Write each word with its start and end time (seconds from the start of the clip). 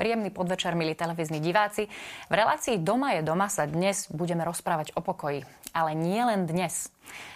Príjemný 0.00 0.32
podvečer, 0.32 0.72
milí 0.72 0.96
televízni 0.96 1.44
diváci. 1.44 1.84
V 1.84 2.32
relácii 2.32 2.80
Doma 2.80 3.12
je 3.12 3.20
doma 3.20 3.52
sa 3.52 3.68
dnes 3.68 4.08
budeme 4.08 4.48
rozprávať 4.48 4.96
o 4.96 5.04
pokoji. 5.04 5.44
Ale 5.76 5.92
nie 5.92 6.24
len 6.24 6.48
dnes. 6.48 6.88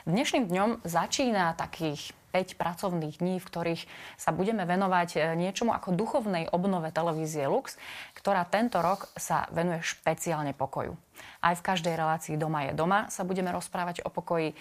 Dnešným 0.08 0.48
dňom 0.48 0.70
začína 0.80 1.60
takých 1.60 2.16
5 2.32 2.56
pracovných 2.56 3.20
dní, 3.20 3.36
v 3.36 3.44
ktorých 3.44 3.84
sa 4.16 4.32
budeme 4.32 4.64
venovať 4.64 5.08
e, 5.12 5.18
niečomu 5.36 5.76
ako 5.76 5.92
duchovnej 5.92 6.48
obnove 6.56 6.88
televízie 6.88 7.44
Lux, 7.52 7.76
ktorá 8.16 8.48
tento 8.48 8.80
rok 8.80 9.12
sa 9.12 9.44
venuje 9.52 9.84
špeciálne 9.84 10.56
pokoju. 10.56 10.96
Aj 11.44 11.52
v 11.52 11.62
každej 11.68 11.92
relácii 11.92 12.40
Doma 12.40 12.64
je 12.64 12.72
doma 12.72 13.12
sa 13.12 13.28
budeme 13.28 13.52
rozprávať 13.52 14.00
o 14.02 14.10
pokoji 14.10 14.56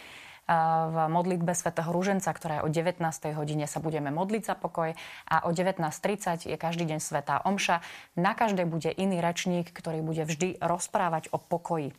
v 0.47 0.97
modlitbe 1.07 1.55
svätého 1.55 1.87
Ruženca, 1.87 2.27
ktorá 2.35 2.59
je 2.59 2.65
o 2.67 2.69
19. 2.69 2.99
hodine 3.39 3.63
sa 3.63 3.79
budeme 3.79 4.11
modliť 4.11 4.43
za 4.43 4.55
pokoj 4.59 4.91
a 5.29 5.35
o 5.47 5.55
19.30 5.55 6.51
je 6.51 6.57
každý 6.59 6.83
deň 6.83 6.99
svätá 6.99 7.39
Omša. 7.47 7.79
Na 8.19 8.35
každej 8.35 8.67
bude 8.67 8.91
iný 8.91 9.23
rečník, 9.23 9.71
ktorý 9.71 10.03
bude 10.03 10.27
vždy 10.27 10.59
rozprávať 10.59 11.31
o 11.31 11.39
pokoji. 11.39 11.95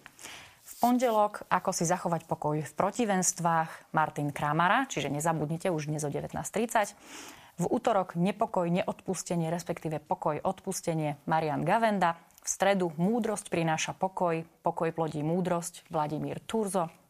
V 0.64 0.72
pondelok, 0.80 1.44
ako 1.52 1.76
si 1.76 1.84
zachovať 1.84 2.24
pokoj 2.24 2.56
v 2.64 2.72
protivenstvách, 2.72 3.92
Martin 3.92 4.32
Kramara, 4.32 4.88
čiže 4.88 5.12
nezabudnite 5.12 5.68
už 5.68 5.92
dnes 5.92 6.04
o 6.04 6.10
19.30. 6.12 6.96
V 7.60 7.64
útorok 7.68 8.16
nepokoj, 8.16 8.66
neodpustenie, 8.66 9.52
respektíve 9.52 10.00
pokoj, 10.00 10.40
odpustenie, 10.40 11.20
Marian 11.28 11.62
Gavenda. 11.62 12.16
V 12.44 12.48
stredu 12.48 12.92
múdrosť 13.00 13.48
prináša 13.48 13.92
pokoj, 13.96 14.44
pokoj 14.64 14.90
plodí 14.92 15.20
múdrosť, 15.24 15.84
Vladimír 15.88 16.40
Turzo. 16.44 17.03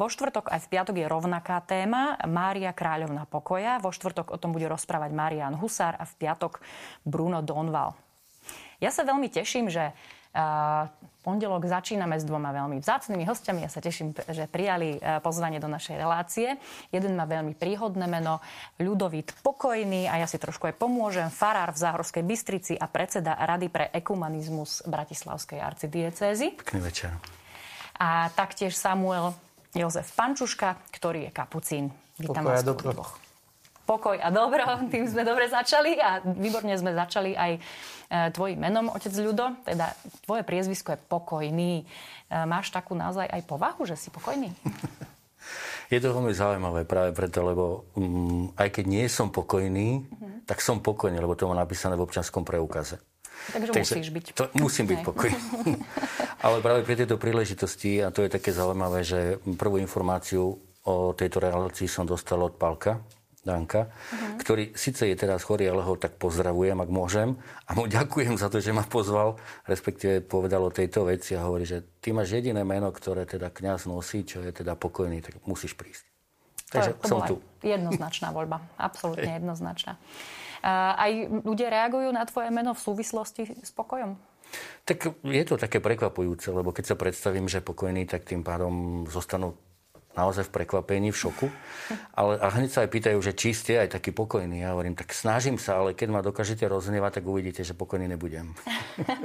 Vo 0.00 0.08
štvrtok 0.08 0.48
aj 0.48 0.64
v 0.64 0.70
piatok 0.72 0.96
je 0.96 1.04
rovnaká 1.04 1.60
téma 1.60 2.16
Mária 2.24 2.72
Kráľovna 2.72 3.28
pokoja. 3.28 3.76
Vo 3.84 3.92
štvrtok 3.92 4.32
o 4.32 4.40
tom 4.40 4.56
bude 4.56 4.64
rozprávať 4.64 5.12
Marian 5.12 5.52
Husár 5.60 5.92
a 6.00 6.08
v 6.08 6.16
piatok 6.16 6.64
Bruno 7.04 7.44
Donval. 7.44 7.92
Ja 8.80 8.88
sa 8.88 9.04
veľmi 9.04 9.28
teším, 9.28 9.68
že 9.68 9.92
uh, 9.92 10.88
pondelok 11.20 11.68
začíname 11.68 12.16
s 12.16 12.24
dvoma 12.24 12.48
veľmi 12.48 12.80
vzácnými 12.80 13.28
hostiami. 13.28 13.60
Ja 13.60 13.68
sa 13.68 13.84
teším, 13.84 14.16
že 14.16 14.48
prijali 14.48 14.96
uh, 14.96 15.20
pozvanie 15.20 15.60
do 15.60 15.68
našej 15.68 16.00
relácie. 16.00 16.56
Jeden 16.88 17.12
má 17.12 17.28
veľmi 17.28 17.52
príhodné 17.52 18.08
meno, 18.08 18.40
Ľudovít 18.80 19.36
Pokojný 19.44 20.08
a 20.08 20.16
ja 20.16 20.24
si 20.24 20.40
trošku 20.40 20.64
aj 20.64 20.80
pomôžem. 20.80 21.28
Farár 21.28 21.76
v 21.76 21.82
Záhorskej 21.84 22.24
Bystrici 22.24 22.72
a 22.72 22.88
predseda 22.88 23.36
Rady 23.36 23.68
pre 23.68 23.92
ekumanizmus 23.92 24.80
Bratislavskej 24.88 25.60
arcidiecézy. 25.60 26.56
Pekný 26.56 26.88
večer. 26.88 27.12
A 28.00 28.32
taktiež 28.32 28.72
Samuel 28.80 29.36
Jozef 29.70 30.10
Pančuška, 30.18 30.82
ktorý 30.90 31.28
je 31.28 31.30
kapucín. 31.30 31.84
Vítam 32.18 32.42
Pokoj 32.42 32.50
vás 32.50 32.62
a 32.62 32.66
dobro. 32.66 32.90
Pokoj 33.86 34.16
a 34.18 34.28
dobro, 34.34 34.66
tým 34.92 35.06
sme 35.06 35.22
dobre 35.22 35.46
začali 35.46 35.94
a 35.98 36.22
výborne 36.22 36.74
sme 36.74 36.90
začali 36.90 37.38
aj 37.38 37.52
e, 37.54 37.60
tvojim 38.34 38.58
menom, 38.58 38.90
otec 38.90 39.14
Ľudo, 39.14 39.62
teda 39.62 39.94
tvoje 40.26 40.42
priezvisko 40.42 40.94
je 40.94 40.98
pokojný. 41.06 41.72
E, 41.80 41.84
máš 42.50 42.74
takú 42.74 42.98
naozaj 42.98 43.30
aj 43.30 43.42
povahu, 43.46 43.86
že 43.86 43.94
si 43.94 44.10
pokojný? 44.10 44.50
Je 45.90 45.98
to 45.98 46.14
veľmi 46.14 46.30
zaujímavé 46.30 46.86
práve 46.86 47.10
preto, 47.10 47.42
lebo 47.42 47.90
um, 47.98 48.54
aj 48.54 48.78
keď 48.78 48.84
nie 48.86 49.10
som 49.10 49.34
pokojný, 49.34 50.06
mm-hmm. 50.06 50.46
tak 50.46 50.62
som 50.62 50.78
pokojný, 50.78 51.18
lebo 51.18 51.34
to 51.34 51.50
má 51.50 51.58
napísané 51.58 51.98
v 51.98 52.06
občanskom 52.06 52.46
preukaze. 52.46 53.02
Takže, 53.50 53.72
Takže 53.72 53.94
musíš 53.96 54.08
byť. 54.12 54.24
To, 54.36 54.44
musím 54.60 54.86
byť 54.92 54.98
pokojný. 55.00 55.40
Ale 56.44 56.56
práve 56.64 56.80
pri 56.84 56.94
tejto 57.04 57.16
príležitosti, 57.16 58.00
a 58.04 58.12
to 58.12 58.24
je 58.24 58.30
také 58.30 58.52
zaujímavé, 58.52 59.04
že 59.04 59.40
prvú 59.56 59.80
informáciu 59.80 60.56
o 60.84 61.12
tejto 61.12 61.40
relácii 61.40 61.88
som 61.88 62.08
dostal 62.08 62.40
od 62.40 62.56
Palka, 62.56 63.00
Danka, 63.40 63.88
uh-huh. 63.88 64.36
ktorý 64.36 64.76
síce 64.76 65.08
je 65.08 65.16
teraz 65.16 65.48
chorý, 65.48 65.72
ale 65.72 65.80
ho 65.80 65.96
tak 65.96 66.20
pozdravujem, 66.20 66.76
ak 66.76 66.90
môžem. 66.92 67.40
A 67.64 67.72
mu 67.72 67.88
ďakujem 67.88 68.36
za 68.36 68.52
to, 68.52 68.60
že 68.60 68.76
ma 68.76 68.84
pozval, 68.84 69.40
respektíve 69.64 70.20
povedal 70.20 70.60
o 70.60 70.68
tejto 70.68 71.08
veci 71.08 71.32
a 71.32 71.48
hovorí, 71.48 71.64
že 71.64 71.80
ty 72.04 72.12
máš 72.12 72.36
jediné 72.36 72.60
meno, 72.68 72.92
ktoré 72.92 73.24
teda 73.24 73.48
kňaz 73.48 73.88
nosí, 73.88 74.28
čo 74.28 74.44
je 74.44 74.52
teda 74.52 74.76
pokojný, 74.76 75.24
tak 75.24 75.40
musíš 75.48 75.72
prísť. 75.72 76.04
Takže 76.70 76.90
to, 76.94 77.00
to 77.00 77.08
som 77.08 77.18
tu. 77.24 77.34
jednoznačná 77.64 78.28
voľba. 78.30 78.60
Absolútne 78.76 79.40
jednoznačná. 79.40 79.96
Aj 80.64 81.10
ľudia 81.44 81.68
reagujú 81.72 82.12
na 82.12 82.24
tvoje 82.28 82.52
meno 82.52 82.76
v 82.76 82.80
súvislosti 82.80 83.48
s 83.64 83.70
pokojom? 83.72 84.16
Tak 84.84 85.22
je 85.22 85.44
to 85.46 85.54
také 85.54 85.78
prekvapujúce, 85.78 86.50
lebo 86.50 86.74
keď 86.74 86.94
sa 86.94 86.96
predstavím, 86.98 87.46
že 87.46 87.62
pokojný, 87.62 88.04
tak 88.04 88.26
tým 88.26 88.42
pádom 88.42 89.06
zostanú 89.06 89.54
naozaj 90.18 90.50
v 90.50 90.54
prekvapení, 90.62 91.14
v 91.14 91.18
šoku. 91.18 91.46
Ale, 92.18 92.34
a 92.42 92.50
hneď 92.50 92.70
sa 92.70 92.80
aj 92.82 92.90
pýtajú, 92.90 93.18
že 93.22 93.32
či 93.32 93.54
ste 93.54 93.78
aj 93.78 93.94
taký 93.94 94.10
pokojný. 94.10 94.66
Ja 94.66 94.74
hovorím, 94.74 94.98
tak 94.98 95.14
snažím 95.14 95.56
sa, 95.56 95.78
ale 95.78 95.94
keď 95.94 96.08
ma 96.10 96.20
dokážete 96.20 96.66
roznevať, 96.66 97.22
tak 97.22 97.24
uvidíte, 97.30 97.62
že 97.62 97.78
pokojný 97.78 98.10
nebudem. 98.10 98.50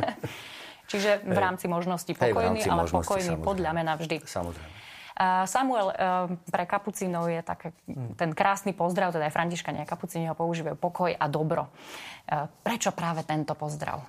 Čiže 0.92 1.26
v 1.26 1.38
rámci 1.38 1.66
možnosti 1.66 2.14
pokojný, 2.14 2.62
Hej, 2.62 2.70
ale 2.70 2.86
možnosti, 2.86 3.10
pokojný 3.10 3.34
samozrejme. 3.34 3.50
podľa 3.50 3.72
mňa 3.74 3.94
vždy. 3.98 4.18
Samozrejme. 4.22 4.74
Samuel, 5.48 5.96
pre 6.52 6.68
kapucínov 6.68 7.32
je 7.32 7.40
tak, 7.40 7.72
ten 8.20 8.32
krásny 8.36 8.76
pozdrav, 8.76 9.16
teda 9.16 9.32
aj 9.32 9.36
Františkania 9.36 9.88
kapucíni 9.88 10.28
ho 10.28 10.36
používajú 10.36 10.76
pokoj 10.76 11.16
a 11.16 11.26
dobro. 11.32 11.72
Prečo 12.68 12.92
práve 12.92 13.24
tento 13.24 13.56
pozdrav? 13.56 14.04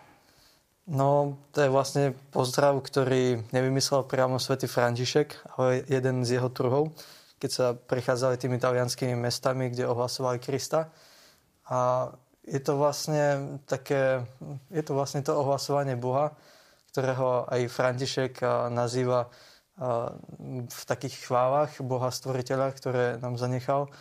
No, 0.87 1.39
to 1.55 1.67
je 1.67 1.71
vlastne 1.71 2.15
pozdrav, 2.31 2.78
ktorý 2.83 3.43
nevymyslel 3.50 4.06
priamo 4.06 4.39
svätý 4.39 4.71
František, 4.71 5.59
ale 5.59 5.87
jeden 5.87 6.27
z 6.27 6.39
jeho 6.39 6.50
truhov, 6.50 6.94
keď 7.43 7.50
sa 7.50 7.67
prechádzali 7.75 8.38
tými 8.38 8.59
talianskými 8.59 9.15
mestami, 9.19 9.71
kde 9.71 9.87
ohlasovali 9.87 10.38
Krista. 10.43 10.91
A 11.71 12.11
je 12.47 12.62
to 12.62 12.78
vlastne 12.78 13.59
také, 13.67 14.23
je 14.71 14.83
to 14.87 14.94
vlastne 14.94 15.27
to 15.27 15.34
ohlasovanie 15.34 15.99
Boha, 15.99 16.34
ktorého 16.94 17.50
aj 17.50 17.67
František 17.67 18.43
nazýva 18.71 19.27
v 19.76 20.82
takých 20.88 21.28
chválach 21.28 21.76
Boha 21.84 22.09
stvoriteľa, 22.09 22.69
ktoré 22.72 23.04
nám 23.20 23.37
zanechal, 23.37 23.92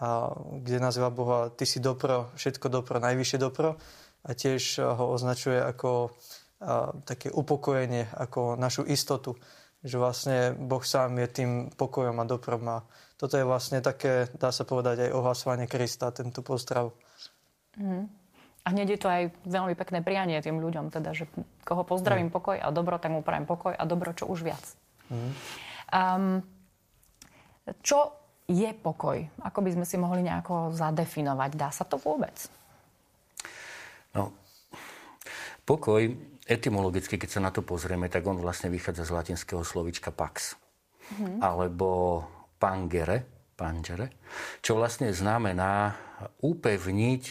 a 0.00 0.32
kde 0.64 0.80
nazýva 0.80 1.12
Boha 1.12 1.52
Ty 1.52 1.64
si 1.68 1.78
dobro, 1.78 2.32
všetko 2.34 2.72
dobro, 2.72 2.98
najvyššie 3.04 3.38
dobro 3.38 3.76
a 4.24 4.30
tiež 4.32 4.80
ho 4.80 5.04
označuje 5.12 5.60
ako 5.60 6.08
a, 6.08 6.96
také 7.04 7.28
upokojenie, 7.28 8.08
ako 8.16 8.56
našu 8.56 8.88
istotu, 8.88 9.36
že 9.84 10.00
vlastne 10.00 10.56
Boh 10.56 10.80
sám 10.80 11.20
je 11.20 11.28
tým 11.28 11.50
pokojom 11.76 12.16
a 12.16 12.24
dobrom 12.24 12.64
a 12.68 12.78
toto 13.20 13.36
je 13.36 13.44
vlastne 13.44 13.84
také, 13.84 14.32
dá 14.40 14.48
sa 14.48 14.64
povedať, 14.64 15.08
aj 15.08 15.12
ohlasovanie 15.12 15.68
Krista, 15.68 16.08
tento 16.16 16.40
pozdrav. 16.40 16.96
Mm. 17.76 18.08
A 18.64 18.66
hneď 18.72 18.96
je 18.96 19.00
to 19.00 19.08
aj 19.08 19.22
veľmi 19.44 19.76
pekné 19.76 20.00
prianie 20.00 20.40
tým 20.40 20.60
ľuďom, 20.64 20.88
teda, 20.88 21.12
že 21.12 21.28
koho 21.64 21.84
pozdravím 21.84 22.32
mm. 22.32 22.34
pokoj 22.34 22.56
a 22.56 22.68
dobro, 22.72 22.96
tak 22.96 23.12
mu 23.12 23.20
prajem 23.20 23.44
pokoj 23.44 23.76
a 23.76 23.84
dobro 23.84 24.16
čo 24.16 24.24
už 24.24 24.48
viac. 24.48 24.79
Mm. 25.10 25.32
Um, 25.90 26.26
čo 27.82 28.14
je 28.50 28.70
pokoj? 28.74 29.18
Ako 29.46 29.62
by 29.62 29.70
sme 29.74 29.86
si 29.86 29.94
mohli 29.98 30.26
nejako 30.26 30.74
zadefinovať? 30.74 31.50
Dá 31.54 31.70
sa 31.70 31.86
to 31.86 31.98
vôbec? 31.98 32.34
No, 34.10 34.34
pokoj, 35.62 36.02
etymologicky, 36.50 37.14
keď 37.14 37.30
sa 37.30 37.40
na 37.42 37.54
to 37.54 37.62
pozrieme, 37.62 38.10
tak 38.10 38.26
on 38.26 38.42
vlastne 38.42 38.70
vychádza 38.74 39.06
z 39.06 39.14
latinského 39.14 39.62
slovička 39.62 40.10
pax. 40.10 40.58
Mm-hmm. 41.14 41.38
Alebo 41.42 42.26
pangere, 42.58 43.26
pangere, 43.54 44.10
čo 44.62 44.74
vlastne 44.78 45.14
znamená 45.14 45.94
upevniť, 46.42 47.22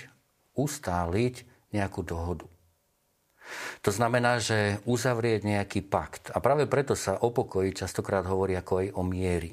ustáliť 0.56 1.36
nejakú 1.76 2.02
dohodu. 2.04 2.48
To 3.82 3.92
znamená, 3.94 4.42
že 4.42 4.82
uzavrieť 4.86 5.46
nejaký 5.46 5.86
pakt. 5.86 6.30
A 6.34 6.44
práve 6.44 6.68
preto 6.68 6.94
sa 6.94 7.18
o 7.20 7.32
pokoji 7.32 7.74
častokrát 7.74 8.28
hovorí 8.28 8.58
ako 8.58 8.74
aj 8.84 8.88
o 8.96 9.02
miery. 9.06 9.52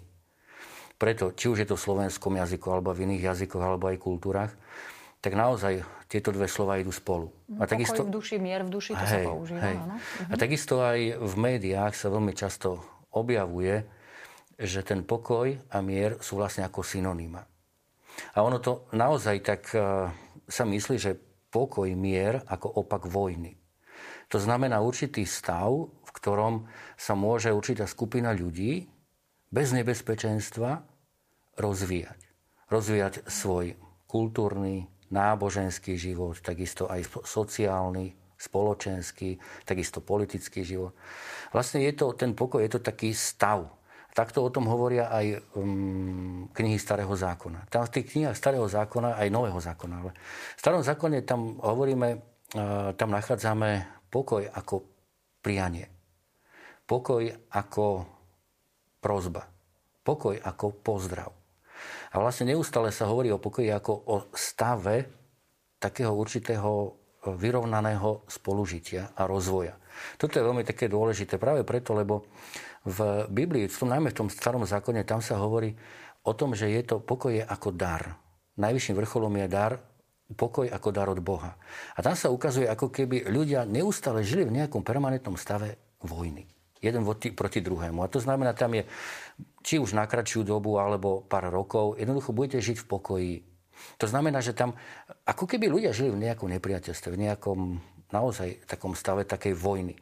Preto, 0.96 1.36
či 1.36 1.52
už 1.52 1.64
je 1.64 1.68
to 1.68 1.76
v 1.76 1.84
slovenskom 1.84 2.40
jazyku, 2.40 2.66
alebo 2.72 2.96
v 2.96 3.04
iných 3.04 3.28
jazykoch, 3.32 3.60
alebo 3.60 3.92
aj 3.92 4.00
kultúrach, 4.00 4.52
tak 5.20 5.36
naozaj 5.36 5.84
tieto 6.08 6.30
dve 6.32 6.48
slova 6.48 6.80
idú 6.80 6.94
spolu. 6.94 7.28
A 7.58 7.66
takisto, 7.68 8.06
v 8.06 8.14
duši, 8.14 8.38
mier 8.38 8.62
v 8.62 8.70
duši, 8.70 8.94
to 8.94 9.04
hej, 9.04 9.26
sa 9.26 9.28
používa. 9.28 9.60
Hej. 9.60 9.76
Áno? 9.76 9.94
A 10.00 10.34
mhm. 10.34 10.40
takisto 10.40 10.74
aj 10.80 10.98
v 11.20 11.34
médiách 11.36 11.92
sa 11.92 12.08
veľmi 12.08 12.32
často 12.32 12.80
objavuje, 13.12 13.84
že 14.56 14.80
ten 14.80 15.04
pokoj 15.04 15.52
a 15.68 15.76
mier 15.84 16.16
sú 16.24 16.40
vlastne 16.40 16.64
ako 16.64 16.80
synonýma. 16.80 17.44
A 18.32 18.38
ono 18.40 18.56
to 18.56 18.88
naozaj 18.96 19.36
tak 19.44 19.68
uh, 19.76 20.08
sa 20.48 20.64
myslí, 20.64 20.96
že 20.96 21.12
pokoj, 21.52 21.88
mier 21.92 22.40
ako 22.48 22.80
opak 22.84 23.04
vojny. 23.04 23.56
To 24.28 24.38
znamená 24.42 24.82
určitý 24.82 25.22
stav, 25.22 25.70
v 25.86 26.10
ktorom 26.10 26.66
sa 26.98 27.14
môže 27.14 27.54
určitá 27.54 27.86
skupina 27.86 28.34
ľudí 28.34 28.90
bez 29.50 29.70
nebezpečenstva 29.70 30.82
rozvíjať. 31.54 32.18
Rozvíjať 32.66 33.30
svoj 33.30 33.78
kultúrny, 34.10 34.90
náboženský 35.14 35.94
život, 35.94 36.42
takisto 36.42 36.90
aj 36.90 37.06
sociálny, 37.22 38.18
spoločenský, 38.34 39.38
takisto 39.62 40.02
politický 40.02 40.66
život. 40.66 40.92
Vlastne 41.54 41.86
je 41.86 41.94
to, 41.94 42.10
ten 42.18 42.34
pokoj 42.34 42.60
je 42.60 42.74
to 42.74 42.80
taký 42.82 43.14
stav. 43.14 43.70
Takto 44.10 44.48
o 44.48 44.50
tom 44.50 44.64
hovoria 44.66 45.12
aj 45.12 45.26
um, 45.60 46.48
knihy 46.50 46.80
Starého 46.80 47.12
zákona. 47.12 47.68
Tam 47.68 47.84
v 47.84 48.00
tých 48.00 48.16
knihách 48.16 48.36
Starého 48.36 48.64
zákona, 48.64 49.20
aj 49.20 49.28
Nového 49.28 49.60
zákona. 49.60 49.94
Ale 50.02 50.10
v 50.56 50.58
Starom 50.58 50.82
zákone 50.82 51.20
tam 51.22 51.60
hovoríme 51.60 52.36
tam 52.96 53.10
nachádzame 53.10 53.95
pokoj 54.16 54.48
ako 54.48 54.76
prianie. 55.44 55.84
Pokoj 56.88 57.28
ako 57.52 58.08
prozba. 59.04 59.44
Pokoj 60.00 60.40
ako 60.40 60.66
pozdrav. 60.80 61.28
A 62.10 62.16
vlastne 62.16 62.48
neustále 62.48 62.88
sa 62.88 63.04
hovorí 63.04 63.28
o 63.28 63.42
pokoji 63.42 63.68
ako 63.68 63.92
o 63.92 64.16
stave 64.32 65.04
takého 65.76 66.16
určitého 66.16 66.96
vyrovnaného 67.36 68.24
spolužitia 68.30 69.12
a 69.12 69.28
rozvoja. 69.28 69.76
Toto 70.16 70.40
je 70.40 70.46
veľmi 70.46 70.64
také 70.64 70.88
dôležité 70.88 71.36
práve 71.36 71.66
preto, 71.66 71.92
lebo 71.92 72.24
v 72.86 73.26
Biblii, 73.28 73.66
v 73.66 73.76
tom, 73.76 73.90
najmä 73.90 74.14
v 74.14 74.18
tom 74.24 74.28
starom 74.30 74.62
zákone, 74.62 75.02
tam 75.02 75.20
sa 75.20 75.36
hovorí 75.36 75.74
o 76.22 76.32
tom, 76.32 76.54
že 76.54 76.70
je 76.70 76.82
to 76.86 77.02
pokoje 77.02 77.42
ako 77.42 77.74
dar. 77.74 78.16
Najvyšším 78.56 78.96
vrcholom 78.96 79.34
je 79.42 79.46
dar, 79.50 79.76
pokoj 80.34 80.66
ako 80.66 80.88
dar 80.90 81.06
od 81.06 81.22
Boha. 81.22 81.54
A 81.94 82.02
tam 82.02 82.18
sa 82.18 82.34
ukazuje, 82.34 82.66
ako 82.66 82.90
keby 82.90 83.30
ľudia 83.30 83.62
neustále 83.62 84.26
žili 84.26 84.42
v 84.42 84.58
nejakom 84.58 84.82
permanentnom 84.82 85.38
stave 85.38 85.78
vojny. 86.02 86.50
Jeden 86.82 87.06
proti 87.38 87.62
druhému. 87.62 88.02
A 88.02 88.10
to 88.10 88.18
znamená, 88.18 88.52
tam 88.52 88.74
je 88.74 88.84
či 89.62 89.78
už 89.78 89.94
na 89.94 90.06
kratšiu 90.06 90.42
dobu 90.42 90.78
alebo 90.78 91.22
pár 91.26 91.50
rokov, 91.50 91.98
jednoducho 91.98 92.34
budete 92.34 92.62
žiť 92.62 92.82
v 92.82 92.86
pokoji. 92.86 93.34
To 94.02 94.06
znamená, 94.06 94.42
že 94.42 94.56
tam 94.56 94.74
ako 95.26 95.46
keby 95.46 95.66
ľudia 95.70 95.90
žili 95.94 96.14
v 96.14 96.22
nejakom 96.26 96.50
nepriateľstve, 96.58 97.08
v 97.12 97.22
nejakom 97.26 97.58
naozaj 98.10 98.66
takom 98.66 98.94
stave 98.94 99.26
takej 99.26 99.54
vojny. 99.58 99.98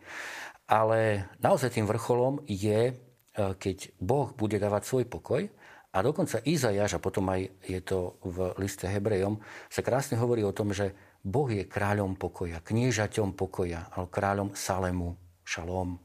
Ale 0.69 1.29
naozaj 1.41 1.77
tým 1.77 1.89
vrcholom 1.89 2.41
je, 2.49 2.93
e, 2.93 2.95
keď 3.37 3.93
Boh 4.01 4.33
bude 4.33 4.57
dávať 4.57 4.89
svoj 4.89 5.05
pokoj 5.09 5.49
a 5.95 6.03
dokonca 6.03 6.43
Izajaš, 6.43 6.99
a 6.99 7.03
potom 7.03 7.31
aj 7.31 7.47
je 7.71 7.79
to 7.79 8.19
v 8.27 8.51
liste 8.59 8.83
Hebrejom, 8.83 9.39
sa 9.71 9.81
krásne 9.87 10.19
hovorí 10.19 10.43
o 10.43 10.51
tom, 10.51 10.75
že 10.75 10.91
Boh 11.23 11.47
je 11.47 11.63
kráľom 11.65 12.19
pokoja, 12.19 12.59
kniežaťom 12.61 13.39
pokoja, 13.39 13.89
alebo 13.95 14.11
kráľom 14.11 14.49
Salemu, 14.59 15.15
Šalom. 15.47 16.03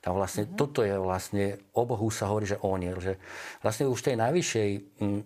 Tam 0.00 0.14
vlastne, 0.14 0.46
mm-hmm. 0.46 0.58
toto 0.58 0.86
je 0.86 0.94
vlastne, 0.94 1.58
o 1.74 1.82
Bohu 1.82 2.06
sa 2.14 2.30
hovorí, 2.30 2.46
že 2.46 2.62
on 2.62 2.78
je, 2.78 2.94
že 3.02 3.12
vlastne 3.58 3.90
už 3.90 3.98
v 4.00 4.06
tej 4.06 4.16
najvyššej, 4.22 4.70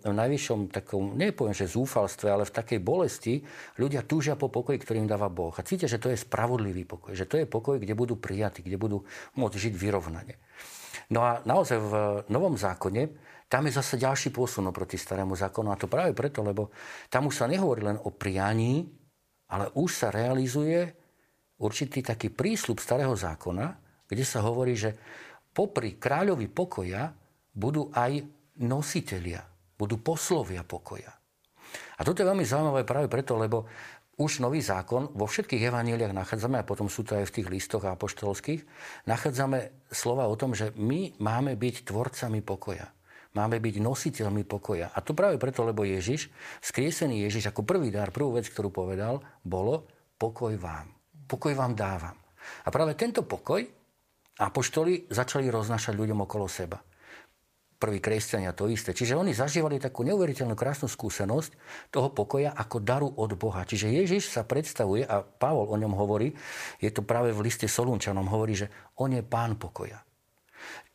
v 0.09 0.15
najvyššom 0.17 0.61
takom, 0.73 1.21
nepoviem, 1.21 1.53
že 1.53 1.69
zúfalstve, 1.69 2.33
ale 2.33 2.49
v 2.49 2.55
takej 2.57 2.81
bolesti 2.81 3.45
ľudia 3.77 4.09
túžia 4.09 4.41
po 4.41 4.49
pokoji, 4.49 4.81
ktorým 4.81 5.05
dáva 5.05 5.29
Boh. 5.29 5.53
A 5.53 5.61
cítia, 5.69 5.85
že 5.85 6.01
to 6.01 6.09
je 6.09 6.17
spravodlivý 6.17 6.89
pokoj, 6.89 7.13
že 7.13 7.29
to 7.29 7.37
je 7.37 7.45
pokoj, 7.45 7.77
kde 7.77 7.93
budú 7.93 8.17
prijatí, 8.17 8.65
kde 8.65 8.81
budú 8.81 9.05
môcť 9.37 9.69
žiť 9.69 9.75
vyrovnane. 9.77 10.41
No 11.13 11.29
a 11.29 11.45
naozaj 11.45 11.77
v 11.77 11.93
Novom 12.33 12.57
zákone 12.57 13.30
tam 13.51 13.67
je 13.67 13.75
zase 13.75 13.99
ďalší 13.99 14.31
posun 14.31 14.71
oproti 14.71 14.95
starému 14.95 15.35
zákonu. 15.35 15.75
A 15.75 15.81
to 15.81 15.91
práve 15.91 16.15
preto, 16.15 16.47
lebo 16.47 16.71
tam 17.11 17.27
už 17.27 17.43
sa 17.43 17.51
nehovorí 17.51 17.83
len 17.83 17.99
o 17.99 18.15
prianí, 18.15 18.87
ale 19.51 19.75
už 19.75 19.91
sa 19.91 20.09
realizuje 20.15 20.87
určitý 21.59 21.99
taký 21.99 22.31
prísľub 22.31 22.79
starého 22.79 23.11
zákona, 23.19 23.67
kde 24.07 24.23
sa 24.23 24.47
hovorí, 24.47 24.79
že 24.79 24.95
popri 25.51 25.99
kráľovi 25.99 26.47
pokoja 26.47 27.11
budú 27.51 27.91
aj 27.91 28.23
nositelia, 28.63 29.43
budú 29.75 29.99
poslovia 29.99 30.63
pokoja. 30.63 31.11
A 31.99 32.01
toto 32.07 32.23
je 32.23 32.31
veľmi 32.31 32.47
zaujímavé 32.47 32.87
práve 32.87 33.11
preto, 33.11 33.35
lebo 33.35 33.67
už 34.21 34.47
nový 34.47 34.63
zákon 34.63 35.11
vo 35.17 35.27
všetkých 35.27 35.75
evaníliách 35.75 36.15
nachádzame, 36.15 36.63
a 36.63 36.69
potom 36.69 36.87
sú 36.87 37.03
to 37.03 37.19
aj 37.19 37.27
v 37.27 37.35
tých 37.41 37.51
listoch 37.51 37.83
apoštolských, 37.83 38.63
nachádzame 39.11 39.91
slova 39.91 40.31
o 40.31 40.39
tom, 40.39 40.55
že 40.55 40.71
my 40.79 41.19
máme 41.19 41.59
byť 41.59 41.89
tvorcami 41.89 42.45
pokoja. 42.47 42.87
Máme 43.31 43.63
byť 43.63 43.79
nositeľmi 43.79 44.43
pokoja. 44.43 44.91
A 44.91 44.99
to 45.07 45.15
práve 45.15 45.39
preto, 45.39 45.63
lebo 45.63 45.87
Ježiš, 45.87 46.35
skriesený 46.59 47.31
Ježiš, 47.31 47.55
ako 47.55 47.63
prvý 47.63 47.95
dar, 47.95 48.11
prvú 48.11 48.35
vec, 48.35 48.51
ktorú 48.51 48.75
povedal, 48.75 49.23
bolo 49.47 49.87
pokoj 50.19 50.51
vám. 50.59 50.91
Pokoj 51.31 51.55
vám 51.55 51.79
dávam. 51.79 52.19
A 52.67 52.69
práve 52.75 52.99
tento 52.99 53.23
pokoj 53.23 53.63
apoštoli 54.43 55.07
začali 55.07 55.47
roznašať 55.47 55.95
ľuďom 55.95 56.27
okolo 56.27 56.51
seba. 56.51 56.83
Prví 57.81 58.03
kresťania 58.03 58.53
to 58.53 58.69
isté. 58.69 58.93
Čiže 58.93 59.17
oni 59.17 59.33
zažívali 59.33 59.81
takú 59.81 60.05
neuveriteľnú 60.05 60.53
krásnu 60.53 60.91
skúsenosť 60.91 61.55
toho 61.95 62.13
pokoja 62.13 62.53
ako 62.53 62.77
daru 62.83 63.09
od 63.15 63.33
Boha. 63.39 63.65
Čiže 63.65 63.95
Ježiš 63.95 64.29
sa 64.29 64.45
predstavuje, 64.45 65.07
a 65.07 65.23
Pavol 65.25 65.71
o 65.71 65.81
ňom 65.81 65.95
hovorí, 65.97 66.35
je 66.83 66.91
to 66.93 67.07
práve 67.07 67.33
v 67.33 67.41
liste 67.47 67.65
Solunčanom, 67.65 68.27
hovorí, 68.29 68.59
že 68.59 68.69
on 69.01 69.15
je 69.17 69.23
pán 69.25 69.57
pokoja. 69.57 70.03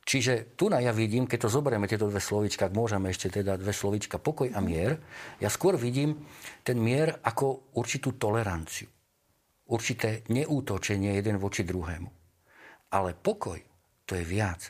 Čiže 0.06 0.54
tu 0.54 0.70
na 0.70 0.78
ja 0.78 0.94
vidím, 0.94 1.26
keď 1.26 1.50
to 1.50 1.50
zoberieme 1.50 1.90
tieto 1.90 2.06
dve 2.06 2.22
slovička, 2.22 2.70
ak 2.70 2.78
môžeme 2.78 3.10
ešte 3.10 3.42
teda 3.42 3.58
dve 3.58 3.74
slovička, 3.74 4.22
pokoj 4.22 4.54
a 4.54 4.62
mier, 4.62 5.02
ja 5.42 5.50
skôr 5.50 5.82
vidím 5.82 6.22
ten 6.62 6.78
mier 6.78 7.18
ako 7.26 7.74
určitú 7.74 8.14
toleranciu. 8.14 8.86
Určité 9.66 10.22
neútočenie 10.30 11.18
jeden 11.18 11.42
voči 11.42 11.66
druhému. 11.66 12.10
Ale 12.94 13.18
pokoj 13.18 13.58
to 14.06 14.14
je 14.14 14.22
viac. 14.22 14.70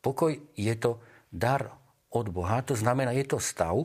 Pokoj 0.00 0.32
je 0.56 0.74
to 0.80 1.04
dar 1.28 1.76
od 2.16 2.26
Boha, 2.32 2.64
to 2.64 2.72
znamená, 2.72 3.12
je 3.12 3.28
to 3.28 3.36
stav 3.36 3.84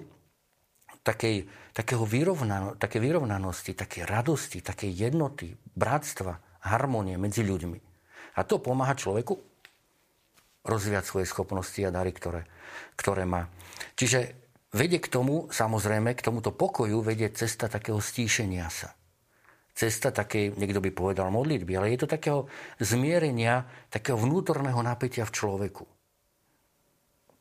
takej, 1.06 1.46
takého 1.76 2.02
vyrovnano, 2.08 2.80
také 2.80 2.98
vyrovnanosti, 2.98 3.78
také 3.78 4.08
radosti, 4.08 4.64
také 4.64 4.90
jednoty, 4.90 5.54
bratstva, 5.54 6.64
harmonie 6.66 7.20
medzi 7.20 7.46
ľuďmi. 7.46 7.80
A 8.36 8.48
to 8.48 8.58
pomáha 8.58 8.98
človeku 8.98 9.55
rozvíjať 10.66 11.06
svoje 11.06 11.26
schopnosti 11.30 11.80
a 11.86 11.94
dary, 11.94 12.12
ktoré, 12.12 12.50
ktoré 12.98 13.24
má. 13.24 13.48
Čiže 13.96 14.34
vedie 14.74 15.00
k 15.00 15.08
tomu, 15.08 15.48
samozrejme, 15.54 16.18
k 16.18 16.26
tomuto 16.26 16.52
pokoju 16.52 17.06
vedie 17.06 17.32
cesta 17.32 17.70
takého 17.70 18.02
stíšenia 18.02 18.68
sa 18.68 18.92
cesta 19.76 20.16
takej, 20.16 20.56
niekto 20.56 20.80
by 20.80 20.90
povedal 20.96 21.28
modlitby, 21.30 21.76
ale 21.76 21.92
je 21.92 22.08
to 22.08 22.10
takého 22.10 22.48
zmierenia, 22.80 23.68
takého 23.92 24.16
vnútorného 24.16 24.80
napätia 24.80 25.28
v 25.28 25.36
človeku. 25.36 25.84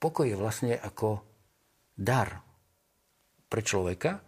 Pokoj 0.03 0.27
je 0.27 0.37
vlastne 0.37 0.75
ako 0.75 1.23
dar 1.95 2.43
pre 3.47 3.63
človeka, 3.63 4.19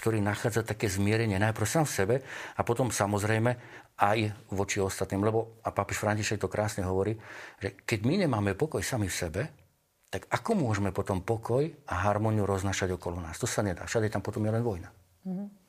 ktorý 0.00 0.24
nachádza 0.24 0.64
také 0.64 0.88
zmierenie 0.88 1.36
najprv 1.36 1.68
sám 1.68 1.84
v 1.84 1.92
sebe 1.92 2.14
a 2.56 2.60
potom 2.64 2.88
samozrejme 2.88 3.52
aj 4.00 4.18
voči 4.56 4.80
ostatným. 4.80 5.28
Lebo, 5.28 5.60
a 5.60 5.68
pápež 5.76 6.00
František 6.00 6.40
to 6.40 6.48
krásne 6.48 6.88
hovorí, 6.88 7.12
že 7.60 7.76
keď 7.84 8.00
my 8.08 8.14
nemáme 8.24 8.56
pokoj 8.56 8.80
sami 8.80 9.12
v 9.12 9.18
sebe, 9.20 9.42
tak 10.10 10.26
ako 10.32 10.58
môžeme 10.58 10.90
potom 10.90 11.22
pokoj 11.22 11.68
a 11.86 11.94
harmóniu 12.08 12.48
roznašať 12.48 12.96
okolo 12.98 13.22
nás? 13.22 13.38
To 13.38 13.46
sa 13.46 13.62
nedá. 13.62 13.86
Všade 13.86 14.10
tam 14.10 14.24
potom 14.24 14.42
je 14.42 14.50
len 14.50 14.64
vojna. 14.64 14.90
Mm-hmm. 15.22 15.59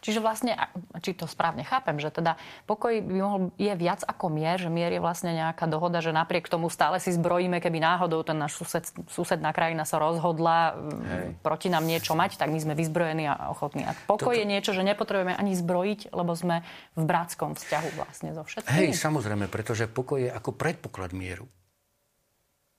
Čiže 0.00 0.22
vlastne, 0.22 0.54
či 1.02 1.14
to 1.14 1.26
správne 1.26 1.66
chápem, 1.66 1.98
že 1.98 2.14
teda 2.14 2.38
pokoj 2.64 3.02
by 3.02 3.18
mohol, 3.18 3.40
je 3.58 3.72
viac 3.74 4.02
ako 4.06 4.30
mier, 4.30 4.58
že 4.58 4.70
mier 4.70 4.94
je 4.94 5.02
vlastne 5.02 5.34
nejaká 5.34 5.66
dohoda, 5.66 5.98
že 5.98 6.14
napriek 6.14 6.46
tomu 6.46 6.70
stále 6.70 7.02
si 7.02 7.10
zbrojíme, 7.14 7.58
keby 7.58 7.78
náhodou 7.82 8.22
ten 8.22 8.38
náš 8.38 8.58
sused, 8.58 8.84
susedná 9.10 9.50
krajina 9.50 9.82
sa 9.82 9.98
rozhodla 9.98 10.74
Hej. 10.74 11.38
proti 11.42 11.68
nám 11.68 11.84
niečo 11.86 12.14
mať, 12.14 12.38
tak 12.38 12.50
my 12.50 12.58
sme 12.62 12.74
vyzbrojení 12.78 13.24
a 13.26 13.50
ochotní. 13.50 13.86
A 13.86 13.92
pokoj 14.06 14.34
Toto... 14.34 14.40
je 14.40 14.46
niečo, 14.46 14.70
že 14.74 14.86
nepotrebujeme 14.86 15.34
ani 15.34 15.52
zbrojiť, 15.58 16.14
lebo 16.14 16.32
sme 16.38 16.62
v 16.94 17.02
bratskom 17.02 17.58
vzťahu 17.58 17.88
vlastne 17.98 18.30
so 18.34 18.42
všetkými. 18.46 18.74
Hej, 18.74 18.98
samozrejme, 18.98 19.50
pretože 19.50 19.90
pokoj 19.90 20.22
je 20.22 20.30
ako 20.30 20.54
predpoklad 20.54 21.10
mieru. 21.14 21.50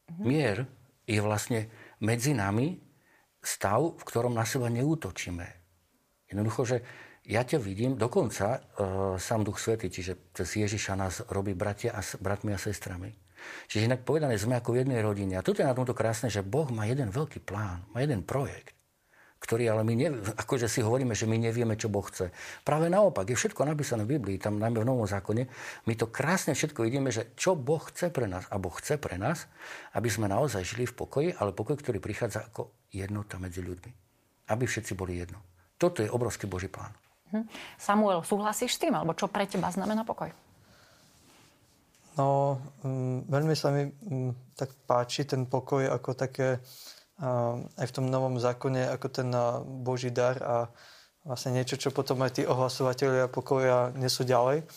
Mhm. 0.10 0.24
Mier 0.26 0.58
je 1.10 1.20
vlastne 1.22 1.70
medzi 2.00 2.38
nami 2.38 2.80
stav, 3.40 3.96
v 3.98 4.04
ktorom 4.04 4.36
na 4.36 4.44
seba 4.44 4.68
neútočíme. 4.68 5.48
Jednoducho, 6.30 6.62
že 6.68 6.78
ja 7.30 7.46
ťa 7.46 7.62
vidím, 7.62 7.94
dokonca 7.94 8.58
uh, 8.58 8.62
sám 9.22 9.46
Duch 9.46 9.62
Svety, 9.62 9.94
čiže 9.94 10.34
cez 10.34 10.50
Ježiša 10.58 10.98
nás 10.98 11.22
robí 11.30 11.54
bratia 11.54 11.94
a, 11.94 12.02
bratmi 12.02 12.58
a 12.58 12.60
sestrami. 12.60 13.14
Čiže 13.70 13.86
inak 13.86 14.02
povedané, 14.02 14.36
sme 14.36 14.58
ako 14.58 14.74
v 14.74 14.80
jednej 14.84 15.00
rodine. 15.06 15.38
A 15.38 15.46
toto 15.46 15.62
je 15.62 15.70
na 15.70 15.78
tomto 15.78 15.94
krásne, 15.94 16.28
že 16.28 16.42
Boh 16.42 16.68
má 16.74 16.90
jeden 16.90 17.14
veľký 17.14 17.46
plán, 17.46 17.86
má 17.94 18.02
jeden 18.02 18.26
projekt, 18.26 18.74
ktorý 19.40 19.72
ale 19.72 19.86
my, 19.88 19.94
ne, 19.96 20.10
akože 20.36 20.68
si 20.68 20.84
hovoríme, 20.84 21.16
že 21.16 21.30
my 21.30 21.40
nevieme, 21.40 21.80
čo 21.80 21.88
Boh 21.88 22.04
chce. 22.04 22.34
Práve 22.66 22.92
naopak, 22.92 23.30
je 23.30 23.40
všetko 23.40 23.64
napísané 23.64 24.04
v 24.04 24.20
Biblii, 24.20 24.42
tam 24.42 24.60
najmä 24.60 24.84
v 24.84 24.90
Novom 24.90 25.08
zákone, 25.08 25.48
my 25.88 25.94
to 25.96 26.12
krásne 26.12 26.52
všetko 26.52 26.84
vidíme, 26.84 27.14
že 27.14 27.32
čo 27.40 27.56
Boh 27.56 27.80
chce 27.80 28.12
pre 28.12 28.28
nás, 28.28 28.44
a 28.52 28.60
Boh 28.60 28.74
chce 28.74 29.00
pre 29.00 29.16
nás, 29.16 29.48
aby 29.96 30.12
sme 30.12 30.28
naozaj 30.28 30.66
žili 30.66 30.84
v 30.90 30.98
pokoji, 30.98 31.30
ale 31.40 31.56
pokoj, 31.56 31.80
ktorý 31.80 32.04
prichádza 32.04 32.44
ako 32.52 32.74
jednota 32.92 33.40
medzi 33.40 33.64
ľuďmi. 33.64 33.92
Aby 34.52 34.66
všetci 34.68 34.98
boli 34.98 35.22
jedno. 35.22 35.40
Toto 35.80 36.04
je 36.04 36.12
obrovský 36.12 36.50
Boží 36.50 36.68
plán. 36.68 36.92
Hm. 37.30 37.46
Samuel, 37.78 38.26
súhlasíš 38.26 38.76
s 38.76 38.82
tým? 38.82 38.94
Alebo 38.98 39.14
čo 39.14 39.30
pre 39.30 39.46
teba 39.46 39.70
znamená 39.70 40.02
pokoj? 40.02 40.34
No, 42.20 42.60
um, 42.84 43.24
veľmi 43.32 43.56
sa 43.56 43.72
mi 43.72 43.88
um, 43.88 44.36
tak 44.58 44.76
páči 44.84 45.24
ten 45.24 45.48
pokoj 45.48 45.88
ako 45.88 46.18
také 46.20 46.60
uh, 46.60 47.56
aj 47.80 47.86
v 47.88 47.96
tom 47.96 48.12
novom 48.12 48.36
zákone, 48.36 48.92
ako 48.92 49.08
ten 49.08 49.30
uh, 49.32 49.64
Boží 49.64 50.12
dar 50.12 50.36
a 50.44 50.58
vlastne 51.24 51.56
niečo, 51.56 51.80
čo 51.80 51.96
potom 51.96 52.20
aj 52.26 52.42
tí 52.42 52.44
ohlasovateľia 52.44 53.32
pokoja 53.32 53.96
nesú 53.96 54.28
ďalej. 54.28 54.68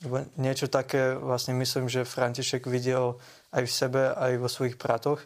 Lebo 0.00 0.24
niečo 0.40 0.66
také 0.72 1.12
vlastne 1.12 1.52
myslím, 1.60 1.86
že 1.86 2.08
František 2.08 2.64
videl 2.66 3.20
aj 3.52 3.68
v 3.68 3.72
sebe, 3.72 4.02
aj 4.16 4.32
vo 4.40 4.48
svojich 4.48 4.80
bratoch. 4.80 5.20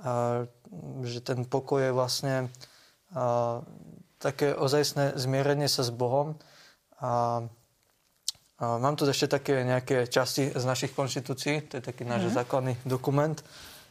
A, 0.00 0.48
že 1.04 1.20
ten 1.20 1.44
pokoj 1.44 1.84
je 1.84 1.92
vlastne 1.92 2.48
také 4.18 4.56
ozajstné 4.56 5.16
zmierenie 5.16 5.68
sa 5.68 5.84
s 5.84 5.92
Bohom 5.92 6.40
a 6.96 7.44
Mám 8.56 8.96
tu 8.96 9.04
ešte 9.04 9.36
také 9.36 9.68
nejaké 9.68 10.08
časti 10.08 10.48
z 10.48 10.64
našich 10.64 10.96
konštitúcií, 10.96 11.68
to 11.68 11.76
je 11.76 11.84
taký 11.84 12.08
náš 12.08 12.32
mm-hmm. 12.32 12.38
základný 12.40 12.74
dokument, 12.88 13.36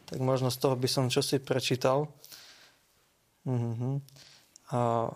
tak 0.10 0.18
možno 0.18 0.50
z 0.50 0.58
toho 0.58 0.74
by 0.74 0.90
som 0.90 1.14
čosi 1.14 1.38
prečítal. 1.38 2.10
Mm-hmm. 3.46 3.94
A 4.74 5.14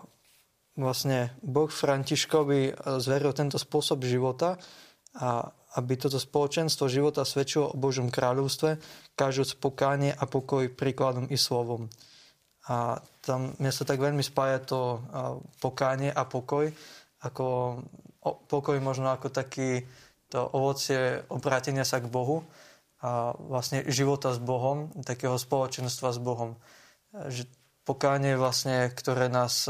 vlastne 0.78 1.34
Boh 1.42 1.66
Františkovi 1.66 2.78
zveril 3.02 3.34
tento 3.34 3.58
spôsob 3.58 4.06
života 4.06 4.54
a 5.18 5.50
aby 5.74 5.98
toto 5.98 6.22
spoločenstvo 6.22 6.86
života 6.86 7.26
svedčilo 7.26 7.74
o 7.74 7.78
Božom 7.78 8.06
kráľovstve, 8.06 8.78
každú 9.18 9.58
pokánie 9.58 10.14
a 10.14 10.30
pokoj 10.30 10.70
príkladom 10.70 11.26
i 11.26 11.34
slovom. 11.34 11.90
A 12.70 13.02
tam 13.26 13.58
mne 13.58 13.74
sa 13.74 13.82
tak 13.82 13.98
veľmi 13.98 14.22
spája 14.22 14.62
to 14.62 15.02
pokánie 15.58 16.14
a 16.14 16.22
pokoj, 16.22 16.70
ako 17.26 17.46
pokoj 18.46 18.78
možno 18.78 19.10
ako 19.10 19.34
taký 19.34 19.82
to 20.30 20.38
ovocie 20.54 21.26
obrátenia 21.26 21.82
sa 21.82 21.98
k 21.98 22.06
Bohu 22.06 22.46
a 23.02 23.34
vlastne 23.34 23.82
života 23.90 24.30
s 24.30 24.38
Bohom, 24.38 24.94
takého 25.02 25.34
spoločenstva 25.34 26.14
s 26.14 26.22
Bohom. 26.22 26.54
Že 27.10 27.50
pokánie 27.82 28.38
vlastne, 28.38 28.86
ktoré 28.94 29.26
nás, 29.26 29.66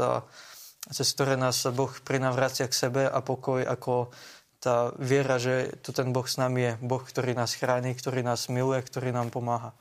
cez 0.93 1.07
ktoré 1.17 1.41
nás 1.41 1.65
Boh 1.73 1.89
prinavracia 2.05 2.69
k 2.69 2.77
sebe 2.77 3.09
a 3.09 3.17
pokoj 3.25 3.65
ako 3.65 4.13
tá 4.61 4.93
viera, 5.01 5.41
že 5.41 5.73
tu 5.81 5.89
ten 5.89 6.13
Boh 6.13 6.29
s 6.29 6.37
nami 6.37 6.61
je. 6.61 6.73
Boh, 6.85 7.01
ktorý 7.01 7.33
nás 7.33 7.57
chráni, 7.57 7.97
ktorý 7.97 8.21
nás 8.21 8.45
miluje, 8.45 8.77
ktorý 8.85 9.09
nám 9.09 9.33
pomáha. 9.33 9.73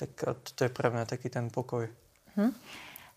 Tak 0.00 0.40
to 0.56 0.60
je 0.64 0.72
pre 0.72 0.88
mňa 0.88 1.04
taký 1.04 1.28
ten 1.28 1.52
pokoj. 1.52 1.84
Hm. 2.36 2.52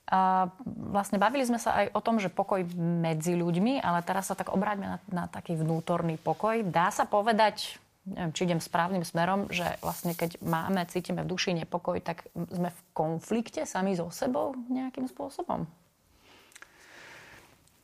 A 0.09 0.49
vlastne 0.65 1.21
bavili 1.21 1.45
sme 1.45 1.61
sa 1.61 1.85
aj 1.85 1.93
o 1.93 2.01
tom, 2.01 2.17
že 2.17 2.33
pokoj 2.33 2.65
medzi 2.81 3.38
ľuďmi, 3.38 3.77
ale 3.77 4.01
teraz 4.01 4.33
sa 4.33 4.33
tak 4.33 4.49
obráťme 4.49 4.97
na, 4.97 4.97
na 5.13 5.23
taký 5.29 5.53
vnútorný 5.53 6.17
pokoj. 6.17 6.65
Dá 6.65 6.89
sa 6.89 7.05
povedať, 7.05 7.77
neviem, 8.09 8.33
či 8.33 8.49
idem 8.49 8.57
správnym 8.57 9.05
smerom, 9.05 9.45
že 9.53 9.69
vlastne 9.85 10.17
keď 10.17 10.41
máme, 10.41 10.81
cítime 10.89 11.21
v 11.21 11.29
duši 11.29 11.53
nepokoj, 11.61 12.01
tak 12.01 12.25
sme 12.33 12.73
v 12.73 12.79
konflikte 12.97 13.69
sami 13.69 13.93
so 13.93 14.09
sebou 14.09 14.57
nejakým 14.73 15.05
spôsobom? 15.05 15.69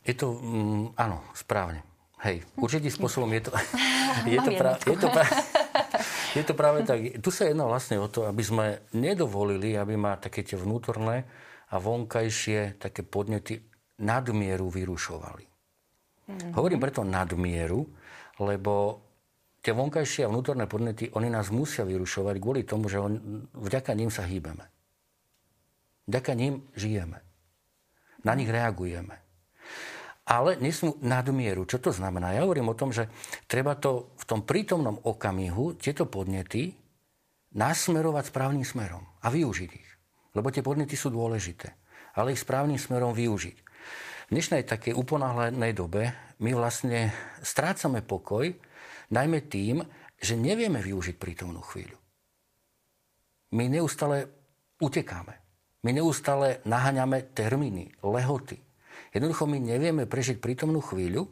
Je 0.02 0.14
to, 0.14 0.34
mm, 0.34 0.98
áno, 0.98 1.22
správne. 1.30 1.86
Hej, 2.26 2.42
určitým 2.58 2.90
spôsobom 2.90 3.30
je 3.38 3.42
to, 3.46 3.50
je 4.34 4.38
to, 4.42 4.50
pra, 4.58 4.74
je 4.82 4.96
to, 4.98 5.06
pra, 5.14 5.24
je 6.36 6.46
to 6.46 6.54
práve 6.54 6.84
tak. 6.84 7.18
Tu 7.18 7.30
sa 7.32 7.48
jedná 7.48 7.64
vlastne 7.64 7.96
o 7.96 8.06
to, 8.06 8.28
aby 8.28 8.44
sme 8.44 8.66
nedovolili, 8.92 9.74
aby 9.74 9.96
ma 9.96 10.20
také 10.20 10.44
tie 10.44 10.60
vnútorné 10.60 11.24
a 11.72 11.76
vonkajšie 11.80 12.78
také 12.78 13.02
podnety 13.02 13.58
nadmieru 14.04 14.68
vyrušovali. 14.68 15.44
Mm-hmm. 16.26 16.52
Hovorím 16.52 16.80
preto 16.82 17.02
nadmieru, 17.02 17.82
lebo 18.44 19.02
tie 19.64 19.74
vonkajšie 19.74 20.26
a 20.26 20.30
vnútorné 20.30 20.70
podnety, 20.70 21.10
oni 21.10 21.26
nás 21.26 21.50
musia 21.50 21.82
vyrušovať 21.82 22.36
kvôli 22.38 22.62
tomu, 22.62 22.86
že 22.86 23.02
on, 23.02 23.18
vďaka 23.50 23.98
ním 23.98 24.14
sa 24.14 24.22
hýbeme. 24.22 24.62
Vďaka 26.06 26.32
ním 26.38 26.62
žijeme. 26.78 27.18
Na 28.22 28.38
nich 28.38 28.46
reagujeme. 28.46 29.25
Ale 30.26 30.58
nesmú 30.58 30.98
nadmieru. 30.98 31.64
Čo 31.70 31.78
to 31.78 31.90
znamená? 31.94 32.34
Ja 32.34 32.42
hovorím 32.42 32.74
o 32.74 32.78
tom, 32.78 32.90
že 32.90 33.06
treba 33.46 33.78
to 33.78 34.10
v 34.18 34.24
tom 34.26 34.42
prítomnom 34.42 34.98
okamihu, 35.06 35.78
tieto 35.78 36.10
podnety, 36.10 36.74
nasmerovať 37.54 38.34
správnym 38.34 38.66
smerom 38.66 39.06
a 39.22 39.30
využiť 39.30 39.70
ich 39.70 39.96
lebo 40.36 40.52
tie 40.52 40.60
podnety 40.60 40.92
sú 40.92 41.08
dôležité, 41.08 41.72
ale 42.20 42.36
ich 42.36 42.44
správnym 42.44 42.76
smerom 42.76 43.16
využiť. 43.16 43.56
V 44.28 44.30
dnešnej 44.36 44.68
takej 44.68 44.92
uponáhľadnej 44.92 45.72
dobe 45.72 46.12
my 46.44 46.52
vlastne 46.52 47.08
strácame 47.40 48.04
pokoj, 48.04 48.52
najmä 49.08 49.48
tým, 49.48 49.80
že 50.20 50.36
nevieme 50.36 50.84
využiť 50.84 51.16
prítomnú 51.16 51.64
chvíľu. 51.64 51.96
My 53.56 53.72
neustále 53.72 54.28
utekáme. 54.76 55.40
My 55.86 55.94
neustále 55.94 56.60
naháňame 56.68 57.32
termíny, 57.32 57.94
lehoty. 58.02 58.60
Jednoducho 59.16 59.48
my 59.48 59.56
nevieme 59.56 60.04
prežiť 60.04 60.36
prítomnú 60.36 60.84
chvíľu 60.84 61.24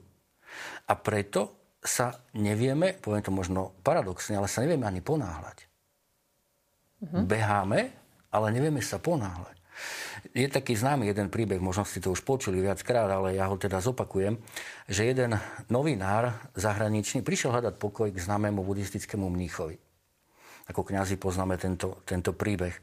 a 0.88 0.96
preto 0.96 1.52
sa 1.84 2.16
nevieme, 2.32 2.96
poviem 2.96 3.20
to 3.20 3.28
možno 3.28 3.76
paradoxne, 3.84 4.40
ale 4.40 4.48
sa 4.48 4.64
nevieme 4.64 4.88
ani 4.88 5.04
ponáhľať. 5.04 5.68
Mm-hmm. 7.04 7.22
Beháme 7.28 7.80
ale 8.34 8.50
nevieme 8.50 8.82
sa 8.82 8.98
ponáhľať. 8.98 9.54
Je 10.34 10.50
taký 10.50 10.74
známy 10.74 11.06
jeden 11.06 11.30
príbeh, 11.30 11.62
možno 11.62 11.86
ste 11.86 12.02
to 12.02 12.10
už 12.10 12.26
počuli 12.26 12.58
viackrát, 12.58 13.06
ale 13.06 13.38
ja 13.38 13.46
ho 13.46 13.54
teda 13.54 13.78
zopakujem, 13.78 14.34
že 14.90 15.06
jeden 15.06 15.38
novinár 15.70 16.34
zahraničný 16.58 17.22
prišiel 17.22 17.54
hľadať 17.54 17.78
pokoj 17.78 18.10
k 18.10 18.18
známemu 18.18 18.58
buddhistickému 18.66 19.30
mníchovi. 19.30 19.78
Ako 20.66 20.82
kňazi 20.82 21.20
poznáme 21.20 21.60
tento, 21.60 22.02
tento 22.08 22.34
príbeh. 22.34 22.74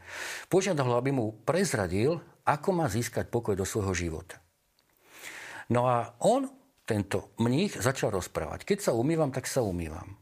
Požiadal 0.48 0.88
ho, 0.88 0.96
aby 0.96 1.12
mu 1.12 1.34
prezradil, 1.43 2.22
ako 2.46 2.70
má 2.72 2.86
získať 2.88 3.27
pokoj 3.27 3.58
do 3.58 3.65
svojho 3.67 3.91
života. 3.98 4.39
No 5.71 5.87
a 5.87 6.19
on, 6.27 6.51
tento 6.83 7.31
mních, 7.39 7.79
začal 7.79 8.11
rozprávať. 8.11 8.67
Keď 8.67 8.79
sa 8.83 8.91
umývam, 8.91 9.31
tak 9.31 9.47
sa 9.47 9.63
umývam. 9.63 10.19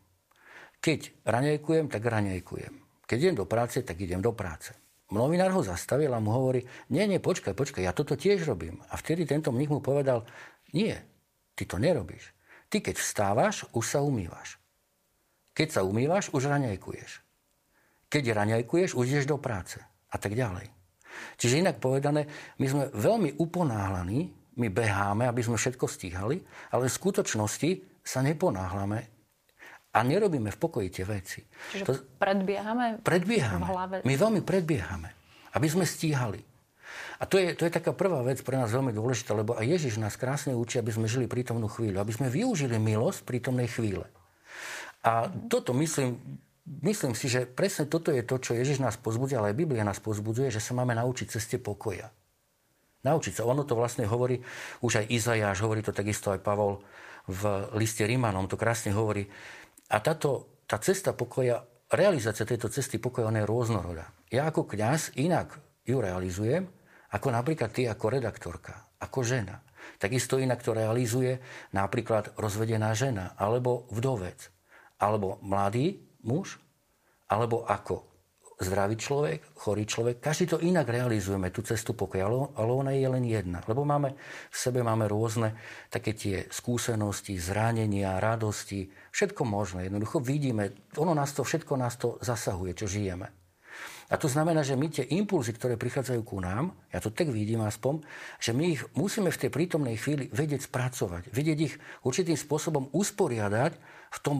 Keď 0.77 1.25
raňajkujem, 1.25 1.89
tak 1.89 2.05
raňajkujem. 2.05 2.73
Keď 3.09 3.17
idem 3.17 3.37
do 3.41 3.49
práce, 3.49 3.81
tak 3.81 3.97
idem 3.97 4.21
do 4.21 4.37
práce. 4.37 4.77
Novinár 5.09 5.49
ho 5.57 5.65
zastavil 5.65 6.13
a 6.13 6.21
mu 6.21 6.29
hovorí, 6.29 6.61
nie, 6.93 7.01
nie, 7.09 7.17
počkaj, 7.17 7.57
počkaj, 7.57 7.81
ja 7.81 7.97
toto 7.97 8.13
tiež 8.13 8.45
robím. 8.45 8.77
A 8.93 8.95
vtedy 9.01 9.25
tento 9.25 9.49
mních 9.49 9.73
mu 9.73 9.81
povedal, 9.81 10.29
nie, 10.69 10.93
ty 11.57 11.65
to 11.65 11.81
nerobíš. 11.81 12.29
Ty 12.69 12.85
keď 12.85 13.01
vstávaš, 13.01 13.65
už 13.73 13.85
sa 13.89 14.05
umývaš. 14.05 14.61
Keď 15.57 15.67
sa 15.73 15.81
umývaš, 15.81 16.29
už 16.29 16.45
raňajkuješ. 16.45 17.11
Keď 18.13 18.23
raňajkuješ, 18.37 18.93
už 18.93 19.05
ideš 19.09 19.25
do 19.25 19.41
práce. 19.41 19.81
A 20.13 20.15
tak 20.21 20.37
ďalej. 20.37 20.69
Čiže 21.41 21.65
inak 21.65 21.81
povedané, 21.81 22.29
my 22.61 22.65
sme 22.69 22.83
veľmi 22.93 23.41
uponáhlaní, 23.41 24.38
my 24.57 24.67
beháme, 24.71 25.29
aby 25.29 25.41
sme 25.45 25.59
všetko 25.59 25.85
stíhali, 25.85 26.41
ale 26.73 26.89
v 26.89 26.97
skutočnosti 26.97 27.69
sa 28.01 28.25
neponáhlame, 28.25 29.19
a 29.89 30.05
nerobíme 30.05 30.53
v 30.53 30.57
pokoji 30.61 30.87
tie 30.93 31.05
veci. 31.05 31.41
Čiže 31.73 31.83
to, 31.85 31.93
predbiehame? 32.21 33.01
Predbiehame. 33.01 33.65
V 33.65 33.69
hlave. 33.73 33.95
My 34.05 34.13
veľmi 34.13 34.41
predbiehame, 34.45 35.09
aby 35.57 35.67
sme 35.67 35.85
stíhali. 35.85 36.45
A 37.19 37.27
to 37.27 37.41
je, 37.41 37.57
to 37.57 37.67
je 37.67 37.73
taká 37.73 37.91
prvá 37.91 38.21
vec 38.23 38.39
pre 38.45 38.55
nás 38.55 38.71
veľmi 38.71 38.93
dôležitá, 38.95 39.35
lebo 39.35 39.57
aj 39.57 39.65
Ježiš 39.65 39.99
nás 39.99 40.15
krásne 40.15 40.55
učí, 40.55 40.79
aby 40.79 40.93
sme 40.93 41.09
žili 41.09 41.25
prítomnú 41.27 41.67
chvíľu, 41.67 41.99
aby 41.99 42.13
sme 42.15 42.31
využili 42.31 42.79
milosť 42.79 43.27
prítomnej 43.27 43.67
chvíle. 43.67 44.07
A 45.03 45.27
toto 45.51 45.75
myslím, 45.75 46.15
myslím 46.85 47.13
si, 47.17 47.27
že 47.27 47.49
presne 47.49 47.89
toto 47.89 48.13
je 48.13 48.23
to, 48.23 48.39
čo 48.39 48.55
Ježiš 48.55 48.79
nás 48.79 48.95
pozbudzuje, 48.95 49.35
ale 49.35 49.51
aj 49.51 49.59
Biblia 49.59 49.83
nás 49.83 49.99
pozbudzuje, 49.99 50.53
že 50.53 50.63
sa 50.63 50.71
máme 50.77 50.95
naučiť 50.95 51.27
ceste 51.33 51.57
pokoja. 51.59 52.07
Naučiť 52.99 53.33
sa. 53.39 53.47
Ono 53.47 53.63
to 53.63 53.79
vlastne 53.79 54.03
hovorí, 54.03 54.43
už 54.83 55.03
aj 55.03 55.05
Izajáš, 55.07 55.63
hovorí 55.63 55.79
to 55.79 55.95
takisto 55.95 56.35
aj 56.35 56.43
Pavol 56.43 56.83
v 57.29 57.43
liste 57.77 58.03
Rímanom, 58.03 58.49
to 58.49 58.59
krásne 58.59 58.91
hovorí, 58.91 59.29
a 59.89 59.97
táto, 60.03 60.61
tá 60.69 60.77
cesta 60.77 61.13
pokoja, 61.15 61.63
realizácia 61.89 62.45
tejto 62.45 62.69
cesty 62.69 63.01
pokoja, 63.01 63.29
ona 63.29 63.41
je 63.41 63.49
rôznorodá. 63.49 64.09
Ja 64.29 64.45
ako 64.49 64.69
kňaz 64.69 65.17
inak 65.17 65.57
ju 65.85 65.97
realizujem, 65.97 66.69
ako 67.09 67.27
napríklad 67.33 67.73
ty 67.73 67.89
ako 67.89 68.13
redaktorka, 68.13 68.93
ako 69.01 69.25
žena. 69.25 69.65
Takisto 69.97 70.37
inak 70.37 70.61
to 70.61 70.77
realizuje 70.77 71.41
napríklad 71.73 72.37
rozvedená 72.37 72.93
žena, 72.93 73.33
alebo 73.39 73.89
vdovec, 73.89 74.51
alebo 75.01 75.41
mladý 75.41 75.97
muž, 76.21 76.61
alebo 77.29 77.65
ako 77.65 78.08
zdravý 78.59 78.99
človek, 78.99 79.39
chorý 79.55 79.87
človek. 79.87 80.19
Každý 80.19 80.45
to 80.51 80.57
inak 80.59 80.91
realizujeme, 80.91 81.47
tú 81.47 81.63
cestu 81.63 81.95
pokoja, 81.95 82.27
ale 82.59 82.71
ona 82.75 82.91
je 82.91 83.07
len 83.07 83.23
jedna. 83.23 83.63
Lebo 83.63 83.87
máme, 83.87 84.19
v 84.51 84.57
sebe 84.57 84.83
máme 84.83 85.07
rôzne 85.07 85.55
také 85.87 86.11
tie 86.11 86.43
skúsenosti, 86.51 87.39
zranenia, 87.39 88.19
radosti, 88.19 88.91
všetko 89.15 89.47
možné. 89.47 89.87
Jednoducho 89.87 90.19
vidíme, 90.19 90.75
ono 90.99 91.15
nás 91.15 91.31
to, 91.31 91.47
všetko 91.47 91.73
nás 91.79 91.95
to 91.95 92.19
zasahuje, 92.19 92.75
čo 92.75 92.91
žijeme. 92.91 93.31
A 94.09 94.17
to 94.17 94.25
znamená, 94.25 94.65
že 94.65 94.73
my 94.73 94.89
tie 94.89 95.05
impulzy, 95.05 95.53
ktoré 95.53 95.77
prichádzajú 95.77 96.21
ku 96.25 96.41
nám, 96.41 96.73
ja 96.89 96.97
to 96.97 97.13
tak 97.13 97.29
vidím 97.29 97.61
aspoň, 97.61 98.01
že 98.41 98.57
my 98.57 98.75
ich 98.75 98.81
musíme 98.97 99.29
v 99.29 99.41
tej 99.45 99.53
prítomnej 99.53 99.95
chvíli 100.01 100.27
vedieť 100.33 100.65
spracovať, 100.65 101.29
vedieť 101.29 101.57
ich 101.61 101.75
určitým 102.01 102.35
spôsobom 102.35 102.89
usporiadať 102.89 103.77
v 104.09 104.17
tom 104.19 104.37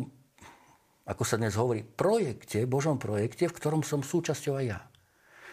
ako 1.09 1.23
sa 1.25 1.41
dnes 1.41 1.57
hovorí, 1.57 1.81
projekte, 1.81 2.69
Božom 2.69 3.01
projekte, 3.01 3.49
v 3.49 3.57
ktorom 3.57 3.81
som 3.81 4.05
súčasťou 4.05 4.53
aj 4.61 4.65
ja. 4.69 4.79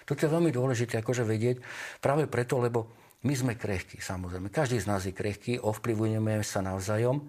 Toto 0.04 0.22
je 0.22 0.30
veľmi 0.30 0.52
dôležité 0.52 1.00
akože 1.00 1.24
vedieť 1.24 1.64
práve 1.98 2.28
preto, 2.28 2.60
lebo 2.60 2.92
my 3.24 3.34
sme 3.34 3.58
krehkí, 3.58 3.98
samozrejme. 3.98 4.52
Každý 4.52 4.78
z 4.78 4.86
nás 4.86 5.02
je 5.08 5.16
krehký, 5.16 5.58
ovplyvujeme 5.58 6.44
sa 6.44 6.60
navzájom 6.60 7.26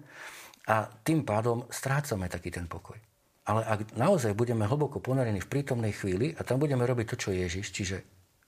a 0.68 0.86
tým 1.02 1.24
pádom 1.24 1.66
strácame 1.72 2.28
taký 2.28 2.52
ten 2.52 2.68
pokoj. 2.68 3.00
Ale 3.48 3.64
ak 3.64 3.96
naozaj 3.96 4.36
budeme 4.36 4.68
hlboko 4.68 5.00
ponorení 5.00 5.40
v 5.40 5.48
prítomnej 5.48 5.96
chvíli 5.96 6.36
a 6.36 6.44
tam 6.44 6.60
budeme 6.60 6.84
robiť 6.84 7.16
to, 7.16 7.16
čo 7.16 7.30
Ježiš, 7.32 7.72
čiže 7.72 7.96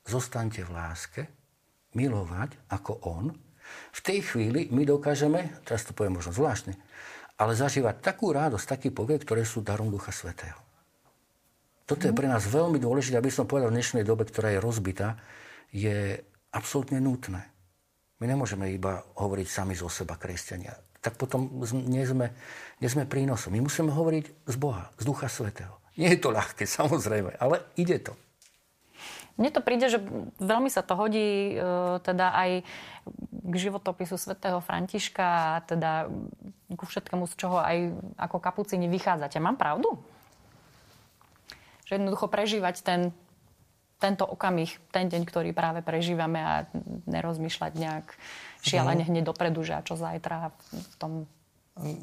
zostaňte 0.05 0.63
v 0.63 0.71
láske, 0.77 1.23
milovať 1.97 2.71
ako 2.71 3.01
On, 3.09 3.33
v 3.91 4.01
tej 4.05 4.21
chvíli 4.23 4.69
my 4.71 4.87
dokážeme, 4.87 5.63
teraz 5.65 5.89
to 5.89 5.97
poviem 5.97 6.21
možno 6.21 6.37
zvláštne, 6.37 6.77
ale 7.41 7.57
zažívať 7.57 8.05
takú 8.05 8.37
radosť, 8.37 8.67
taký 8.69 8.89
poviek, 8.93 9.25
ktoré 9.25 9.49
sú 9.49 9.65
darom 9.65 9.89
Ducha 9.89 10.13
Svetého. 10.13 10.61
Toto 11.89 12.07
je 12.07 12.15
pre 12.15 12.29
nás 12.29 12.45
veľmi 12.47 12.79
dôležité, 12.79 13.19
aby 13.19 13.33
som 13.33 13.49
povedal 13.49 13.73
v 13.73 13.81
dnešnej 13.81 14.05
dobe, 14.07 14.29
ktorá 14.29 14.53
je 14.55 14.63
rozbitá, 14.63 15.19
je 15.73 16.21
absolútne 16.53 17.01
nutné. 17.03 17.43
My 18.21 18.29
nemôžeme 18.29 18.69
iba 18.71 19.01
hovoriť 19.17 19.49
sami 19.49 19.75
zo 19.75 19.89
seba, 19.89 20.21
kresťania. 20.21 20.77
Tak 21.01 21.17
potom 21.17 21.65
nie 21.73 22.05
sme, 22.05 22.31
nie 22.79 22.87
sme 22.93 23.09
prínosom. 23.09 23.57
My 23.57 23.65
musíme 23.65 23.91
hovoriť 23.91 24.47
z 24.47 24.57
Boha, 24.61 24.93
z 25.01 25.03
Ducha 25.09 25.27
Svetého. 25.27 25.81
Nie 25.97 26.15
je 26.15 26.23
to 26.23 26.31
ľahké, 26.31 26.69
samozrejme, 26.79 27.41
ale 27.41 27.65
ide 27.81 27.99
to. 28.05 28.13
Mne 29.41 29.57
to 29.57 29.65
príde, 29.65 29.89
že 29.89 30.05
veľmi 30.37 30.69
sa 30.69 30.85
to 30.85 30.93
hodí 31.01 31.57
e, 31.57 31.65
teda 32.05 32.37
aj 32.37 32.51
k 33.51 33.55
životopisu 33.69 34.17
svätého 34.17 34.63
Františka 34.63 35.27
a 35.27 35.53
teda 35.67 36.07
ku 36.79 36.85
všetkému, 36.87 37.27
z 37.27 37.35
čoho 37.35 37.59
aj 37.59 37.93
ako 38.17 38.39
kapucini 38.39 38.87
vychádzate. 38.87 39.43
Mám 39.43 39.59
pravdu? 39.59 39.99
Že 41.91 41.99
jednoducho 41.99 42.31
prežívať 42.31 42.87
ten, 42.87 43.01
tento 43.99 44.25
okamih, 44.25 44.71
ten 44.95 45.11
deň, 45.11 45.23
ktorý 45.27 45.51
práve 45.51 45.83
prežívame 45.83 46.39
a 46.39 46.55
nerozmýšľať 47.11 47.73
nejak 47.75 48.07
šialene 48.63 49.05
mhm. 49.05 49.11
hneď 49.11 49.25
dopredu, 49.27 49.61
že 49.67 49.75
a 49.77 49.85
čo 49.85 49.99
zajtra 49.99 50.55
v 50.73 50.95
tom 50.97 51.13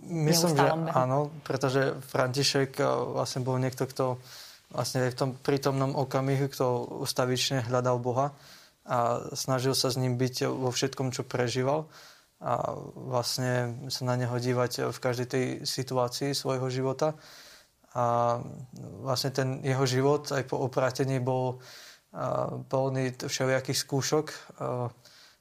Myslím, 0.09 0.57
že 0.57 0.63
behu. 0.63 0.89
áno, 0.89 1.29
pretože 1.45 1.93
František 2.09 2.81
e, 2.81 2.83
vlastne 3.13 3.45
bol 3.45 3.61
niekto, 3.61 3.85
kto 3.85 4.17
vlastne 4.73 5.05
v 5.05 5.13
tom 5.15 5.29
prítomnom 5.37 5.93
okamihu, 5.93 6.49
kto 6.49 6.97
ustavične 7.05 7.61
hľadal 7.67 8.01
Boha 8.01 8.33
a 8.87 9.29
snažil 9.35 9.75
sa 9.75 9.91
s 9.91 9.99
ním 9.99 10.15
byť 10.15 10.47
vo 10.47 10.71
všetkom, 10.71 11.11
čo 11.11 11.27
prežíval 11.27 11.91
a 12.39 12.71
vlastne 12.95 13.75
sa 13.89 14.05
na 14.07 14.15
neho 14.15 14.33
dívať 14.37 14.93
v 14.93 14.99
každej 15.01 15.27
tej 15.27 15.45
situácii 15.65 16.31
svojho 16.31 16.69
života. 16.71 17.17
A 17.97 18.37
vlastne 19.01 19.33
ten 19.33 19.57
jeho 19.65 19.83
život 19.89 20.29
aj 20.29 20.45
po 20.45 20.61
oprátení 20.61 21.17
bol 21.17 21.59
plný 22.69 23.25
všelijakých 23.25 23.79
skúšok 23.81 24.25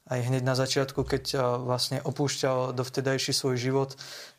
aj 0.07 0.19
hneď 0.23 0.43
na 0.47 0.55
začiatku, 0.55 1.03
keď 1.03 1.37
vlastne 1.67 1.99
opúšťal 1.99 2.73
dovtedajší 2.73 3.35
svoj 3.35 3.57
život 3.59 3.91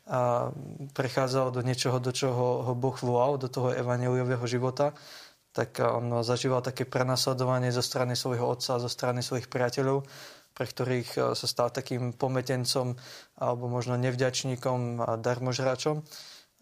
a 0.08 0.48
prechádzal 0.96 1.52
do 1.52 1.60
niečoho, 1.60 2.00
do 2.00 2.08
čoho 2.08 2.64
ho 2.64 2.72
Boh 2.72 2.96
volal, 3.04 3.36
do 3.36 3.52
toho 3.52 3.76
evaneliového 3.76 4.42
života, 4.48 4.96
tak 5.58 5.82
on 5.82 6.22
zažíval 6.22 6.62
také 6.62 6.86
prenasledovanie 6.86 7.74
zo 7.74 7.82
strany 7.82 8.14
svojho 8.14 8.46
otca, 8.46 8.78
zo 8.78 8.86
strany 8.86 9.26
svojich 9.26 9.50
priateľov, 9.50 10.06
pre 10.54 10.66
ktorých 10.70 11.34
sa 11.34 11.46
stal 11.50 11.74
takým 11.74 12.14
pometencom 12.14 12.94
alebo 13.42 13.66
možno 13.66 13.98
nevďačníkom 13.98 15.02
a 15.02 15.18
darmožráčom. 15.18 16.06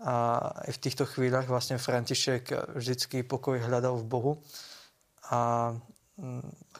A 0.01 0.37
aj 0.65 0.71
v 0.77 0.83
týchto 0.83 1.05
chvíľach 1.05 1.45
vlastne 1.45 1.77
František 1.77 2.73
vždycky 2.73 3.21
pokoj 3.21 3.61
hľadal 3.61 4.01
v 4.01 4.09
Bohu. 4.09 4.33
A 5.29 5.73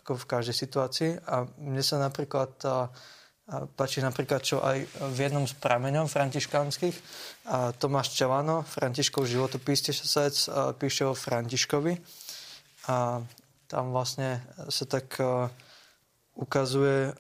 ako 0.01 0.13
v 0.17 0.29
každej 0.29 0.57
situácii. 0.57 1.11
A 1.29 1.45
mne 1.61 1.85
sa 1.85 2.01
napríklad 2.01 2.57
tá, 3.47 3.63
páči 3.79 4.03
napríklad, 4.03 4.43
čo 4.43 4.59
aj 4.59 4.83
v 5.15 5.19
jednom 5.23 5.47
z 5.47 5.55
prameňov 5.63 6.11
františkánskych 6.11 6.97
a 7.47 7.71
Tomáš 7.71 8.19
Čelano, 8.19 8.67
Františkov 8.67 9.31
životopísateľ, 9.31 10.75
píše 10.75 11.07
o 11.07 11.15
Františkovi. 11.15 11.95
A 12.91 13.23
tam 13.71 13.85
vlastne 13.95 14.43
sa 14.67 14.83
tak 14.87 15.15
ukazuje 16.37 17.15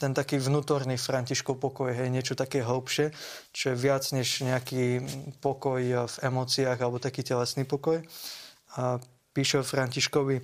ten 0.00 0.12
taký 0.16 0.40
vnútorný 0.40 0.96
Františkov 0.96 1.60
pokoj, 1.60 1.92
hej, 1.92 2.10
niečo 2.10 2.34
také 2.34 2.66
hlbšie, 2.66 3.12
čo 3.54 3.72
je 3.72 3.76
viac 3.76 4.08
než 4.10 4.42
nejaký 4.42 5.04
pokoj 5.44 6.08
v 6.08 6.16
emóciách 6.24 6.78
alebo 6.80 6.98
taký 6.98 7.22
telesný 7.22 7.62
pokoj. 7.62 8.02
A 8.80 8.98
píše 9.36 9.60
o 9.60 9.64
Františkovi, 9.64 10.40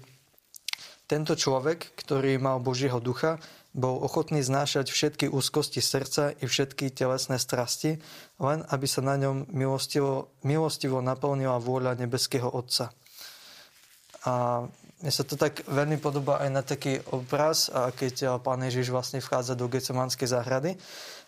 tento 1.04 1.34
človek, 1.36 1.98
ktorý 1.98 2.40
mal 2.40 2.62
Božieho 2.64 3.02
ducha, 3.02 3.36
bol 3.74 3.98
ochotný 4.06 4.38
znášať 4.38 4.86
všetky 4.94 5.26
úzkosti 5.26 5.82
srdca 5.82 6.30
i 6.38 6.46
všetky 6.46 6.94
telesné 6.94 7.42
strasti, 7.42 7.98
len 8.38 8.62
aby 8.70 8.86
sa 8.86 9.02
na 9.02 9.18
ňom 9.18 9.50
milostivo, 9.50 10.30
milostivo 10.46 11.02
naplnila 11.02 11.58
vôľa 11.58 11.98
nebeského 11.98 12.46
Otca. 12.46 12.94
A 14.24 14.64
mne 15.02 15.12
sa 15.12 15.26
to 15.26 15.34
tak 15.34 15.66
veľmi 15.66 15.98
podobá 15.98 16.40
aj 16.40 16.50
na 16.54 16.62
taký 16.62 17.02
obraz, 17.12 17.68
keď 17.98 18.40
pán 18.40 18.62
Ježiš 18.62 18.94
vlastne 18.94 19.18
vchádza 19.20 19.58
do 19.58 19.68
Gecemanskej 19.68 20.30
záhrady 20.30 20.78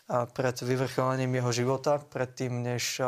a 0.06 0.24
pred 0.30 0.54
vyvrcholením 0.62 1.42
jeho 1.42 1.50
života, 1.50 1.98
predtým, 1.98 2.62
než 2.62 3.02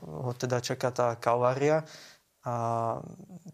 ho 0.00 0.32
teda 0.38 0.62
čaká 0.62 0.88
tá 0.94 1.18
kalvária, 1.18 1.84
a, 2.48 2.52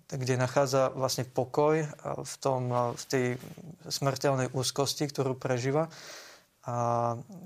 kde 0.06 0.38
nachádza 0.38 0.94
vlastne 0.94 1.26
pokoj 1.26 1.82
v, 2.22 2.34
tom, 2.38 2.70
v 2.94 3.04
tej 3.10 3.26
smrteľnej 3.90 4.54
úzkosti, 4.54 5.10
ktorú 5.10 5.34
prežíva. 5.34 5.90
A 6.64 6.74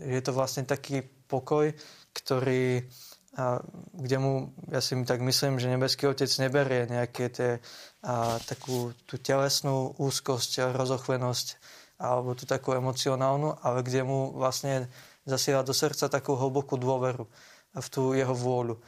je 0.04 0.20
to 0.20 0.36
vlastne 0.36 0.68
taký 0.68 1.00
pokoj, 1.02 1.72
ktorý, 2.12 2.84
a, 3.40 3.64
kde 3.96 4.16
mu, 4.20 4.32
ja 4.68 4.84
si 4.84 4.92
tak 5.08 5.24
myslím, 5.24 5.56
že 5.56 5.72
nebeský 5.72 6.12
otec 6.12 6.28
neberie 6.36 6.84
nejaké 6.84 7.32
tie, 7.32 7.50
a, 8.04 8.36
takú 8.44 8.92
tú 9.08 9.16
telesnú 9.16 9.96
úzkosť, 9.96 10.76
rozochvenosť 10.76 11.56
alebo 11.98 12.36
tú 12.38 12.46
takú 12.46 12.76
emocionálnu, 12.76 13.58
ale 13.58 13.82
kde 13.82 14.06
mu 14.06 14.30
vlastne 14.36 14.86
zasiela 15.26 15.66
do 15.66 15.74
srdca 15.74 16.06
takú 16.06 16.38
hlbokú 16.38 16.78
dôveru 16.78 17.26
v 17.74 17.86
tú 17.90 18.14
jeho 18.14 18.32
vôľu. 18.32 18.78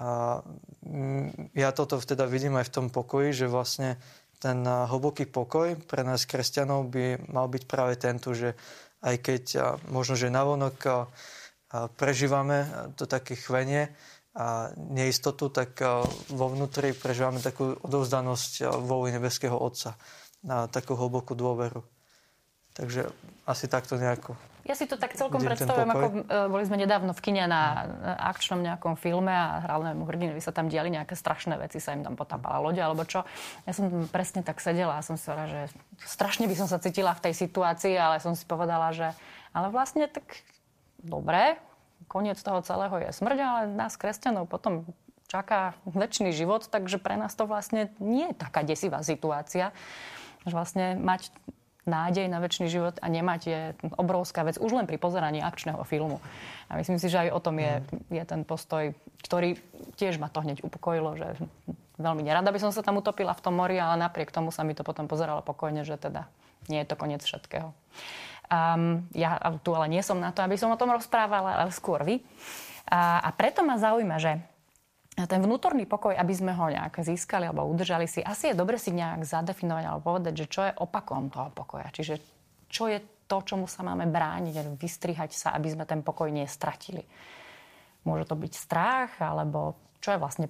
A 0.00 0.40
mm, 0.84 1.52
ja 1.52 1.70
toto 1.76 2.00
teda 2.00 2.24
vidím 2.24 2.56
aj 2.56 2.72
v 2.72 2.74
tom 2.74 2.86
pokoji, 2.88 3.36
že 3.36 3.52
vlastne 3.52 4.00
ten 4.40 4.64
hlboký 4.64 5.28
pokoj 5.28 5.76
pre 5.84 6.00
nás 6.00 6.24
kresťanov 6.24 6.88
by 6.88 7.28
mal 7.28 7.44
byť 7.52 7.62
práve 7.68 8.00
tento, 8.00 8.32
že 8.32 8.56
aj 9.04 9.16
keď 9.20 9.44
možno, 9.92 10.16
že 10.16 10.32
navonok 10.32 11.08
prežívame 12.00 12.64
to 12.96 13.04
také 13.04 13.36
chvenie 13.36 13.92
a 14.32 14.72
neistotu, 14.76 15.52
tak 15.52 15.76
vo 16.32 16.46
vnútri 16.48 16.96
prežívame 16.96 17.44
takú 17.44 17.76
odovzdanosť 17.84 18.80
vôli 18.80 19.12
nebeského 19.12 19.54
Otca 19.54 20.00
na 20.40 20.64
takú 20.72 20.96
hlbokú 20.96 21.36
dôveru. 21.36 21.84
Takže 22.72 23.12
asi 23.44 23.68
takto 23.68 24.00
nejako. 24.00 24.49
Ja 24.64 24.74
si 24.76 24.84
to 24.84 25.00
tak 25.00 25.16
celkom 25.16 25.40
predstavujem, 25.40 25.88
ako 25.88 26.06
e, 26.06 26.16
boli 26.52 26.64
sme 26.68 26.76
nedávno 26.76 27.16
v 27.16 27.20
kine 27.20 27.48
na 27.48 27.88
akčnom 28.30 28.60
nejakom 28.60 28.94
filme 28.94 29.32
a 29.32 29.64
hlavnému 29.64 30.04
hrdinovi 30.04 30.40
sa 30.42 30.52
tam 30.52 30.68
diali 30.68 30.92
nejaké 30.92 31.16
strašné 31.16 31.56
veci, 31.56 31.80
sa 31.80 31.96
im 31.96 32.04
tam 32.04 32.14
potápala 32.14 32.60
loď 32.60 32.84
alebo 32.84 33.08
čo. 33.08 33.24
Ja 33.64 33.72
som 33.72 33.88
presne 34.12 34.44
tak 34.44 34.60
sedela 34.60 35.00
a 35.00 35.06
som 35.06 35.16
si 35.16 35.24
povedala, 35.24 35.48
že 35.48 35.60
strašne 36.04 36.44
by 36.44 36.54
som 36.56 36.68
sa 36.68 36.76
cítila 36.76 37.16
v 37.16 37.30
tej 37.30 37.34
situácii, 37.48 37.96
ale 37.96 38.20
som 38.20 38.36
si 38.36 38.44
povedala, 38.44 38.92
že 38.92 39.16
ale 39.50 39.72
vlastne 39.72 40.06
tak 40.06 40.44
dobre, 41.02 41.58
koniec 42.06 42.38
toho 42.38 42.62
celého 42.62 42.94
je 43.02 43.10
smrť, 43.10 43.38
ale 43.40 43.60
nás 43.74 43.98
kresťanov 43.98 44.46
potom 44.46 44.86
čaká 45.30 45.78
väčší 45.86 46.34
život, 46.34 46.66
takže 46.66 46.98
pre 46.98 47.14
nás 47.14 47.38
to 47.38 47.46
vlastne 47.46 47.94
nie 48.02 48.34
je 48.34 48.36
taká 48.36 48.66
desivá 48.66 49.06
situácia. 49.06 49.70
Že 50.42 50.52
vlastne 50.56 50.86
mať 50.98 51.30
nádej 51.88 52.28
na 52.28 52.40
väčší 52.40 52.68
život 52.68 53.00
a 53.00 53.06
nemať 53.08 53.40
je 53.46 53.60
obrovská 53.96 54.44
vec 54.44 54.60
už 54.60 54.72
len 54.76 54.86
pri 54.88 55.00
pozeraní 55.00 55.40
akčného 55.40 55.80
filmu. 55.88 56.20
A 56.68 56.76
myslím 56.76 57.00
si, 57.00 57.08
že 57.08 57.28
aj 57.28 57.30
o 57.32 57.40
tom 57.40 57.56
je, 57.58 57.80
mm. 57.80 58.12
je 58.12 58.24
ten 58.24 58.40
postoj, 58.44 58.92
ktorý 59.24 59.56
tiež 59.96 60.20
ma 60.20 60.28
to 60.28 60.44
hneď 60.44 60.60
upokojilo, 60.60 61.16
že 61.16 61.28
veľmi 62.00 62.24
nerada 62.24 62.52
by 62.52 62.60
som 62.60 62.72
sa 62.72 62.84
tam 62.84 63.00
utopila 63.00 63.32
v 63.36 63.44
tom 63.44 63.56
mori, 63.56 63.76
ale 63.76 64.00
napriek 64.00 64.32
tomu 64.32 64.52
sa 64.52 64.64
mi 64.64 64.76
to 64.76 64.84
potom 64.84 65.08
pozeralo 65.08 65.44
pokojne, 65.44 65.84
že 65.84 66.00
teda 66.00 66.28
nie 66.68 66.80
je 66.84 66.88
to 66.88 66.96
koniec 66.96 67.24
všetkého. 67.24 67.72
Um, 68.50 69.06
ja 69.14 69.38
tu 69.62 69.70
ale 69.72 69.86
nie 69.86 70.02
som 70.02 70.18
na 70.18 70.34
to, 70.34 70.42
aby 70.42 70.58
som 70.58 70.74
o 70.74 70.80
tom 70.80 70.90
rozprávala, 70.90 71.60
ale 71.60 71.70
skôr 71.70 72.02
vy. 72.02 72.18
A, 72.90 73.22
a 73.22 73.30
preto 73.30 73.62
ma 73.62 73.78
zaujíma, 73.78 74.18
že 74.18 74.42
ten 75.14 75.40
vnútorný 75.42 75.84
pokoj, 75.84 76.14
aby 76.14 76.32
sme 76.32 76.54
ho 76.54 76.70
nejak 76.70 77.02
získali 77.02 77.50
alebo 77.50 77.66
udržali 77.66 78.06
si, 78.06 78.22
asi 78.22 78.52
je 78.52 78.58
dobre 78.58 78.78
si 78.78 78.94
nejak 78.94 79.26
zadefinovať 79.26 79.84
alebo 79.84 80.06
povedať, 80.16 80.46
že 80.46 80.46
čo 80.46 80.60
je 80.64 80.72
opakom 80.78 81.28
toho 81.28 81.50
pokoja. 81.50 81.90
Čiže 81.92 82.14
čo 82.70 82.86
je 82.86 83.02
to, 83.30 83.42
čomu 83.42 83.70
sa 83.70 83.86
máme 83.86 84.10
brániť, 84.10 84.74
vystrihať 84.78 85.30
sa, 85.34 85.54
aby 85.54 85.70
sme 85.70 85.84
ten 85.86 86.02
pokoj 86.02 86.30
nestratili. 86.30 87.06
Môže 88.02 88.26
to 88.26 88.34
byť 88.34 88.52
strach, 88.54 89.10
alebo 89.20 89.76
čo 90.00 90.16
je 90.16 90.22
vlastne 90.22 90.46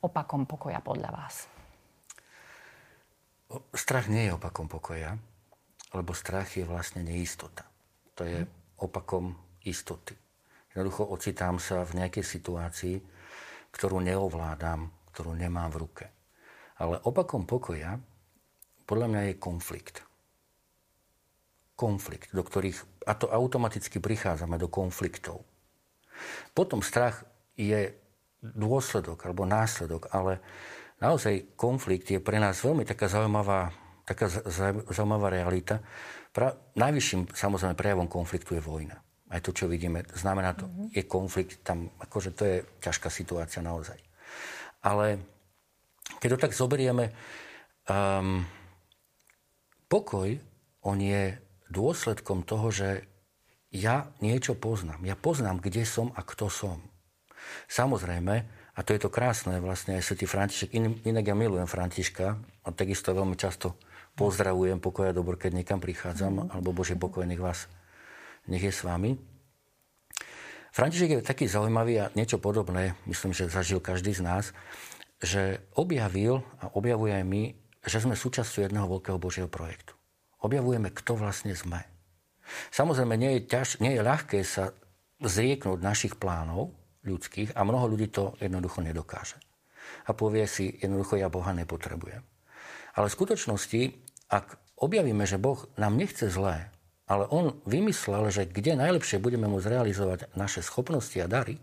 opakom 0.00 0.46
pokoja 0.46 0.78
podľa 0.80 1.10
vás? 1.10 1.50
Strach 3.74 4.06
nie 4.06 4.30
je 4.30 4.36
opakom 4.36 4.70
pokoja, 4.70 5.18
lebo 5.92 6.14
strach 6.14 6.54
je 6.54 6.64
vlastne 6.66 7.02
neistota. 7.02 7.66
To 8.16 8.24
je 8.24 8.46
opakom 8.78 9.36
istoty. 9.66 10.14
Jednoducho 10.72 11.08
ocitám 11.08 11.56
sa 11.56 11.82
v 11.84 12.04
nejakej 12.04 12.24
situácii, 12.24 12.96
ktorú 13.76 14.00
neovládam, 14.00 14.88
ktorú 15.12 15.36
nemám 15.36 15.68
v 15.68 15.80
ruke. 15.84 16.04
Ale 16.80 16.96
opakom 17.04 17.44
pokoja 17.44 18.00
podľa 18.88 19.06
mňa 19.12 19.22
je 19.28 19.34
konflikt. 19.36 19.96
Konflikt, 21.76 22.32
do 22.32 22.40
ktorých, 22.40 23.04
a 23.04 23.12
to 23.12 23.28
automaticky 23.28 24.00
prichádzame 24.00 24.56
do 24.56 24.72
konfliktov. 24.72 25.44
Potom 26.56 26.80
strach 26.80 27.28
je 27.52 27.92
dôsledok 28.40 29.28
alebo 29.28 29.44
následok, 29.44 30.08
ale 30.16 30.40
naozaj 31.04 31.52
konflikt 31.60 32.08
je 32.08 32.20
pre 32.20 32.40
nás 32.40 32.64
veľmi 32.64 32.88
taká 32.88 33.12
zaujímavá, 33.12 33.76
taká 34.08 34.32
zaujímavá 34.88 35.28
realita. 35.28 35.84
Pra, 36.32 36.56
najvyšším 36.76 37.36
samozrejme 37.36 37.76
prejavom 37.76 38.08
konfliktu 38.08 38.56
je 38.56 38.62
vojna. 38.64 39.05
Aj 39.36 39.44
to, 39.44 39.52
čo 39.52 39.68
vidíme, 39.68 40.00
znamená 40.16 40.56
to, 40.56 40.64
mm-hmm. 40.64 40.96
je 40.96 41.02
konflikt, 41.04 41.60
tam 41.60 41.92
akože 42.00 42.32
to 42.32 42.42
je 42.48 42.56
ťažká 42.80 43.12
situácia 43.12 43.60
naozaj. 43.60 44.00
Ale 44.80 45.20
keď 46.16 46.28
to 46.32 46.42
tak 46.48 46.56
zoberieme, 46.56 47.12
um, 47.84 48.48
pokoj, 49.92 50.40
on 50.88 50.98
je 51.04 51.36
dôsledkom 51.68 52.48
toho, 52.48 52.72
že 52.72 53.04
ja 53.76 54.08
niečo 54.24 54.56
poznám. 54.56 55.04
Ja 55.04 55.18
poznám, 55.18 55.60
kde 55.60 55.84
som 55.84 56.16
a 56.16 56.24
kto 56.24 56.48
som. 56.48 56.80
Samozrejme, 57.68 58.34
a 58.76 58.80
to 58.80 58.96
je 58.96 59.00
to 59.04 59.12
krásne, 59.12 59.60
vlastne 59.60 60.00
aj 60.00 60.04
svätý 60.04 60.24
František, 60.24 60.72
in, 60.72 60.96
inak 61.04 61.28
ja 61.28 61.36
milujem 61.36 61.68
Františka 61.68 62.40
a 62.64 62.68
takisto 62.72 63.12
veľmi 63.12 63.36
často 63.36 63.76
pozdravujem 64.16 64.80
pokoja 64.80 65.12
dobro, 65.12 65.36
keď 65.36 65.60
niekam 65.60 65.80
prichádzam, 65.80 66.32
mm. 66.32 66.46
alebo 66.56 66.72
Bože 66.72 66.96
pokoj, 66.96 67.28
nech 67.28 67.40
vás, 67.40 67.68
nech 68.46 68.62
je 68.62 68.72
s 68.72 68.82
vami. 68.86 69.18
František 70.76 71.10
je 71.10 71.20
taký 71.24 71.48
zaujímavý 71.48 71.94
a 72.04 72.12
niečo 72.12 72.36
podobné, 72.36 72.92
myslím, 73.08 73.32
že 73.32 73.48
zažil 73.48 73.80
každý 73.80 74.12
z 74.12 74.20
nás, 74.20 74.44
že 75.24 75.64
objavil 75.72 76.44
a 76.60 76.68
objavuje 76.76 77.16
aj 77.16 77.24
my, 77.24 77.42
že 77.86 78.02
sme 78.04 78.18
súčasťou 78.18 78.68
jedného 78.68 78.84
veľkého 78.84 79.16
Božieho 79.16 79.48
projektu. 79.48 79.96
Objavujeme, 80.44 80.92
kto 80.92 81.16
vlastne 81.16 81.56
sme. 81.56 81.80
Samozrejme, 82.70 83.16
nie 83.16 83.40
je, 83.40 83.40
ťaž, 83.48 83.80
nie 83.80 83.96
je 83.96 84.04
ľahké 84.04 84.44
sa 84.44 84.76
zrieknúť 85.24 85.80
našich 85.80 86.14
plánov, 86.20 86.76
ľudských 87.06 87.54
a 87.54 87.62
mnoho 87.62 87.94
ľudí 87.94 88.10
to 88.10 88.34
jednoducho 88.42 88.82
nedokáže. 88.82 89.38
A 90.04 90.12
povie 90.12 90.44
si, 90.50 90.76
jednoducho 90.82 91.16
ja 91.16 91.30
Boha 91.30 91.54
nepotrebujem. 91.54 92.20
Ale 92.98 93.06
v 93.06 93.16
skutočnosti, 93.16 93.80
ak 94.28 94.58
objavíme, 94.76 95.22
že 95.24 95.38
Boh 95.40 95.64
nám 95.78 95.94
nechce 95.94 96.26
zlé, 96.26 96.74
ale 97.06 97.24
On 97.30 97.54
vymyslel, 97.64 98.28
že 98.34 98.50
kde 98.50 98.74
najlepšie 98.74 99.22
budeme 99.22 99.46
môcť 99.46 99.70
realizovať 99.70 100.18
naše 100.34 100.60
schopnosti 100.62 101.16
a 101.22 101.30
dary, 101.30 101.62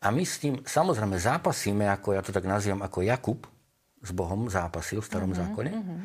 a 0.00 0.08
my 0.08 0.24
s 0.24 0.40
tým 0.40 0.64
samozrejme 0.64 1.20
zápasíme, 1.20 1.84
ako 1.92 2.16
ja 2.16 2.24
to 2.24 2.32
tak 2.32 2.48
nazývam, 2.48 2.80
ako 2.80 3.04
Jakub 3.04 3.44
s 4.00 4.10
Bohom 4.16 4.48
zápasil 4.48 5.04
v 5.04 5.08
starom 5.12 5.36
mm-hmm, 5.36 5.44
zákone, 5.52 5.72
mm-hmm. 5.76 5.98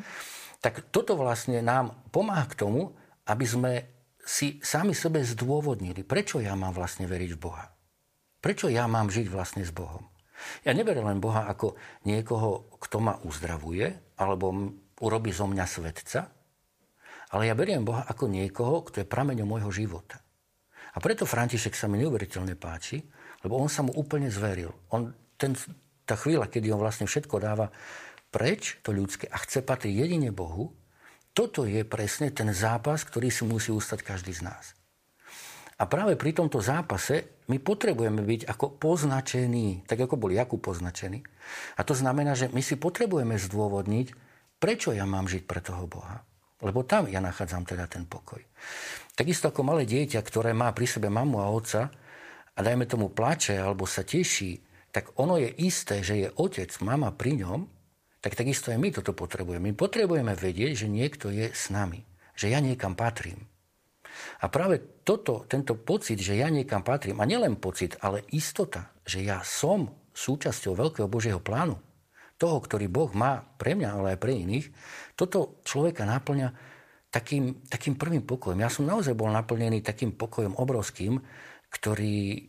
tak 0.60 0.92
toto 0.92 1.16
vlastne 1.16 1.64
nám 1.64 1.96
pomáha 2.12 2.44
k 2.44 2.60
tomu, 2.60 2.92
aby 3.24 3.46
sme 3.48 3.72
si 4.20 4.60
sami 4.60 4.92
sebe 4.92 5.24
zdôvodnili, 5.24 6.04
prečo 6.04 6.44
ja 6.44 6.52
mám 6.52 6.76
vlastne 6.76 7.08
veriť 7.08 7.30
v 7.32 7.40
Boha. 7.40 7.72
Prečo 8.44 8.68
ja 8.68 8.84
mám 8.84 9.08
žiť 9.08 9.32
vlastne 9.32 9.64
s 9.64 9.72
Bohom? 9.72 10.04
Ja 10.60 10.76
neberiem 10.76 11.08
len 11.08 11.16
Boha 11.16 11.48
ako 11.48 11.80
niekoho, 12.04 12.68
kto 12.76 13.00
ma 13.00 13.16
uzdravuje, 13.24 13.96
alebo 14.20 14.76
urobí 15.00 15.32
zo 15.32 15.48
mňa 15.48 15.64
svetca, 15.64 16.35
ale 17.34 17.50
ja 17.50 17.54
beriem 17.58 17.82
Boha 17.82 18.06
ako 18.06 18.30
niekoho, 18.30 18.86
kto 18.86 19.02
je 19.02 19.08
prameňom 19.08 19.48
môjho 19.48 19.70
života. 19.72 20.22
A 20.96 21.02
preto 21.02 21.28
František 21.28 21.76
sa 21.76 21.90
mi 21.90 22.00
neuveriteľne 22.00 22.56
páči, 22.56 23.04
lebo 23.44 23.60
on 23.60 23.68
sa 23.68 23.84
mu 23.84 23.92
úplne 23.92 24.32
zveril. 24.32 24.72
On, 24.90 25.12
ten, 25.36 25.52
tá 26.08 26.16
chvíľa, 26.16 26.48
kedy 26.48 26.72
on 26.72 26.80
vlastne 26.80 27.04
všetko 27.04 27.36
dáva 27.36 27.68
preč, 28.32 28.80
to 28.80 28.92
ľudské, 28.92 29.28
a 29.28 29.36
chce 29.40 29.64
patriť 29.64 29.92
jedine 29.92 30.32
Bohu, 30.32 30.72
toto 31.36 31.68
je 31.68 31.84
presne 31.84 32.32
ten 32.32 32.48
zápas, 32.52 33.04
ktorý 33.04 33.28
si 33.28 33.44
musí 33.44 33.68
ustať 33.68 34.00
každý 34.00 34.32
z 34.32 34.48
nás. 34.48 34.72
A 35.76 35.84
práve 35.84 36.16
pri 36.16 36.32
tomto 36.32 36.64
zápase 36.64 37.44
my 37.52 37.60
potrebujeme 37.60 38.24
byť 38.24 38.48
ako 38.48 38.80
poznačení, 38.80 39.84
tak 39.84 40.00
ako 40.00 40.16
bol 40.16 40.32
Jakub 40.32 40.58
poznačený. 40.64 41.20
A 41.76 41.84
to 41.84 41.92
znamená, 41.92 42.32
že 42.32 42.48
my 42.48 42.64
si 42.64 42.80
potrebujeme 42.80 43.36
zdôvodniť, 43.36 44.16
prečo 44.56 44.96
ja 44.96 45.04
mám 45.04 45.28
žiť 45.28 45.44
pre 45.44 45.60
toho 45.60 45.84
Boha. 45.84 46.24
Lebo 46.64 46.88
tam 46.88 47.08
ja 47.10 47.20
nachádzam 47.20 47.68
teda 47.68 47.84
ten 47.84 48.08
pokoj. 48.08 48.40
Takisto 49.12 49.52
ako 49.52 49.64
malé 49.64 49.84
dieťa, 49.84 50.20
ktoré 50.24 50.56
má 50.56 50.72
pri 50.72 50.88
sebe 50.88 51.12
mamu 51.12 51.40
a 51.40 51.52
otca 51.52 51.92
a 52.56 52.58
dajme 52.64 52.88
tomu 52.88 53.12
plače 53.12 53.56
alebo 53.60 53.84
sa 53.84 54.04
teší, 54.04 54.60
tak 54.88 55.12
ono 55.20 55.36
je 55.36 55.52
isté, 55.60 56.00
že 56.00 56.14
je 56.16 56.28
otec, 56.40 56.72
mama 56.80 57.12
pri 57.12 57.44
ňom, 57.44 57.68
tak 58.24 58.32
takisto 58.32 58.72
aj 58.72 58.80
my 58.80 58.88
toto 58.88 59.12
potrebujeme. 59.12 59.70
My 59.70 59.74
potrebujeme 59.76 60.32
vedieť, 60.32 60.84
že 60.84 60.88
niekto 60.88 61.28
je 61.28 61.52
s 61.52 61.68
nami, 61.68 62.00
že 62.32 62.48
ja 62.48 62.64
niekam 62.64 62.96
patrím. 62.96 63.44
A 64.40 64.48
práve 64.48 64.80
toto, 65.04 65.44
tento 65.44 65.76
pocit, 65.76 66.16
že 66.16 66.40
ja 66.40 66.48
niekam 66.48 66.80
patrím, 66.80 67.20
a 67.20 67.28
nielen 67.28 67.60
pocit, 67.60 68.00
ale 68.00 68.24
istota, 68.32 68.88
že 69.04 69.20
ja 69.20 69.44
som 69.44 69.92
súčasťou 70.16 70.72
veľkého 70.72 71.08
Božieho 71.08 71.40
plánu, 71.40 71.76
toho, 72.36 72.60
ktorý 72.60 72.86
Boh 72.92 73.10
má 73.16 73.40
pre 73.56 73.72
mňa, 73.72 73.88
ale 73.96 74.08
aj 74.16 74.20
pre 74.20 74.32
iných, 74.36 74.66
toto 75.16 75.60
človeka 75.64 76.04
náplňa 76.04 76.48
takým, 77.08 77.64
takým 77.64 77.96
prvým 77.96 78.24
pokojom. 78.28 78.60
Ja 78.60 78.68
som 78.68 78.84
naozaj 78.84 79.16
bol 79.16 79.32
naplnený 79.32 79.80
takým 79.80 80.12
pokojom 80.12 80.60
obrovským, 80.60 81.16
ktorý, 81.72 82.44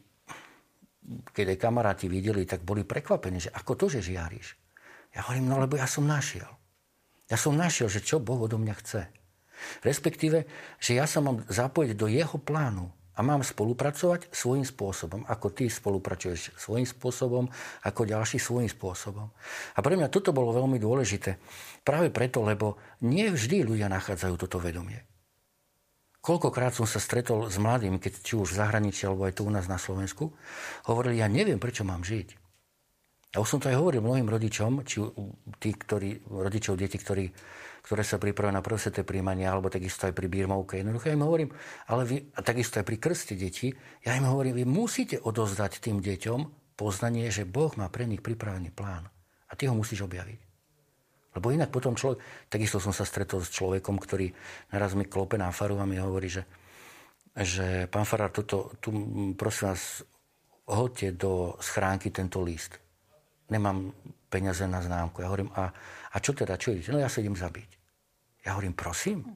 keď 1.32 1.56
aj 1.56 1.60
kamaráti 1.60 2.06
videli, 2.12 2.44
tak 2.44 2.68
boli 2.68 2.84
prekvapení, 2.84 3.48
že 3.48 3.54
ako 3.56 3.72
to, 3.80 3.86
že 3.88 4.04
žiariš. 4.04 4.60
Ja 5.16 5.24
hovorím, 5.24 5.48
no 5.48 5.56
lebo 5.64 5.80
ja 5.80 5.88
som 5.88 6.04
našiel. 6.04 6.52
Ja 7.32 7.40
som 7.40 7.56
našiel, 7.56 7.88
že 7.88 8.04
čo 8.04 8.20
Boh 8.20 8.44
odo 8.44 8.60
mňa 8.60 8.76
chce. 8.84 9.02
Respektíve, 9.88 10.46
že 10.78 11.00
ja 11.00 11.08
sa 11.10 11.24
mám 11.24 11.44
zapojiť 11.48 11.92
do 11.98 12.08
jeho 12.12 12.38
plánu 12.38 12.92
a 13.18 13.20
mám 13.26 13.42
spolupracovať 13.42 14.30
svojím 14.30 14.62
spôsobom, 14.62 15.26
ako 15.26 15.50
ty 15.50 15.66
spolupracuješ 15.66 16.54
svojím 16.54 16.86
spôsobom, 16.86 17.50
ako 17.82 18.02
ďalší 18.06 18.38
svojím 18.38 18.70
spôsobom. 18.70 19.28
A 19.74 19.80
pre 19.82 19.98
mňa 19.98 20.14
toto 20.14 20.30
bolo 20.30 20.54
veľmi 20.54 20.78
dôležité. 20.78 21.42
Práve 21.82 22.14
preto, 22.14 22.46
lebo 22.46 22.78
nie 23.02 23.26
vždy 23.34 23.66
ľudia 23.66 23.90
nachádzajú 23.90 24.36
toto 24.38 24.62
vedomie. 24.62 25.02
Koľkokrát 26.22 26.76
som 26.76 26.86
sa 26.86 27.02
stretol 27.02 27.48
s 27.48 27.58
mladými, 27.58 27.98
keď 27.98 28.14
či 28.22 28.34
už 28.38 28.54
v 28.54 28.60
zahraničí, 28.60 29.08
alebo 29.08 29.26
aj 29.26 29.40
tu 29.40 29.48
u 29.48 29.52
nás 29.52 29.66
na 29.66 29.80
Slovensku, 29.80 30.36
hovorili, 30.86 31.24
ja 31.24 31.32
neviem, 31.32 31.58
prečo 31.58 31.88
mám 31.88 32.04
žiť. 32.04 32.36
A 33.36 33.44
už 33.44 33.48
som 33.48 33.60
to 33.64 33.72
aj 33.72 33.80
hovoril 33.80 34.04
mnohým 34.04 34.28
rodičom, 34.28 34.84
či 34.88 35.04
tí, 35.60 35.72
ktorí, 35.76 36.28
rodičov 36.28 36.80
detí, 36.80 37.00
ktorí 37.00 37.32
ktoré 37.88 38.04
sa 38.04 38.20
pripravujú 38.20 38.52
na 38.52 38.60
prvoseté 38.60 39.08
príjmanie, 39.08 39.48
alebo 39.48 39.72
takisto 39.72 40.12
aj 40.12 40.14
pri 40.14 40.28
birmovke. 40.28 40.76
Jednoducho 40.76 41.08
ja 41.08 41.16
im 41.16 41.24
hovorím, 41.24 41.56
ale 41.88 42.04
vy, 42.04 42.18
a 42.36 42.44
takisto 42.44 42.84
aj 42.84 42.86
pri 42.86 43.00
krste 43.00 43.40
detí, 43.40 43.72
ja 44.04 44.12
im 44.20 44.28
hovorím, 44.28 44.60
vy 44.60 44.66
musíte 44.68 45.16
odozdať 45.24 45.80
tým 45.80 46.04
deťom 46.04 46.40
poznanie, 46.76 47.32
že 47.32 47.48
Boh 47.48 47.72
má 47.80 47.88
pre 47.88 48.04
nich 48.04 48.20
pripravený 48.20 48.76
plán. 48.76 49.08
A 49.48 49.56
ty 49.56 49.72
ho 49.72 49.74
musíš 49.74 50.04
objaviť. 50.04 50.40
Lebo 51.40 51.48
inak 51.56 51.72
potom 51.72 51.96
človek, 51.96 52.52
takisto 52.52 52.84
som 52.84 52.92
sa 52.92 53.08
stretol 53.08 53.40
s 53.40 53.56
človekom, 53.56 53.96
ktorý 54.04 54.36
naraz 54.76 54.92
mi 54.92 55.08
klope 55.08 55.40
na 55.40 55.56
faru 55.56 55.80
a 55.80 55.88
mi 55.88 55.96
hovorí, 55.96 56.28
že, 56.28 56.44
že 57.40 57.88
pán 57.88 58.04
Farár, 58.04 58.36
toto, 58.36 58.76
tu 58.84 58.92
prosím 59.40 59.72
vás, 59.72 60.04
hoďte 60.68 61.16
do 61.16 61.56
schránky 61.64 62.12
tento 62.12 62.44
list. 62.44 62.76
Nemám 63.48 63.96
peniaze 64.28 64.68
na 64.68 64.84
známku. 64.84 65.24
Ja 65.24 65.32
hovorím, 65.32 65.56
a, 65.56 65.72
a 66.12 66.18
čo 66.20 66.36
teda, 66.36 66.60
čo 66.60 66.76
idete? 66.76 66.92
No 66.92 67.00
ja 67.00 67.08
sa 67.08 67.24
zabiť. 67.24 67.77
Ja 68.48 68.56
hovorím, 68.56 68.80
prosím. 68.80 69.28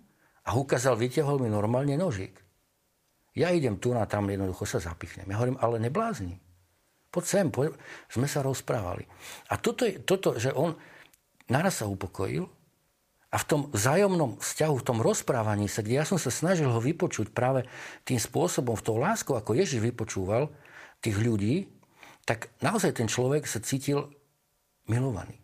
A 0.47 0.55
ukázal, 0.55 0.95
vytiahol 0.95 1.43
mi 1.43 1.51
normálne 1.51 1.99
nožík. 1.99 2.39
Ja 3.35 3.51
idem 3.51 3.75
tu 3.75 3.91
na 3.91 4.07
tam, 4.07 4.31
jednoducho 4.31 4.63
sa 4.63 4.79
zapichnem. 4.79 5.27
Ja 5.27 5.35
hovorím, 5.35 5.59
ale 5.59 5.83
neblázni. 5.83 6.39
Poď 7.11 7.25
sem, 7.27 7.47
poď. 7.51 7.75
sme 8.07 8.23
sa 8.23 8.39
rozprávali. 8.39 9.03
A 9.51 9.59
toto, 9.59 9.83
toto, 10.07 10.39
že 10.39 10.55
on 10.55 10.79
naraz 11.51 11.83
sa 11.83 11.91
upokojil 11.91 12.47
a 13.31 13.35
v 13.35 13.47
tom 13.47 13.61
vzájomnom 13.75 14.39
vzťahu, 14.39 14.75
v 14.79 14.87
tom 14.87 14.99
rozprávaní 15.03 15.67
sa, 15.67 15.83
kde 15.83 15.99
ja 15.99 16.05
som 16.07 16.15
sa 16.15 16.31
snažil 16.31 16.71
ho 16.71 16.79
vypočuť 16.79 17.35
práve 17.35 17.67
tým 18.07 18.19
spôsobom, 18.19 18.79
v 18.79 18.85
tou 18.87 18.95
láskou, 18.95 19.35
ako 19.35 19.59
Ježiš 19.59 19.83
vypočúval 19.83 20.47
tých 21.03 21.19
ľudí, 21.19 21.67
tak 22.23 22.47
naozaj 22.63 22.95
ten 22.95 23.11
človek 23.11 23.43
sa 23.43 23.59
cítil 23.59 24.07
milovaný. 24.87 25.35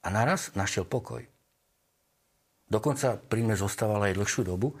A 0.00 0.08
naraz 0.08 0.52
našiel 0.56 0.88
pokoj. 0.88 1.24
Dokonca 2.68 3.16
pri 3.16 3.40
mne 3.44 3.56
zostával 3.56 4.04
aj 4.04 4.16
dlhšiu 4.20 4.44
dobu, 4.44 4.76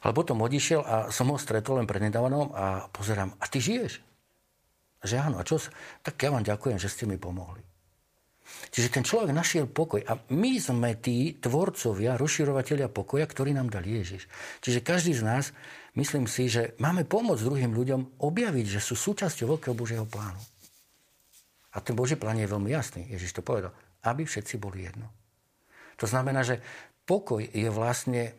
ale 0.00 0.12
potom 0.16 0.40
odišiel 0.40 0.80
a 0.80 0.96
som 1.12 1.28
ho 1.28 1.36
stretol 1.36 1.80
len 1.80 1.88
prednedávnom 1.88 2.52
a 2.56 2.88
pozerám, 2.88 3.36
a 3.36 3.44
ty 3.48 3.60
žiješ? 3.60 4.00
Že 5.04 5.16
áno, 5.20 5.36
a 5.38 5.44
čo? 5.44 5.60
Tak 6.00 6.16
ja 6.16 6.32
vám 6.32 6.42
ďakujem, 6.42 6.80
že 6.80 6.88
ste 6.88 7.04
mi 7.04 7.20
pomohli. 7.20 7.60
Čiže 8.46 8.94
ten 8.94 9.02
človek 9.02 9.34
našiel 9.34 9.66
pokoj. 9.66 10.00
A 10.06 10.22
my 10.30 10.62
sme 10.62 10.94
tí 11.02 11.34
tvorcovia, 11.36 12.14
rozširovateľia 12.14 12.86
pokoja, 12.86 13.26
ktorý 13.26 13.50
nám 13.52 13.74
dal 13.74 13.82
Ježiš. 13.82 14.30
Čiže 14.62 14.86
každý 14.86 15.12
z 15.18 15.26
nás, 15.26 15.44
myslím 15.98 16.30
si, 16.30 16.46
že 16.46 16.78
máme 16.78 17.02
pomôcť 17.02 17.42
druhým 17.42 17.74
ľuďom 17.74 18.22
objaviť, 18.22 18.66
že 18.78 18.80
sú 18.80 18.94
súčasťou 18.94 19.58
veľkého 19.58 19.74
Božieho 19.74 20.06
plánu. 20.06 20.38
A 21.74 21.82
ten 21.82 21.98
Boží 21.98 22.14
plán 22.16 22.38
je 22.38 22.48
veľmi 22.48 22.70
jasný. 22.70 23.04
Ježiš 23.10 23.36
to 23.36 23.42
povedal. 23.42 23.74
Aby 24.06 24.24
všetci 24.24 24.56
boli 24.62 24.86
jedno. 24.86 25.10
To 25.98 26.06
znamená, 26.06 26.46
že 26.46 26.62
Pokoj 27.06 27.46
je 27.54 27.70
vlastne 27.70 28.34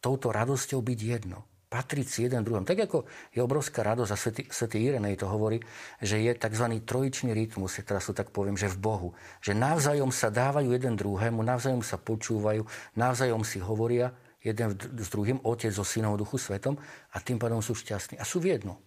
touto 0.00 0.32
radosťou 0.32 0.80
byť 0.80 1.00
jedno. 1.04 1.44
patriť 1.74 2.06
si 2.06 2.18
jeden 2.22 2.46
druhom. 2.46 2.62
Tak 2.62 2.86
ako 2.86 3.02
je 3.34 3.42
obrovská 3.42 3.82
radosť, 3.82 4.10
a 4.14 4.16
Svetý, 4.16 4.42
Svetý 4.46 4.78
Irenej 4.86 5.18
to 5.18 5.26
hovorí, 5.26 5.58
že 5.98 6.22
je 6.22 6.30
tzv. 6.30 6.70
trojičný 6.86 7.34
rytmus, 7.34 7.82
teraz 7.82 8.06
to 8.06 8.14
tak 8.14 8.30
poviem, 8.30 8.54
že 8.54 8.70
v 8.70 8.78
Bohu. 8.78 9.08
Že 9.42 9.58
navzájom 9.58 10.14
sa 10.14 10.30
dávajú 10.30 10.70
jeden 10.70 10.94
druhému, 10.94 11.42
navzájom 11.42 11.82
sa 11.82 11.98
počúvajú, 11.98 12.62
navzájom 12.94 13.42
si 13.42 13.58
hovoria 13.58 14.14
jeden 14.38 14.78
s 14.78 15.08
druhým, 15.10 15.42
Otec 15.42 15.74
so 15.74 15.82
Synom, 15.82 16.14
Duchu 16.14 16.38
Svetom 16.38 16.78
a 17.10 17.18
tým 17.18 17.42
pádom 17.42 17.58
sú 17.58 17.74
šťastní. 17.74 18.22
A 18.22 18.24
sú 18.28 18.38
v 18.38 18.54
jedno. 18.54 18.78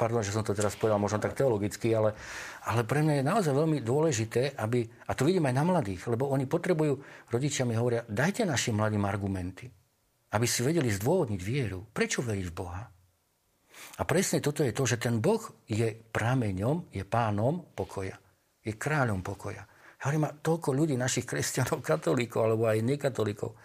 Pardon, 0.00 0.24
že 0.24 0.32
som 0.32 0.40
to 0.40 0.56
teraz 0.56 0.80
povedal 0.80 0.96
možno 0.96 1.20
tak 1.20 1.36
teologicky, 1.36 1.92
ale, 1.92 2.16
ale 2.64 2.88
pre 2.88 3.04
mňa 3.04 3.20
je 3.20 3.28
naozaj 3.28 3.52
veľmi 3.52 3.84
dôležité, 3.84 4.56
aby, 4.56 4.80
a 4.80 5.12
to 5.12 5.28
vidím 5.28 5.44
aj 5.44 5.60
na 5.60 5.64
mladých, 5.68 6.08
lebo 6.08 6.32
oni 6.32 6.48
potrebujú, 6.48 6.96
rodičia 7.28 7.68
mi 7.68 7.76
hovoria, 7.76 8.08
dajte 8.08 8.48
našim 8.48 8.80
mladým 8.80 9.04
argumenty 9.04 9.68
aby 10.30 10.46
si 10.46 10.62
vedeli 10.62 10.90
zdôvodniť 10.90 11.40
vieru. 11.42 11.82
Prečo 11.90 12.22
veriť 12.22 12.46
v 12.46 12.54
Boha? 12.54 12.82
A 13.98 14.02
presne 14.06 14.38
toto 14.38 14.62
je 14.62 14.70
to, 14.70 14.86
že 14.86 15.00
ten 15.02 15.18
Boh 15.18 15.40
je 15.66 15.90
prameňom, 15.90 16.94
je 16.94 17.02
pánom 17.02 17.74
pokoja. 17.74 18.14
Je 18.62 18.76
kráľom 18.76 19.24
pokoja. 19.24 19.64
Ja 20.00 20.02
hovorím, 20.08 20.30
toľko 20.40 20.68
ľudí, 20.72 20.94
našich 20.94 21.26
kresťanov, 21.26 21.82
katolíkov 21.82 22.46
alebo 22.46 22.70
aj 22.70 22.84
nekatolíkov, 22.84 23.56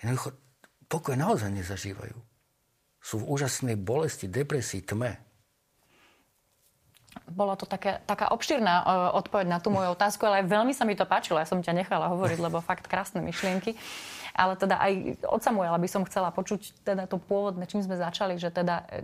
jednoducho 0.00 0.30
pokoj 0.86 1.16
naozaj 1.18 1.50
nezažívajú. 1.52 2.16
Sú 3.00 3.22
v 3.22 3.28
úžasnej 3.28 3.76
bolesti, 3.78 4.30
depresii, 4.30 4.86
tme. 4.86 5.25
Bola 7.24 7.56
to 7.56 7.64
také, 7.64 8.04
taká 8.04 8.28
obšírna 8.30 8.74
uh, 8.80 8.84
odpoveď 9.18 9.46
na 9.48 9.58
tú 9.58 9.72
moju 9.72 9.96
otázku, 9.96 10.24
ale 10.28 10.44
veľmi 10.44 10.76
sa 10.76 10.84
mi 10.84 10.94
to 10.94 11.08
páčilo. 11.08 11.40
Ja 11.40 11.48
som 11.48 11.64
ťa 11.64 11.72
nechala 11.72 12.12
hovoriť, 12.12 12.38
lebo 12.38 12.60
fakt 12.60 12.86
krásne 12.86 13.24
myšlienky. 13.24 13.74
Ale 14.36 14.52
teda 14.60 14.76
aj 14.76 15.24
od 15.24 15.40
Samuela 15.40 15.80
by 15.80 15.88
som 15.88 16.04
chcela 16.04 16.28
počuť 16.28 16.84
teda 16.84 17.08
to 17.08 17.16
pôvodné, 17.16 17.64
čím 17.64 17.80
sme 17.80 17.96
začali, 17.96 18.36
že 18.36 18.52
teda 18.52 18.84
e, 18.84 19.00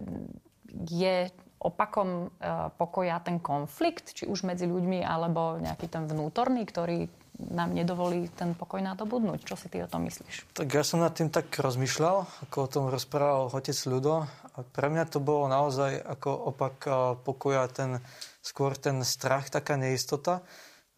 je 0.92 1.16
opakom 1.56 2.28
e, 2.36 2.48
pokoja 2.76 3.16
ten 3.24 3.40
konflikt, 3.40 4.12
či 4.12 4.28
už 4.28 4.44
medzi 4.44 4.68
ľuďmi, 4.68 5.00
alebo 5.00 5.56
nejaký 5.56 5.88
ten 5.88 6.04
vnútorný, 6.04 6.68
ktorý 6.68 7.08
nám 7.38 7.72
nedovolí 7.72 8.28
ten 8.36 8.52
pokoj 8.52 8.84
nadobudnúť. 8.84 9.48
Čo 9.48 9.56
si 9.56 9.66
ty 9.72 9.80
o 9.80 9.88
tom 9.88 10.04
myslíš? 10.04 10.52
Tak 10.52 10.68
ja 10.68 10.84
som 10.84 11.00
nad 11.00 11.16
tým 11.16 11.32
tak 11.32 11.48
rozmýšľal, 11.48 12.28
ako 12.48 12.56
o 12.60 12.68
tom 12.68 12.84
rozprával 12.92 13.48
otec 13.50 13.74
Ľudo. 13.88 14.28
A 14.52 14.60
pre 14.60 14.92
mňa 14.92 15.08
to 15.08 15.18
bolo 15.18 15.48
naozaj 15.48 15.96
ako 15.96 16.30
opak 16.52 16.76
e, 16.84 16.90
pokoja, 17.24 17.64
ten, 17.72 18.04
skôr 18.44 18.76
ten 18.76 19.00
strach, 19.00 19.48
taká 19.48 19.80
neistota. 19.80 20.44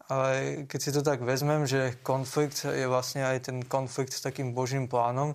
Ale 0.05 0.63
keď 0.69 0.79
si 0.79 0.91
to 0.93 1.01
tak 1.01 1.23
vezmem, 1.25 1.65
že 1.65 1.97
konflikt 2.05 2.67
je 2.67 2.85
vlastne 2.85 3.25
aj 3.25 3.49
ten 3.49 3.57
konflikt 3.65 4.13
s 4.13 4.21
takým 4.21 4.53
Božím 4.53 4.85
plánom, 4.85 5.33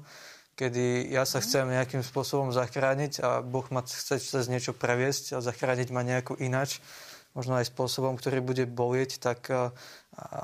kedy 0.54 1.08
ja 1.08 1.24
sa 1.24 1.40
mhm. 1.40 1.44
chcem 1.48 1.64
nejakým 1.72 2.02
spôsobom 2.04 2.52
zachrániť 2.52 3.12
a 3.24 3.28
Boh 3.40 3.64
ma 3.72 3.80
chce 3.80 4.20
cez 4.20 4.44
niečo 4.52 4.76
previesť 4.76 5.40
a 5.40 5.44
zachrániť 5.44 5.88
ma 5.90 6.04
nejako 6.04 6.36
inač, 6.38 6.84
možno 7.32 7.56
aj 7.56 7.72
spôsobom, 7.72 8.20
ktorý 8.20 8.44
bude 8.44 8.68
bolieť, 8.68 9.22
tak 9.22 9.48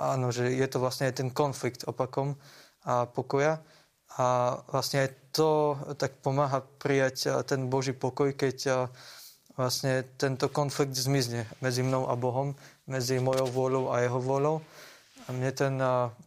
áno, 0.01 0.31
že 0.31 0.49
je 0.55 0.67
to 0.71 0.79
vlastne 0.79 1.11
aj 1.11 1.19
ten 1.19 1.29
konflikt 1.35 1.83
opakom 1.85 2.39
a 2.87 3.05
pokoja. 3.11 3.59
A 4.15 4.59
vlastne 4.71 5.07
aj 5.07 5.11
to 5.35 5.75
tak 5.99 6.23
pomáha 6.23 6.63
prijať 6.79 7.43
ten 7.51 7.67
Boží 7.67 7.91
pokoj, 7.91 8.31
keď 8.33 8.89
vlastne 9.59 10.07
tento 10.17 10.47
konflikt 10.49 10.95
zmizne 10.95 11.51
medzi 11.59 11.83
mnou 11.83 12.07
a 12.07 12.15
Bohom 12.15 12.55
medzi 12.87 13.19
mojou 13.19 13.51
vôľou 13.51 13.85
a 13.91 14.07
jeho 14.07 14.23
vôľou. 14.23 14.57
A 15.27 15.35
mne 15.35 15.51
ten 15.51 15.75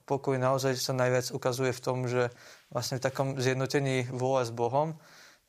pokoj 0.04 0.36
naozaj 0.36 0.76
sa 0.76 0.92
najviac 0.92 1.32
ukazuje 1.32 1.72
v 1.72 1.84
tom, 1.84 2.06
že 2.06 2.30
vlastne 2.68 3.00
v 3.00 3.06
takom 3.08 3.28
zjednotení 3.40 4.12
vôle 4.12 4.44
s 4.44 4.52
Bohom, 4.52 5.00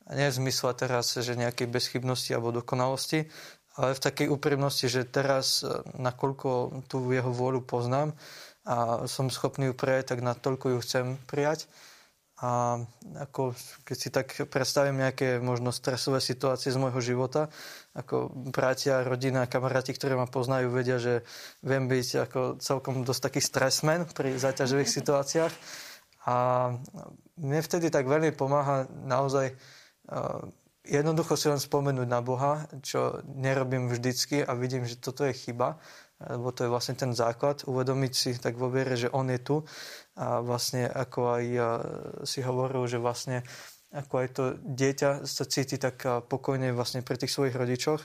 a 0.09 0.17
nie 0.17 0.33
v 0.33 0.39
zmysle 0.43 0.73
teraz, 0.73 1.13
že 1.13 1.37
nejakej 1.37 1.69
bezchybnosti 1.69 2.33
alebo 2.33 2.51
dokonalosti, 2.51 3.29
ale 3.77 3.95
v 3.95 4.03
takej 4.03 4.27
úprimnosti, 4.27 4.89
že 4.89 5.07
teraz, 5.07 5.63
nakoľko 5.95 6.83
tú 6.89 7.05
jeho 7.13 7.31
vôľu 7.31 7.63
poznám 7.63 8.11
a 8.65 9.05
som 9.07 9.31
schopný 9.31 9.71
ju 9.71 9.75
prijať, 9.77 10.11
tak 10.11 10.19
na 10.25 10.33
toľko 10.33 10.75
ju 10.75 10.77
chcem 10.83 11.05
prijať. 11.29 11.69
A 12.41 12.81
ako, 13.21 13.53
keď 13.85 13.97
si 13.97 14.09
tak 14.09 14.33
predstavím 14.49 14.97
nejaké 14.97 15.37
možno 15.37 15.69
stresové 15.69 16.17
situácie 16.17 16.73
z 16.73 16.81
môjho 16.81 16.97
života, 16.97 17.53
ako 17.93 18.33
bratia, 18.33 19.05
rodina, 19.05 19.45
kamaráti, 19.45 19.93
ktorí 19.93 20.17
ma 20.17 20.25
poznajú, 20.25 20.73
vedia, 20.73 20.97
že 20.97 21.21
viem 21.61 21.85
byť 21.85 22.07
ako 22.25 22.39
celkom 22.57 23.05
dosť 23.05 23.21
taký 23.29 23.41
stresmen 23.45 24.09
pri 24.09 24.41
zaťažových 24.41 24.89
situáciách. 24.97 25.53
A 26.25 26.35
mne 27.37 27.61
vtedy 27.61 27.93
tak 27.93 28.09
veľmi 28.09 28.33
pomáha 28.33 28.89
naozaj 28.89 29.53
jednoducho 30.85 31.37
si 31.37 31.47
len 31.49 31.61
spomenúť 31.61 32.07
na 32.09 32.21
Boha, 32.25 32.65
čo 32.81 33.21
nerobím 33.25 33.89
vždycky 33.89 34.41
a 34.41 34.57
vidím, 34.57 34.85
že 34.85 34.97
toto 34.97 35.25
je 35.25 35.33
chyba, 35.33 35.77
lebo 36.21 36.53
to 36.53 36.65
je 36.65 36.73
vlastne 36.73 36.93
ten 36.93 37.13
základ, 37.17 37.65
uvedomiť 37.65 38.13
si 38.13 38.29
tak 38.37 38.57
vo 38.57 38.69
viere, 38.69 38.93
že 38.93 39.09
On 39.09 39.25
je 39.25 39.41
tu 39.41 39.65
a 40.15 40.43
vlastne 40.43 40.87
ako 40.87 41.19
aj 41.39 41.45
si 42.27 42.43
hovoril, 42.43 42.83
že 42.87 42.99
vlastne 42.99 43.47
ako 43.91 44.13
aj 44.23 44.27
to 44.31 44.43
dieťa 44.59 45.27
sa 45.27 45.43
cíti 45.43 45.75
tak 45.75 46.03
pokojne 46.27 46.71
vlastne 46.71 47.03
pri 47.03 47.19
tých 47.19 47.31
svojich 47.31 47.55
rodičoch, 47.55 47.99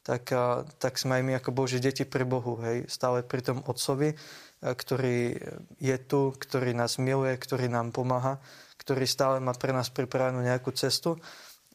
tak, 0.00 0.32
tak 0.80 0.96
sme 0.96 1.20
aj 1.20 1.22
my 1.24 1.32
ako 1.36 1.50
Boží 1.52 1.84
deti 1.84 2.08
pri 2.08 2.24
Bohu, 2.24 2.56
hej, 2.64 2.88
stále 2.88 3.20
pri 3.20 3.44
tom 3.44 3.60
Otcovi, 3.60 4.16
ktorý 4.64 5.36
je 5.76 5.96
tu, 6.00 6.32
ktorý 6.32 6.72
nás 6.72 6.96
miluje, 6.96 7.36
ktorý 7.36 7.68
nám 7.68 7.92
pomáha, 7.92 8.40
ktorý 8.80 9.04
stále 9.04 9.36
má 9.36 9.52
pre 9.52 9.76
nás 9.76 9.92
pripravenú 9.92 10.40
nejakú 10.40 10.72
cestu 10.72 11.20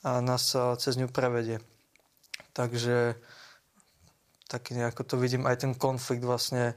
a 0.01 0.17
nás 0.17 0.49
cez 0.81 0.97
ňu 0.97 1.13
prevedie. 1.13 1.61
Takže 2.57 3.13
tak 4.49 4.69
nejako 4.73 5.01
to 5.05 5.15
vidím, 5.21 5.45
aj 5.45 5.65
ten 5.65 5.73
konflikt 5.77 6.25
vlastne 6.25 6.73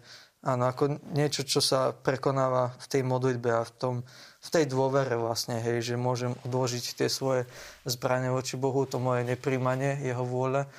Áno, 0.47 0.71
ako 0.71 1.03
niečo, 1.11 1.43
čo 1.43 1.59
sa 1.59 1.91
prekonáva 1.91 2.71
v 2.79 2.87
tej 2.87 3.03
modlitbe 3.03 3.51
a 3.51 3.67
v, 3.67 3.73
tom, 3.75 3.95
v 4.39 4.49
tej 4.55 4.71
dôvere 4.71 5.19
vlastne, 5.19 5.59
hej, 5.59 5.83
že 5.83 5.95
môžem 5.99 6.39
odložiť 6.47 7.03
tie 7.03 7.11
svoje 7.11 7.51
zbranie 7.83 8.31
voči 8.31 8.55
Bohu, 8.55 8.87
to 8.87 9.03
moje 9.03 9.27
nepríjmanie, 9.27 9.99
jeho 10.07 10.23
vôle 10.23 10.71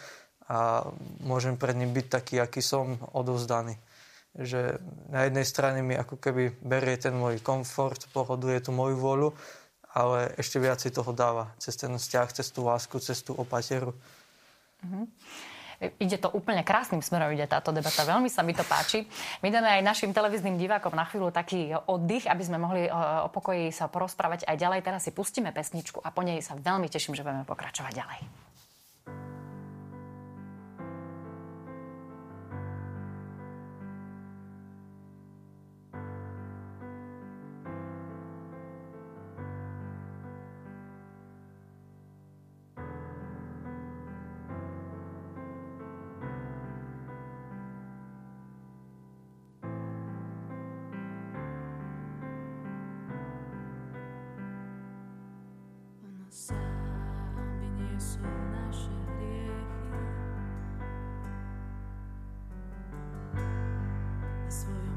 a 0.47 0.87
môžem 1.19 1.59
pred 1.59 1.75
ním 1.75 1.91
byť 1.91 2.07
taký, 2.07 2.39
aký 2.39 2.63
som 2.63 2.95
odovzdaný. 3.11 3.75
Že 4.39 4.79
na 5.11 5.27
jednej 5.27 5.43
strane 5.43 5.83
mi 5.83 5.99
ako 5.99 6.15
keby 6.15 6.63
berie 6.63 6.95
ten 6.95 7.11
môj 7.11 7.43
komfort, 7.43 8.07
pohoduje 8.15 8.63
tú 8.63 8.71
moju 8.71 8.95
vôľu, 8.95 9.29
ale 9.91 10.31
ešte 10.39 10.63
viac 10.63 10.79
si 10.79 10.95
toho 10.95 11.11
dáva 11.11 11.51
cez 11.59 11.75
ten 11.75 11.91
vzťah, 11.91 12.39
cez 12.39 12.47
tú 12.55 12.63
lásku, 12.63 12.95
cez 13.03 13.19
tú 13.19 13.35
opateru. 13.35 13.91
Mm-hmm. 14.79 15.56
Ide 15.77 16.17
to 16.17 16.33
úplne 16.33 16.65
krásnym 16.65 17.05
smerom, 17.05 17.29
ide 17.29 17.45
táto 17.45 17.69
debata. 17.69 18.01
Veľmi 18.01 18.33
sa 18.33 18.41
mi 18.41 18.57
to 18.57 18.65
páči. 18.65 19.05
My 19.45 19.53
dáme 19.53 19.69
aj 19.69 19.85
našim 19.85 20.09
televíznym 20.09 20.57
divákom 20.57 20.97
na 20.97 21.05
chvíľu 21.05 21.29
taký 21.29 21.69
oddych, 21.69 22.25
aby 22.25 22.41
sme 22.41 22.57
mohli 22.57 22.89
o 22.89 23.29
pokoji 23.29 23.69
sa 23.69 23.85
porozprávať 23.85 24.49
aj 24.49 24.57
ďalej. 24.57 24.81
Teraz 24.81 25.05
si 25.05 25.13
pustíme 25.13 25.53
pesničku 25.53 26.01
a 26.01 26.09
po 26.09 26.25
nej 26.25 26.41
sa 26.41 26.57
veľmi 26.57 26.89
teším, 26.89 27.13
že 27.13 27.21
budeme 27.21 27.45
pokračovať 27.45 27.93
ďalej. 27.93 28.46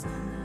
ti 0.00 0.37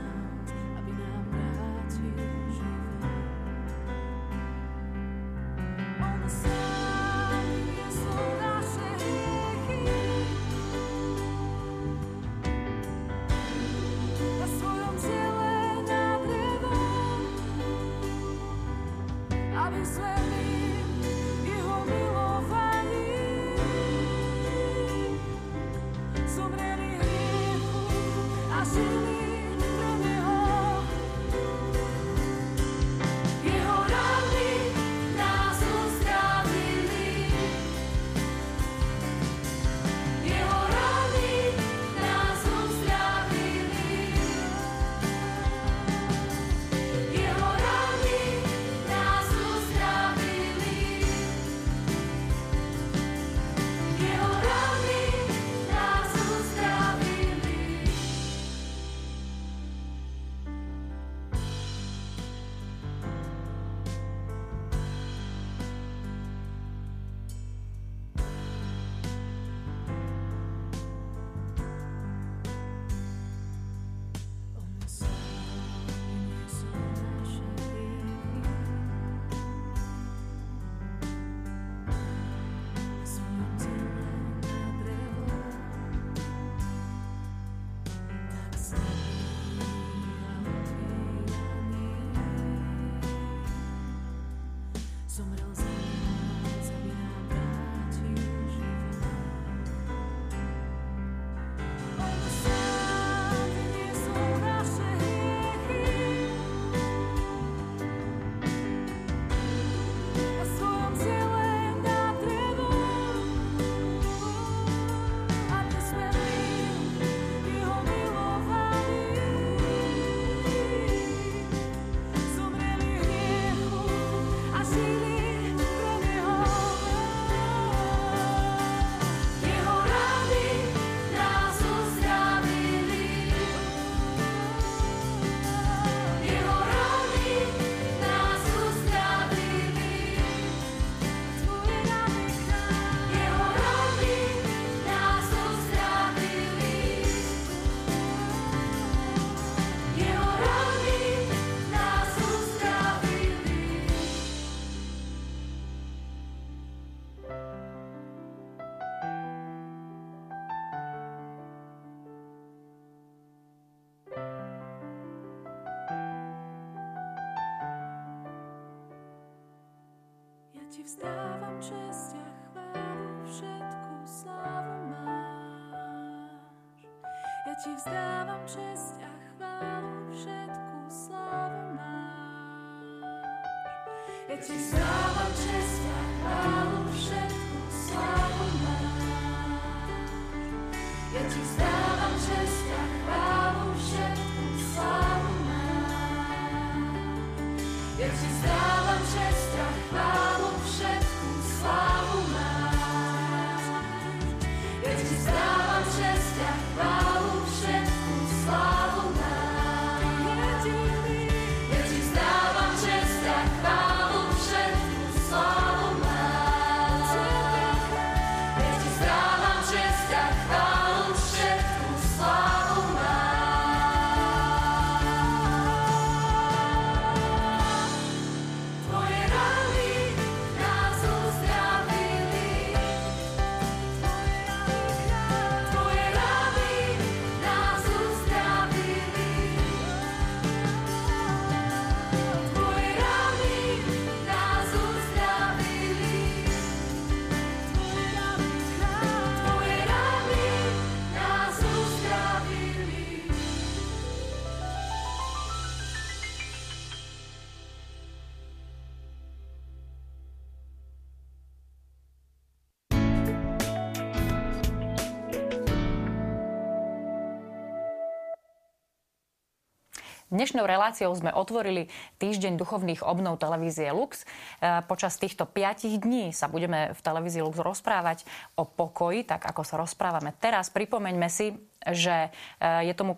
Dnešnou 270.34 270.66
reláciou 270.66 271.14
sme 271.14 271.30
otvorili 271.30 271.86
týždeň 272.18 272.58
duchovných 272.58 273.06
obnov 273.06 273.38
televízie 273.38 273.94
Lux. 273.94 274.26
E, 274.58 274.82
počas 274.90 275.14
týchto 275.14 275.46
piatich 275.46 276.02
dní 276.02 276.34
sa 276.34 276.50
budeme 276.50 276.90
v 276.90 277.00
televízii 277.06 277.38
Lux 277.38 277.54
rozprávať 277.62 278.26
o 278.58 278.66
pokoji, 278.66 279.22
tak 279.22 279.46
ako 279.46 279.62
sa 279.62 279.78
rozprávame 279.78 280.34
teraz. 280.42 280.74
Pripomeňme 280.74 281.30
si, 281.30 281.54
že 281.86 282.34
e, 282.58 282.90
je 282.90 282.94
tomu 282.98 283.14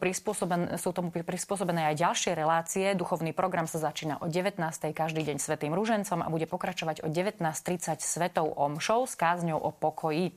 sú 0.77 0.91
tomu 0.93 1.09
prispôsobené 1.09 1.89
aj 1.89 2.05
ďalšie 2.05 2.37
relácie. 2.37 2.93
Duchovný 2.93 3.33
program 3.33 3.65
sa 3.65 3.81
začína 3.81 4.21
o 4.21 4.29
19. 4.29 4.61
každý 4.93 5.25
deň 5.25 5.41
Svetým 5.41 5.73
rúžencom 5.73 6.21
a 6.21 6.29
bude 6.29 6.45
pokračovať 6.45 7.01
o 7.01 7.09
19.30 7.09 7.97
Svetou 8.05 8.53
omšou 8.53 9.09
s 9.09 9.17
kázňou 9.17 9.57
o 9.57 9.73
pokoji. 9.73 10.37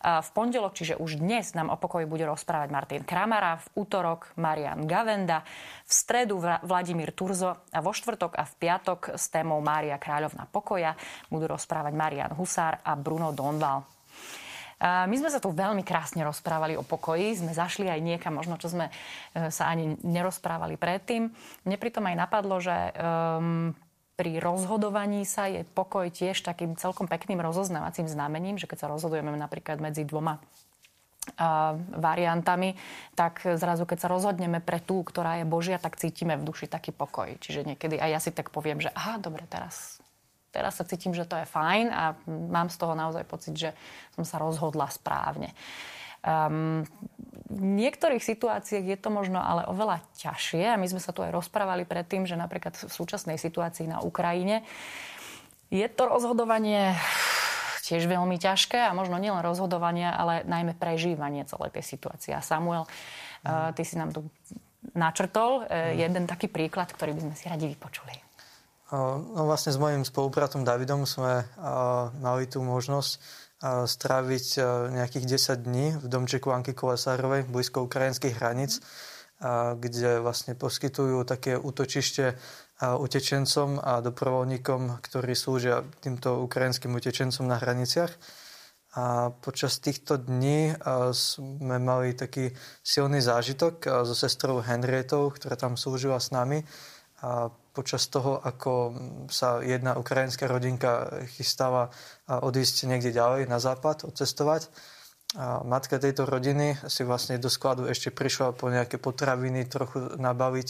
V 0.00 0.30
pondelok, 0.32 0.72
čiže 0.72 0.96
už 0.96 1.20
dnes 1.20 1.52
nám 1.52 1.68
o 1.68 1.76
pokoji 1.76 2.08
bude 2.08 2.24
rozprávať 2.24 2.72
Martin 2.72 3.02
Kramara, 3.04 3.60
v 3.60 3.84
útorok 3.84 4.32
Marian 4.40 4.88
Gavenda, 4.88 5.44
v 5.84 5.92
stredu 5.92 6.40
Vladimír 6.40 7.12
Turzo 7.12 7.68
a 7.68 7.78
vo 7.84 7.92
štvrtok 7.92 8.32
a 8.32 8.48
v 8.48 8.52
piatok 8.56 9.12
s 9.20 9.28
témou 9.28 9.60
Mária 9.60 10.00
Kráľovna 10.00 10.48
pokoja 10.48 10.96
budú 11.28 11.52
rozprávať 11.52 11.92
Marian 11.92 12.32
Husár 12.32 12.80
a 12.80 12.96
Bruno 12.96 13.36
Donval. 13.36 13.84
My 14.80 15.12
sme 15.12 15.28
sa 15.28 15.44
tu 15.44 15.52
veľmi 15.52 15.84
krásne 15.84 16.24
rozprávali 16.24 16.72
o 16.72 16.80
pokoji, 16.80 17.36
sme 17.36 17.52
zašli 17.52 17.92
aj 17.92 18.00
niekam, 18.00 18.32
možno 18.32 18.56
čo 18.56 18.72
sme 18.72 18.88
e, 18.88 19.52
sa 19.52 19.68
ani 19.68 19.92
nerozprávali 20.00 20.80
predtým. 20.80 21.28
Mne 21.68 21.76
pritom 21.76 22.08
aj 22.08 22.16
napadlo, 22.16 22.56
že 22.64 22.72
um, 22.96 23.76
pri 24.20 24.36
rozhodovaní 24.36 25.24
sa 25.24 25.48
je 25.48 25.64
pokoj 25.64 26.12
tiež 26.12 26.44
takým 26.44 26.76
celkom 26.76 27.08
pekným 27.08 27.40
rozoznávacím 27.40 28.04
znamením, 28.04 28.60
že 28.60 28.68
keď 28.68 28.84
sa 28.84 28.92
rozhodujeme 28.92 29.32
napríklad 29.32 29.80
medzi 29.80 30.04
dvoma 30.04 30.36
a 31.40 31.72
variantami, 31.96 32.76
tak 33.16 33.44
zrazu, 33.56 33.88
keď 33.88 33.98
sa 34.04 34.08
rozhodneme 34.12 34.60
pre 34.60 34.76
tú, 34.76 35.00
ktorá 35.00 35.40
je 35.40 35.48
Božia, 35.48 35.80
tak 35.80 35.96
cítime 35.96 36.36
v 36.36 36.44
duši 36.44 36.68
taký 36.68 36.92
pokoj. 36.92 37.32
Čiže 37.40 37.64
niekedy 37.64 37.96
aj 37.96 38.10
ja 38.12 38.20
si 38.20 38.30
tak 38.34 38.52
poviem, 38.52 38.82
že 38.82 38.92
aha, 38.92 39.16
dobre, 39.16 39.48
teraz 39.48 40.04
teraz 40.50 40.76
sa 40.76 40.84
cítim, 40.84 41.14
že 41.14 41.24
to 41.24 41.38
je 41.38 41.46
fajn 41.46 41.86
a 41.94 42.18
mám 42.26 42.68
z 42.68 42.76
toho 42.76 42.98
naozaj 42.98 43.24
pocit, 43.24 43.54
že 43.54 43.70
som 44.18 44.26
sa 44.26 44.42
rozhodla 44.42 44.90
správne. 44.90 45.54
Um, 46.20 46.84
niektorých 47.50 48.22
situáciách 48.22 48.86
je 48.86 48.98
to 48.98 49.10
možno 49.10 49.42
ale 49.42 49.66
oveľa 49.66 50.06
ťažšie 50.16 50.70
a 50.70 50.78
my 50.78 50.86
sme 50.86 51.02
sa 51.02 51.10
tu 51.10 51.26
aj 51.26 51.34
rozprávali 51.34 51.82
predtým, 51.82 52.24
že 52.24 52.38
napríklad 52.38 52.78
v 52.78 52.86
súčasnej 52.86 53.36
situácii 53.36 53.90
na 53.90 53.98
Ukrajine 54.00 54.62
je 55.70 55.86
to 55.90 56.06
rozhodovanie 56.06 56.94
tiež 57.86 58.06
veľmi 58.06 58.38
ťažké 58.38 58.86
a 58.86 58.94
možno 58.94 59.18
nielen 59.18 59.42
rozhodovanie, 59.42 60.06
ale 60.06 60.46
najmä 60.46 60.78
prežívanie 60.78 61.42
celej 61.42 61.74
tej 61.74 61.84
situácie. 61.90 62.30
A 62.30 62.38
Samuel, 62.38 62.86
mm. 63.42 63.74
ty 63.74 63.82
si 63.82 63.98
nám 63.98 64.14
tu 64.14 64.30
načrtol 64.94 65.66
uh, 65.66 65.90
jeden 65.94 66.30
taký 66.30 66.46
príklad, 66.46 66.86
ktorý 66.94 67.18
by 67.18 67.20
sme 67.26 67.34
si 67.34 67.50
radi 67.50 67.66
vypočuli. 67.66 68.14
No 68.90 69.46
vlastne 69.46 69.70
s 69.70 69.78
mojim 69.78 70.02
spolubratom 70.02 70.66
Davidom 70.66 71.06
sme 71.06 71.46
mali 72.18 72.50
tú 72.50 72.58
možnosť 72.58 73.22
stráviť 73.64 74.46
nejakých 74.96 75.26
10 75.36 75.68
dní 75.68 75.86
v 76.00 76.04
domčeku 76.08 76.48
Anky 76.48 76.72
Kolesárovej 76.72 77.44
blízko 77.44 77.84
ukrajinských 77.84 78.40
hraníc, 78.40 78.80
kde 79.76 80.20
vlastne 80.20 80.56
poskytujú 80.56 81.24
také 81.28 81.60
útočište 81.60 82.40
utečencom 82.80 83.76
a 83.80 84.00
doprovodníkom, 84.00 85.04
ktorí 85.04 85.36
slúžia 85.36 85.84
týmto 86.00 86.40
ukrajinským 86.44 86.96
utečencom 86.96 87.44
na 87.44 87.60
hraniciach. 87.60 88.12
A 88.96 89.30
počas 89.30 89.78
týchto 89.78 90.16
dní 90.16 90.74
sme 91.12 91.76
mali 91.78 92.16
taký 92.16 92.50
silný 92.82 93.20
zážitok 93.20 93.86
so 94.08 94.16
sestrou 94.16 94.64
Henrietou, 94.64 95.30
ktorá 95.30 95.54
tam 95.54 95.76
slúžila 95.76 96.18
s 96.18 96.32
nami. 96.32 96.64
A 97.20 97.52
počas 97.76 98.08
toho, 98.08 98.40
ako 98.40 98.96
sa 99.28 99.60
jedna 99.60 99.94
ukrajinská 99.96 100.48
rodinka 100.48 101.22
chystala 101.36 101.92
odísť 102.26 102.88
niekde 102.88 103.12
ďalej 103.12 103.46
na 103.46 103.60
západ, 103.60 104.08
odcestovať. 104.08 104.72
A 105.38 105.62
matka 105.62 106.02
tejto 106.02 106.26
rodiny 106.26 106.74
si 106.90 107.06
vlastne 107.06 107.38
do 107.38 107.46
skladu 107.46 107.86
ešte 107.86 108.10
prišla 108.10 108.56
po 108.56 108.66
nejaké 108.66 108.98
potraviny, 108.98 109.68
trochu 109.70 110.18
nabaviť 110.18 110.68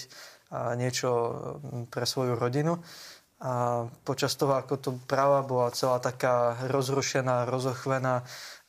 a 0.51 0.75
niečo 0.77 1.09
pre 1.89 2.05
svoju 2.05 2.37
rodinu. 2.37 2.83
A 3.41 3.89
počas 4.05 4.37
toho, 4.37 4.53
ako 4.53 4.75
to 4.77 4.91
práva 5.09 5.41
bola 5.41 5.73
celá 5.73 5.97
taká 5.97 6.61
rozrušená, 6.69 7.49
rozochvená, 7.49 8.21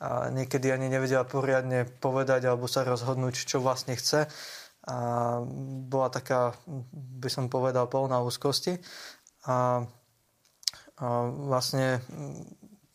a 0.01 0.31
niekedy 0.33 0.71
ani 0.71 0.89
nevedela 0.89 1.27
poriadne 1.27 1.85
povedať 1.85 2.47
alebo 2.47 2.65
sa 2.71 2.81
rozhodnúť, 2.87 3.35
čo 3.45 3.59
vlastne 3.59 3.93
chce, 3.93 4.31
a 4.91 5.39
bola 5.87 6.11
taká, 6.11 6.51
by 6.91 7.29
som 7.31 7.47
povedal, 7.47 7.87
plná 7.87 8.19
úzkosti. 8.19 8.75
A, 9.47 9.87
a 10.99 11.05
vlastne, 11.47 12.03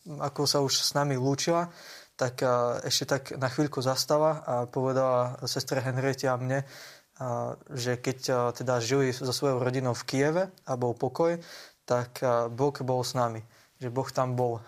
ako 0.04 0.44
sa 0.44 0.60
už 0.60 0.76
s 0.76 0.92
nami 0.92 1.16
lúčila, 1.16 1.72
tak 2.16 2.44
ešte 2.84 3.04
tak 3.08 3.22
na 3.36 3.48
chvíľku 3.48 3.80
zastala 3.80 4.44
a 4.44 4.54
povedala 4.68 5.40
sestre 5.48 5.80
Henriete 5.80 6.28
a 6.28 6.36
mne, 6.36 6.64
a, 7.16 7.56
že 7.72 7.96
keď 7.96 8.52
teda 8.56 8.80
žili 8.84 9.16
so 9.16 9.32
svojou 9.32 9.60
rodinou 9.64 9.96
v 9.96 10.04
Kieve 10.04 10.44
a 10.68 10.72
bol 10.76 10.92
pokoj, 10.92 11.40
tak 11.88 12.20
Boh 12.52 12.76
bol 12.82 13.00
s 13.00 13.16
nami. 13.16 13.40
Že 13.76 13.88
Boh 13.92 14.08
tam 14.08 14.34
bol. 14.34 14.58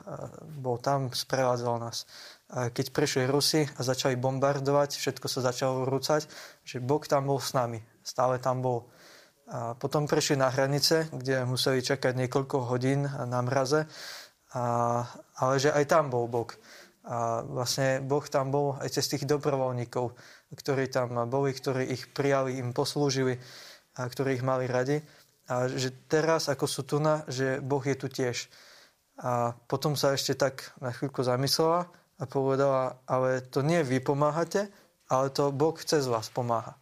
Bol 0.61 0.79
tam, 0.79 1.11
sprevádzal 1.11 1.81
nás 1.81 2.05
keď 2.49 2.97
prišli 2.97 3.29
Rusi 3.29 3.69
a 3.77 3.81
začali 3.85 4.17
bombardovať, 4.17 4.97
všetko 4.97 5.27
sa 5.29 5.45
začalo 5.45 5.85
rúcať, 5.85 6.25
že 6.65 6.81
Boh 6.81 7.05
tam 7.05 7.29
bol 7.29 7.37
s 7.37 7.53
nami, 7.53 7.85
stále 8.01 8.41
tam 8.41 8.65
bol. 8.65 8.89
A 9.49 9.77
potom 9.77 10.09
prišli 10.09 10.41
na 10.41 10.49
hranice, 10.49 11.13
kde 11.13 11.45
museli 11.45 11.85
čakať 11.85 12.17
niekoľko 12.17 12.69
hodín 12.69 13.05
na 13.05 13.41
mraze, 13.45 13.85
a, 14.57 14.65
ale 15.37 15.55
že 15.61 15.73
aj 15.73 15.85
tam 15.93 16.09
bol 16.09 16.25
Boh. 16.25 16.49
A 17.09 17.45
vlastne 17.45 18.01
Boh 18.05 18.25
tam 18.29 18.53
bol 18.53 18.77
aj 18.81 18.97
cez 18.97 19.09
tých 19.09 19.25
dobrovoľníkov, 19.29 20.13
ktorí 20.53 20.89
tam 20.89 21.17
boli, 21.29 21.53
ktorí 21.53 21.85
ich 21.89 22.09
prijali, 22.13 22.61
im 22.61 22.73
poslúžili 22.73 23.41
a 23.97 24.09
ktorí 24.09 24.41
ich 24.41 24.45
mali 24.45 24.69
radi. 24.69 25.01
A 25.49 25.69
že 25.69 25.93
teraz, 26.09 26.49
ako 26.53 26.65
sú 26.69 26.85
tu 26.85 27.01
na, 27.01 27.25
že 27.29 27.61
Boh 27.65 27.81
je 27.81 27.97
tu 27.97 28.09
tiež. 28.09 28.49
A 29.21 29.57
potom 29.69 29.97
sa 29.97 30.13
ešte 30.13 30.37
tak 30.37 30.77
na 30.81 30.93
chvíľku 30.93 31.25
zamyslela 31.25 31.89
a 32.19 32.25
povedala, 32.27 32.99
ale 33.07 33.47
to 33.47 33.63
nie 33.63 33.83
vy 33.87 34.03
pomáhate, 34.03 34.69
ale 35.09 35.31
to 35.31 35.55
Boh 35.55 35.79
cez 35.79 36.05
vás 36.11 36.29
pomáha. 36.29 36.77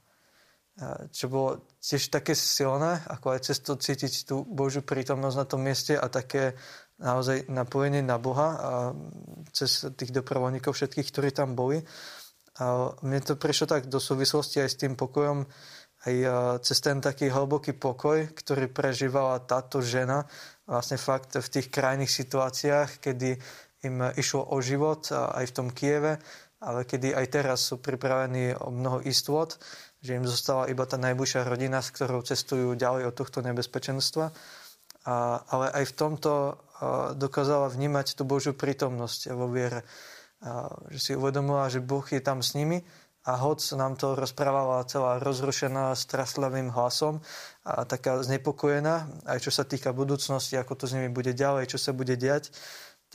Čo 1.12 1.32
bolo 1.32 1.50
tiež 1.80 2.12
také 2.12 2.36
silné, 2.36 3.00
ako 3.08 3.32
aj 3.32 3.40
cez 3.48 3.64
to 3.64 3.80
cítiť 3.80 4.28
tú 4.28 4.44
Božiu 4.44 4.84
prítomnosť 4.84 5.36
na 5.36 5.46
tom 5.48 5.64
mieste 5.64 5.96
a 5.96 6.04
také 6.12 6.52
naozaj 7.00 7.48
napojenie 7.48 8.04
na 8.04 8.20
Boha 8.20 8.48
a 8.56 8.70
cez 9.56 9.88
tých 9.96 10.12
doprovodníkov 10.12 10.76
všetkých, 10.76 11.08
ktorí 11.08 11.28
tam 11.32 11.56
boli. 11.56 11.80
A 12.60 12.92
mne 13.04 13.20
to 13.24 13.40
prišlo 13.40 13.68
tak 13.68 13.88
do 13.88 14.00
súvislosti 14.00 14.64
aj 14.64 14.68
s 14.68 14.80
tým 14.80 14.96
pokojom, 14.96 15.48
aj 16.08 16.14
cez 16.60 16.78
ten 16.84 17.00
taký 17.00 17.32
hlboký 17.32 17.72
pokoj, 17.76 18.32
ktorý 18.36 18.68
prežívala 18.68 19.44
táto 19.48 19.80
žena 19.80 20.28
vlastne 20.68 21.00
fakt 21.00 21.40
v 21.40 21.48
tých 21.48 21.72
krajných 21.72 22.08
situáciách, 22.08 23.00
kedy 23.00 23.40
im 23.84 24.12
išlo 24.16 24.46
o 24.46 24.56
život 24.64 25.10
aj 25.12 25.44
v 25.50 25.54
tom 25.56 25.68
Kieve, 25.72 26.22
ale 26.62 26.88
kedy 26.88 27.12
aj 27.12 27.26
teraz 27.28 27.68
sú 27.68 27.76
pripravení 27.76 28.56
o 28.56 28.72
mnoho 28.72 29.04
istôt, 29.04 29.60
že 30.00 30.16
im 30.16 30.24
zostala 30.24 30.70
iba 30.72 30.88
tá 30.88 30.96
najbližšia 30.96 31.44
rodina, 31.44 31.84
s 31.84 31.92
ktorou 31.92 32.24
cestujú 32.24 32.72
ďalej 32.78 33.12
od 33.12 33.14
tohto 33.14 33.44
nebezpečenstva. 33.44 34.32
A, 35.06 35.14
ale 35.46 35.66
aj 35.70 35.84
v 35.92 35.96
tomto 35.96 36.32
dokázala 37.16 37.70
vnímať 37.70 38.18
tú 38.18 38.26
Božiu 38.26 38.52
prítomnosť 38.56 39.32
vo 39.36 39.46
viere. 39.48 39.84
A, 40.42 40.68
že 40.90 40.98
si 40.98 41.12
uvedomila, 41.12 41.68
že 41.68 41.84
Boh 41.84 42.04
je 42.04 42.18
tam 42.18 42.40
s 42.40 42.56
nimi 42.56 42.82
a 43.26 43.34
hoc 43.42 43.58
nám 43.74 43.98
to 43.98 44.14
rozprávala 44.14 44.86
celá 44.86 45.18
rozrušená 45.18 45.90
strastlivým 45.98 46.70
hlasom 46.70 47.18
a 47.66 47.82
taká 47.82 48.22
znepokojená, 48.22 49.26
aj 49.26 49.42
čo 49.42 49.50
sa 49.50 49.66
týka 49.66 49.90
budúcnosti, 49.90 50.54
ako 50.54 50.78
to 50.78 50.84
s 50.86 50.94
nimi 50.94 51.10
bude 51.10 51.34
ďalej, 51.34 51.74
čo 51.74 51.78
sa 51.82 51.90
bude 51.90 52.14
diať, 52.14 52.54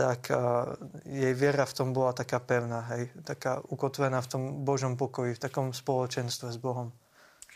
tak 0.01 0.33
jej 1.05 1.33
viera 1.37 1.61
v 1.69 1.75
tom 1.77 1.93
bola 1.93 2.17
taká 2.17 2.41
pevná, 2.41 2.81
hej, 2.97 3.13
taká 3.21 3.61
ukotvená 3.69 4.17
v 4.25 4.27
tom 4.33 4.41
Božom 4.65 4.97
pokoji, 4.97 5.37
v 5.37 5.43
takom 5.45 5.69
spoločenstve 5.69 6.49
s 6.49 6.57
Bohom. 6.57 6.89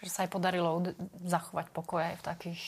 Že 0.05 0.09
sa 0.13 0.19
aj 0.23 0.29
podarilo 0.29 0.85
zachovať 1.25 1.73
pokoj 1.73 2.05
aj 2.05 2.21
v 2.21 2.23
takých 2.23 2.61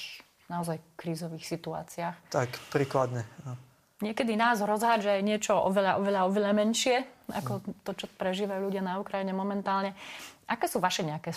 naozaj 0.49 0.82
krízových 0.97 1.45
situáciách. 1.45 2.34
Tak, 2.34 2.49
príkladne. 2.73 3.28
No. 3.45 3.53
Niekedy 4.01 4.38
nás 4.38 4.61
rozhádže 4.61 5.21
niečo 5.25 5.57
oveľa, 5.57 5.97
oveľa, 5.97 6.21
oveľa 6.30 6.51
menšie, 6.53 7.01
ako 7.34 7.61
to, 7.82 7.91
čo 7.97 8.05
prežívajú 8.17 8.69
ľudia 8.69 8.82
na 8.86 9.01
Ukrajine 9.01 9.34
momentálne. 9.34 9.97
Aké 10.45 10.69
sú 10.69 10.78
vaše 10.78 11.01
nejaké 11.01 11.34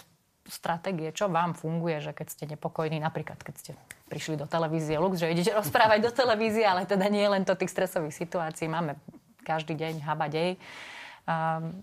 stratégie, 0.48 1.12
čo 1.12 1.28
vám 1.28 1.52
funguje, 1.52 2.00
že 2.00 2.12
keď 2.16 2.26
ste 2.30 2.44
nepokojní, 2.48 2.96
napríklad 3.02 3.40
keď 3.40 3.54
ste 3.56 3.72
prišli 4.08 4.40
do 4.40 4.48
televízie 4.48 4.96
Lux, 4.96 5.20
že 5.20 5.30
idete 5.30 5.52
rozprávať 5.60 6.00
do 6.06 6.10
televízie, 6.12 6.64
ale 6.64 6.88
teda 6.88 7.06
nie 7.12 7.26
len 7.28 7.44
to 7.44 7.58
tých 7.58 7.70
stresových 7.70 8.16
situácií. 8.16 8.66
Máme 8.66 8.96
každý 9.44 9.76
deň 9.76 10.04
habadej. 10.04 10.56
Um, 11.28 11.80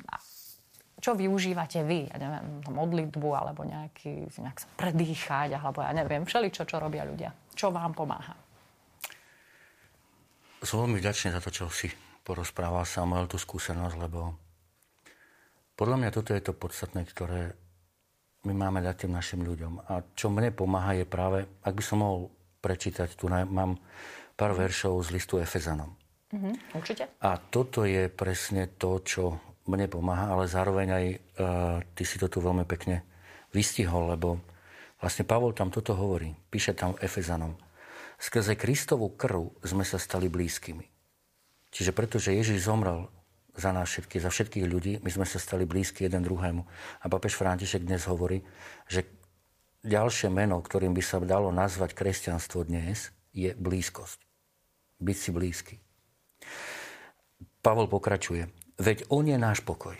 čo 0.98 1.14
využívate 1.14 1.86
vy? 1.86 2.10
Ja 2.10 2.18
neviem, 2.18 2.66
modlitbu, 2.74 3.30
alebo 3.38 3.62
nejaký, 3.62 4.34
nejak 4.42 4.58
sa 4.58 4.70
predýchať, 4.82 5.54
alebo 5.54 5.86
ja 5.86 5.94
neviem, 5.94 6.26
všeličo, 6.26 6.66
čo 6.66 6.82
robia 6.82 7.06
ľudia. 7.06 7.30
Čo 7.54 7.70
vám 7.70 7.94
pomáha? 7.94 8.34
Som 10.66 10.90
veľmi 10.90 10.98
vďačný 10.98 11.38
za 11.38 11.42
to, 11.42 11.54
čo 11.54 11.70
si 11.70 11.94
porozprával 12.26 12.82
Samuel, 12.82 13.30
tú 13.30 13.38
skúsenosť, 13.38 13.96
lebo 14.02 14.34
podľa 15.78 15.96
mňa 16.02 16.10
toto 16.10 16.34
je 16.34 16.42
to 16.42 16.58
podstatné, 16.58 17.06
ktoré 17.06 17.54
my 18.48 18.56
máme 18.56 18.80
dať 18.80 19.04
tým 19.04 19.14
našim 19.14 19.44
ľuďom. 19.44 19.92
A 19.92 20.00
čo 20.16 20.32
mne 20.32 20.56
pomáha 20.56 20.96
je 20.96 21.04
práve, 21.04 21.44
ak 21.68 21.74
by 21.76 21.84
som 21.84 22.00
mohol 22.00 22.32
prečítať, 22.64 23.20
tu 23.20 23.28
mám 23.28 23.76
pár 24.40 24.56
veršov 24.56 25.04
z 25.04 25.20
listu 25.20 25.36
Efezanom. 25.44 25.92
Mm-hmm, 26.32 26.54
určite. 26.76 27.04
A 27.24 27.36
toto 27.40 27.84
je 27.84 28.08
presne 28.08 28.72
to, 28.80 29.04
čo 29.04 29.40
mne 29.68 29.92
pomáha, 29.92 30.32
ale 30.32 30.48
zároveň 30.48 30.88
aj 30.88 31.06
uh, 31.12 31.18
ty 31.92 32.04
si 32.08 32.16
to 32.16 32.32
tu 32.32 32.40
veľmi 32.40 32.64
pekne 32.64 33.04
vystihol, 33.52 34.16
lebo 34.16 34.40
vlastne 35.00 35.28
Pavol 35.28 35.52
tam 35.52 35.72
toto 35.72 35.96
hovorí. 35.96 36.32
Píše 36.48 36.76
tam 36.76 36.96
Efezanom. 37.04 37.56
Skrze 38.18 38.56
Kristovu 38.56 39.14
krv 39.14 39.62
sme 39.62 39.84
sa 39.84 40.00
stali 40.00 40.32
blízkymi. 40.32 40.88
Čiže 41.70 41.92
pretože 41.92 42.34
Ježiš 42.34 42.66
zomrel 42.66 43.12
za 43.58 43.74
nás 43.74 43.90
všetkých, 43.90 44.24
za 44.24 44.30
všetkých 44.30 44.66
ľudí, 44.70 44.94
my 45.02 45.10
sme 45.10 45.26
sa 45.26 45.42
stali 45.42 45.66
blízky 45.66 46.06
jeden 46.06 46.22
druhému. 46.22 46.62
A 47.02 47.06
papež 47.10 47.34
František 47.34 47.84
dnes 47.84 48.06
hovorí, 48.06 48.46
že 48.86 49.10
ďalšie 49.82 50.30
meno, 50.30 50.62
ktorým 50.62 50.94
by 50.94 51.02
sa 51.02 51.18
dalo 51.18 51.50
nazvať 51.50 51.98
kresťanstvo 51.98 52.70
dnes, 52.70 53.10
je 53.34 53.58
blízkosť. 53.58 54.22
Byť 55.02 55.18
si 55.18 55.30
blízky. 55.34 55.76
Pavol 57.66 57.90
pokračuje. 57.90 58.50
Veď 58.78 59.10
on 59.10 59.26
je 59.26 59.38
náš 59.38 59.66
pokoj. 59.66 59.98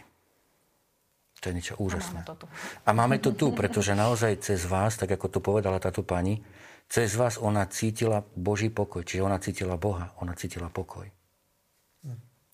To 1.42 1.54
je 1.54 1.54
niečo 1.54 1.78
úžasné. 1.78 2.26
A 2.26 2.26
máme 2.26 2.34
to 2.34 2.36
tu. 2.38 2.46
A 2.86 2.90
máme 2.94 3.18
to 3.22 3.32
tu, 3.34 3.48
pretože 3.54 3.94
naozaj 3.94 4.42
cez 4.42 4.66
vás, 4.66 4.98
tak 4.98 5.14
ako 5.14 5.38
to 5.38 5.40
povedala 5.42 5.78
táto 5.78 6.02
pani, 6.02 6.42
cez 6.90 7.14
vás 7.14 7.38
ona 7.38 7.66
cítila 7.70 8.26
Boží 8.34 8.74
pokoj. 8.74 9.06
Čiže 9.06 9.22
ona 9.22 9.38
cítila 9.38 9.78
Boha, 9.78 10.14
ona 10.18 10.34
cítila 10.34 10.70
pokoj. 10.74 11.06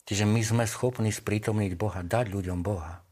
Čiže 0.03 0.27
my 0.27 0.41
sme 0.43 0.63
schopní 0.67 1.15
sprítomniť 1.15 1.79
Boha, 1.79 2.03
dať 2.03 2.31
ľuďom 2.31 2.59
Boha. 2.59 3.03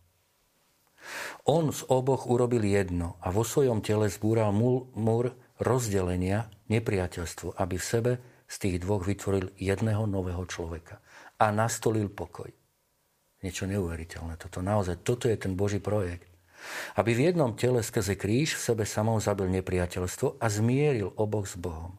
On 1.49 1.73
z 1.73 1.81
oboch 1.89 2.29
urobil 2.29 2.61
jedno 2.61 3.17
a 3.23 3.33
vo 3.33 3.41
svojom 3.41 3.81
tele 3.81 4.11
zbúral 4.11 4.53
múr 4.53 5.33
rozdelenia, 5.57 6.51
nepriateľstvo, 6.69 7.57
aby 7.57 7.75
v 7.77 7.85
sebe 7.85 8.11
z 8.45 8.55
tých 8.67 8.75
dvoch 8.83 9.07
vytvoril 9.07 9.55
jedného 9.57 10.05
nového 10.05 10.43
človeka 10.45 11.01
a 11.41 11.49
nastolil 11.49 12.11
pokoj. 12.11 12.51
Niečo 13.41 13.65
neuveriteľné. 13.65 14.37
Toto 14.37 14.61
naozaj, 14.61 15.01
toto 15.01 15.25
je 15.25 15.37
ten 15.39 15.57
Boží 15.57 15.81
projekt. 15.81 16.29
Aby 16.93 17.17
v 17.17 17.33
jednom 17.33 17.57
tele 17.57 17.81
skrze 17.81 18.13
kríž 18.13 18.53
v 18.53 18.61
sebe 18.61 18.83
samom 18.85 19.17
zabil 19.17 19.49
nepriateľstvo 19.49 20.37
a 20.37 20.45
zmieril 20.45 21.09
oboch 21.17 21.49
s 21.49 21.57
Bohom. 21.57 21.97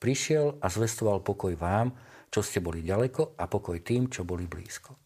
Prišiel 0.00 0.56
a 0.64 0.72
zvestoval 0.72 1.20
pokoj 1.20 1.52
vám, 1.60 1.92
čo 2.32 2.40
ste 2.40 2.64
boli 2.64 2.80
ďaleko 2.80 3.36
a 3.36 3.44
pokoj 3.44 3.76
tým, 3.84 4.08
čo 4.08 4.24
boli 4.24 4.48
blízko. 4.48 4.96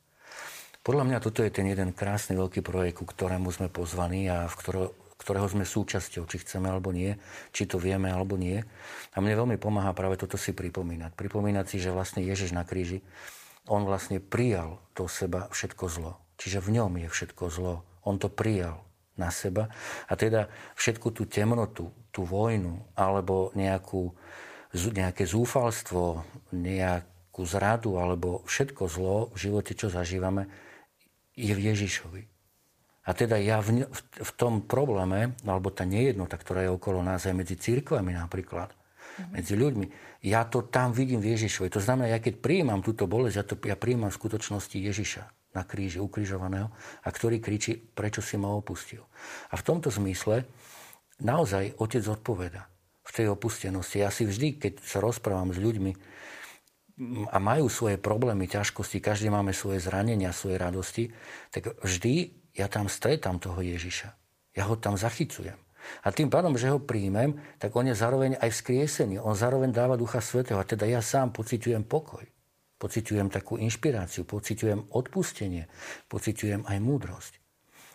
Podľa 0.86 1.02
mňa 1.02 1.18
toto 1.18 1.42
je 1.42 1.50
ten 1.50 1.66
jeden 1.66 1.90
krásny 1.90 2.38
veľký 2.38 2.62
projekt, 2.62 3.02
ku 3.02 3.10
ktorému 3.10 3.50
sme 3.50 3.66
pozvaní 3.66 4.30
a 4.30 4.46
v 4.46 4.54
ktorého, 4.54 4.88
ktorého 5.18 5.50
sme 5.50 5.66
súčasťou, 5.66 6.22
či 6.30 6.46
chceme 6.46 6.70
alebo 6.70 6.94
nie, 6.94 7.18
či 7.50 7.66
to 7.66 7.82
vieme 7.82 8.06
alebo 8.06 8.38
nie. 8.38 8.62
A 9.10 9.18
mne 9.18 9.34
veľmi 9.34 9.58
pomáha 9.58 9.90
práve 9.90 10.14
toto 10.14 10.38
si 10.38 10.54
pripomínať. 10.54 11.18
Pripomínať 11.18 11.66
si, 11.66 11.82
že 11.82 11.90
vlastne 11.90 12.22
Ježiš 12.22 12.54
na 12.54 12.62
kríži, 12.62 13.02
on 13.66 13.82
vlastne 13.82 14.22
prijal 14.22 14.78
do 14.94 15.10
seba 15.10 15.50
všetko 15.50 15.84
zlo. 15.90 16.12
Čiže 16.38 16.62
v 16.62 16.78
ňom 16.78 17.02
je 17.02 17.08
všetko 17.10 17.50
zlo. 17.50 17.82
On 18.06 18.14
to 18.22 18.30
prijal 18.30 18.86
na 19.18 19.34
seba. 19.34 19.66
A 20.06 20.14
teda 20.14 20.46
všetku 20.78 21.10
tú 21.10 21.26
temnotu, 21.26 21.90
tú 22.14 22.22
vojnu, 22.22 22.86
alebo 22.94 23.50
nejakú, 23.58 24.14
nejaké 24.94 25.26
zúfalstvo, 25.26 26.22
nejak, 26.54 27.15
ku 27.36 27.44
zradu 27.44 28.00
alebo 28.00 28.40
všetko 28.48 28.88
zlo 28.88 29.28
v 29.36 29.36
živote, 29.36 29.76
čo 29.76 29.92
zažívame, 29.92 30.48
je 31.36 31.52
v 31.52 31.68
Ježišovi. 31.68 32.22
A 33.04 33.12
teda 33.12 33.36
ja 33.36 33.60
v, 33.60 33.84
v, 33.84 34.00
v 34.24 34.30
tom 34.40 34.64
probléme, 34.64 35.36
alebo 35.44 35.68
tá 35.68 35.84
nejednota, 35.84 36.40
ktorá 36.40 36.64
je 36.64 36.72
okolo 36.72 37.04
nás 37.04 37.28
aj 37.28 37.36
medzi 37.36 37.60
církvami 37.60 38.16
napríklad, 38.16 38.72
mm-hmm. 38.72 39.30
medzi 39.36 39.52
ľuďmi, 39.52 39.86
ja 40.24 40.48
to 40.48 40.64
tam 40.64 40.96
vidím 40.96 41.20
v 41.20 41.36
Ježišovi. 41.36 41.68
To 41.76 41.84
znamená, 41.84 42.16
ja 42.16 42.24
keď 42.24 42.40
prijímam 42.40 42.80
túto 42.80 43.04
bolesť, 43.04 43.36
ja, 43.36 43.44
to, 43.44 43.54
ja 43.68 43.76
prijímam 43.76 44.08
v 44.08 44.16
skutočnosti 44.16 44.74
Ježiša 44.80 45.22
na 45.52 45.62
kríži, 45.62 46.00
ukrižovaného, 46.00 46.72
a 47.04 47.08
ktorý 47.12 47.38
kričí, 47.38 47.76
prečo 47.76 48.24
si 48.24 48.40
ma 48.40 48.48
opustil. 48.48 49.04
A 49.52 49.60
v 49.60 49.62
tomto 49.62 49.92
zmysle 49.92 50.48
naozaj 51.20 51.76
Otec 51.76 52.02
odpoveda 52.08 52.64
v 53.06 53.10
tej 53.12 53.26
opustenosti. 53.30 54.02
Ja 54.02 54.10
si 54.10 54.26
vždy, 54.26 54.58
keď 54.58 54.72
sa 54.82 54.98
rozprávam 54.98 55.54
s 55.54 55.62
ľuďmi, 55.62 55.92
a 57.04 57.36
majú 57.36 57.68
svoje 57.68 58.00
problémy, 58.00 58.48
ťažkosti, 58.48 59.04
každý 59.04 59.28
máme 59.28 59.52
svoje 59.52 59.84
zranenia, 59.84 60.32
svoje 60.32 60.56
radosti, 60.56 61.04
tak 61.52 61.76
vždy 61.84 62.32
ja 62.56 62.72
tam 62.72 62.88
stretám 62.88 63.36
toho 63.36 63.60
Ježiša. 63.60 64.08
Ja 64.56 64.64
ho 64.64 64.80
tam 64.80 64.96
zachycujem. 64.96 65.60
A 66.02 66.08
tým 66.10 66.32
pádom, 66.32 66.56
že 66.56 66.72
ho 66.72 66.80
príjmem, 66.80 67.36
tak 67.60 67.76
on 67.76 67.86
je 67.86 67.94
zároveň 67.94 68.40
aj 68.40 68.48
vzkriesený. 68.48 69.20
On 69.20 69.36
zároveň 69.36 69.70
dáva 69.70 70.00
Ducha 70.00 70.24
Svetého. 70.24 70.58
A 70.58 70.66
teda 70.66 70.88
ja 70.88 71.04
sám 71.04 71.30
pociťujem 71.36 71.84
pokoj. 71.84 72.24
Pociťujem 72.80 73.28
takú 73.28 73.60
inšpiráciu, 73.60 74.24
pociťujem 74.28 74.92
odpustenie, 74.92 75.68
pociťujem 76.12 76.64
aj 76.68 76.78
múdrosť. 76.80 77.32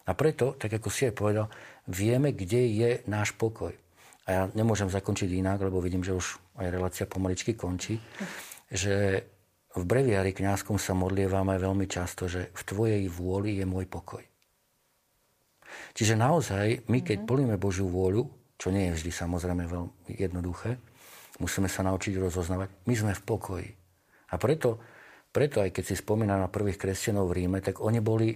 A 0.09 0.17
preto, 0.17 0.57
tak 0.57 0.73
ako 0.73 0.89
si 0.89 1.09
aj 1.09 1.13
povedal, 1.13 1.45
vieme, 1.85 2.33
kde 2.33 2.61
je 2.69 2.89
náš 3.05 3.33
pokoj. 3.37 3.73
A 4.25 4.29
ja 4.29 4.41
nemôžem 4.53 4.89
zakončiť 4.89 5.29
inak, 5.37 5.61
lebo 5.61 5.81
vidím, 5.81 6.01
že 6.01 6.17
už 6.17 6.37
aj 6.57 6.67
relácia 6.69 7.05
pomaličky 7.09 7.53
končí 7.57 7.97
že 8.71 9.27
v 9.71 9.83
breviári 9.83 10.35
kňazskom 10.35 10.79
sa 10.79 10.95
modlievame 10.95 11.55
veľmi 11.59 11.87
často, 11.87 12.27
že 12.27 12.51
v 12.51 12.61
Tvojej 12.63 13.03
vôli 13.07 13.59
je 13.59 13.65
môj 13.67 13.87
pokoj. 13.87 14.23
Čiže 15.95 16.19
naozaj, 16.19 16.87
my 16.91 16.99
keď 17.03 17.23
mm-hmm. 17.23 17.31
políme 17.31 17.55
Božiu 17.55 17.87
vôľu, 17.87 18.27
čo 18.59 18.71
nie 18.71 18.91
je 18.91 18.95
vždy 18.99 19.11
samozrejme 19.11 19.63
veľmi 19.67 20.11
jednoduché, 20.15 20.75
musíme 21.39 21.71
sa 21.71 21.87
naučiť 21.87 22.19
rozoznávať, 22.19 22.69
my 22.87 22.93
sme 22.95 23.13
v 23.15 23.23
pokoji. 23.23 23.69
A 24.31 24.35
preto, 24.35 24.79
preto 25.31 25.63
aj 25.63 25.71
keď 25.71 25.83
si 25.91 25.95
spomína 25.95 26.35
na 26.35 26.51
prvých 26.51 26.79
kresťanov 26.79 27.31
v 27.31 27.43
Ríme, 27.43 27.59
tak 27.63 27.79
oni 27.79 27.99
boli 28.03 28.35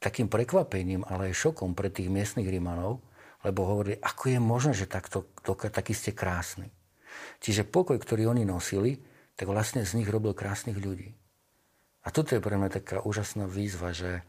takým 0.00 0.32
prekvapením, 0.32 1.04
ale 1.04 1.30
aj 1.30 1.40
šokom 1.48 1.76
pre 1.76 1.92
tých 1.92 2.08
miestnych 2.08 2.48
Rímanov, 2.48 3.04
lebo 3.46 3.66
hovorili, 3.68 4.00
ako 4.00 4.34
je 4.34 4.40
možné, 4.40 4.72
že 4.74 4.90
takto, 4.90 5.30
to, 5.44 5.54
taký 5.54 5.94
ste 5.94 6.10
krásni. 6.16 6.70
Čiže 7.38 7.66
pokoj, 7.68 7.98
ktorý 7.98 8.30
oni 8.30 8.42
nosili, 8.42 8.98
tak 9.38 9.46
vlastne 9.46 9.86
z 9.86 10.02
nich 10.02 10.10
robil 10.10 10.34
krásnych 10.34 10.74
ľudí. 10.74 11.14
A 12.02 12.10
toto 12.10 12.34
je 12.34 12.42
pre 12.42 12.58
mňa 12.58 12.82
taká 12.82 12.96
úžasná 13.06 13.46
výzva, 13.46 13.94
že 13.94 14.26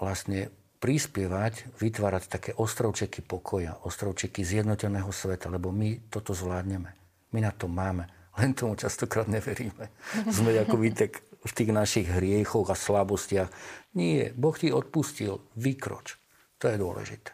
vlastne 0.00 0.48
prispievať, 0.80 1.76
vytvárať 1.80 2.24
také 2.28 2.50
ostrovčeky 2.56 3.20
pokoja, 3.24 3.76
ostrovčeky 3.84 4.44
zjednoteného 4.44 5.08
sveta, 5.12 5.52
lebo 5.52 5.68
my 5.72 6.08
toto 6.08 6.32
zvládneme. 6.32 6.92
My 7.32 7.38
na 7.44 7.52
to 7.52 7.68
máme. 7.68 8.08
Len 8.40 8.56
tomu 8.56 8.74
častokrát 8.74 9.28
neveríme. 9.28 9.92
Sme 10.34 10.56
akoby 10.56 10.92
tak 10.92 11.20
v 11.44 11.52
tých 11.52 11.70
našich 11.70 12.08
hriechoch 12.08 12.68
a 12.72 12.76
slabostiach. 12.76 13.52
Nie, 13.94 14.32
Boh 14.32 14.56
ti 14.56 14.72
odpustil, 14.72 15.40
vykroč. 15.54 16.16
To 16.60 16.72
je 16.72 16.80
dôležité. 16.80 17.30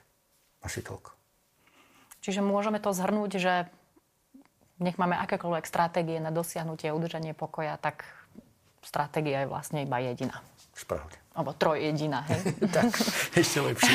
Asi 0.61 0.83
toľko. 0.83 1.15
Čiže 2.21 2.45
môžeme 2.45 2.83
to 2.83 2.93
zhrnúť, 2.93 3.31
že 3.41 3.55
nech 4.81 4.97
máme 4.97 5.15
akékoľvek 5.21 5.69
stratégie 5.69 6.19
na 6.19 6.33
dosiahnutie 6.33 6.89
a 6.89 6.97
udržanie 6.97 7.37
pokoja, 7.37 7.77
tak 7.77 8.09
stratégia 8.81 9.45
je 9.45 9.49
vlastne 9.53 9.85
iba 9.85 10.01
jediná. 10.01 10.41
Správne. 10.73 11.13
Alebo 11.37 11.53
trojjediná, 11.53 12.25
hej? 12.33 12.41
tak, 12.75 12.91
ešte 13.37 13.61
lepšie. 13.61 13.95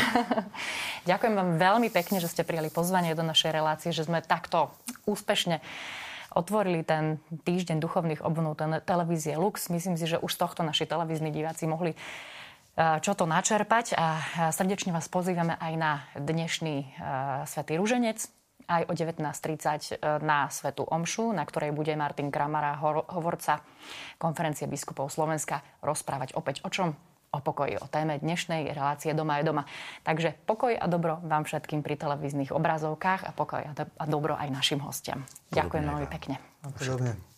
Ďakujem 1.10 1.34
vám 1.34 1.50
veľmi 1.58 1.90
pekne, 1.90 2.22
že 2.22 2.30
ste 2.30 2.46
prijali 2.46 2.70
pozvanie 2.70 3.18
do 3.18 3.26
našej 3.26 3.52
relácie, 3.52 3.90
že 3.90 4.06
sme 4.06 4.22
takto 4.22 4.70
úspešne 5.10 5.60
otvorili 6.36 6.84
ten 6.84 7.18
týždeň 7.32 7.80
duchovných 7.80 8.22
obnov 8.22 8.60
televízie 8.84 9.40
Lux. 9.40 9.72
Myslím 9.72 9.96
si, 9.96 10.06
že 10.06 10.20
už 10.20 10.36
z 10.36 10.42
tohto 10.46 10.62
naši 10.62 10.86
televízni 10.86 11.32
diváci 11.32 11.66
mohli 11.66 11.96
eh, 11.96 13.00
čo 13.02 13.16
to 13.16 13.26
načerpať 13.26 13.96
a 13.98 14.06
srdečne 14.52 14.92
vás 14.94 15.08
pozývame 15.08 15.56
aj 15.58 15.74
na 15.80 15.92
dnešný 16.20 16.76
uh, 16.76 17.48
Svetý 17.48 17.80
Ruženec, 17.80 18.28
aj 18.68 18.90
o 18.90 18.94
19.30 18.94 19.96
e, 19.96 20.20
na 20.22 20.50
Svetu 20.50 20.86
Omšu, 20.86 21.34
na 21.34 21.46
ktorej 21.46 21.72
bude 21.72 21.94
Martin 21.94 22.30
Kramara, 22.34 22.78
hovorca 23.14 23.62
konferencie 24.18 24.66
biskupov 24.66 25.10
Slovenska, 25.14 25.62
rozprávať 25.86 26.34
opäť 26.38 26.66
o 26.66 26.70
čom? 26.70 26.94
O 27.36 27.44
pokoji, 27.44 27.76
o 27.76 27.92
téme 27.92 28.16
dnešnej 28.16 28.72
relácie 28.72 29.12
Doma 29.12 29.44
je 29.44 29.52
doma. 29.52 29.68
Takže 30.08 30.32
pokoj 30.48 30.72
a 30.72 30.88
dobro 30.88 31.20
vám 31.20 31.44
všetkým 31.44 31.84
pri 31.84 32.00
televíznych 32.00 32.56
obrazovkách 32.56 33.28
a 33.28 33.36
pokoj 33.36 33.60
a 33.76 34.04
dobro 34.08 34.40
aj 34.40 34.56
našim 34.56 34.80
hostiam. 34.80 35.28
Ďakujem 35.52 35.84
veľmi 35.84 36.08
pekne. 36.08 36.40
Podobne. 36.64 37.35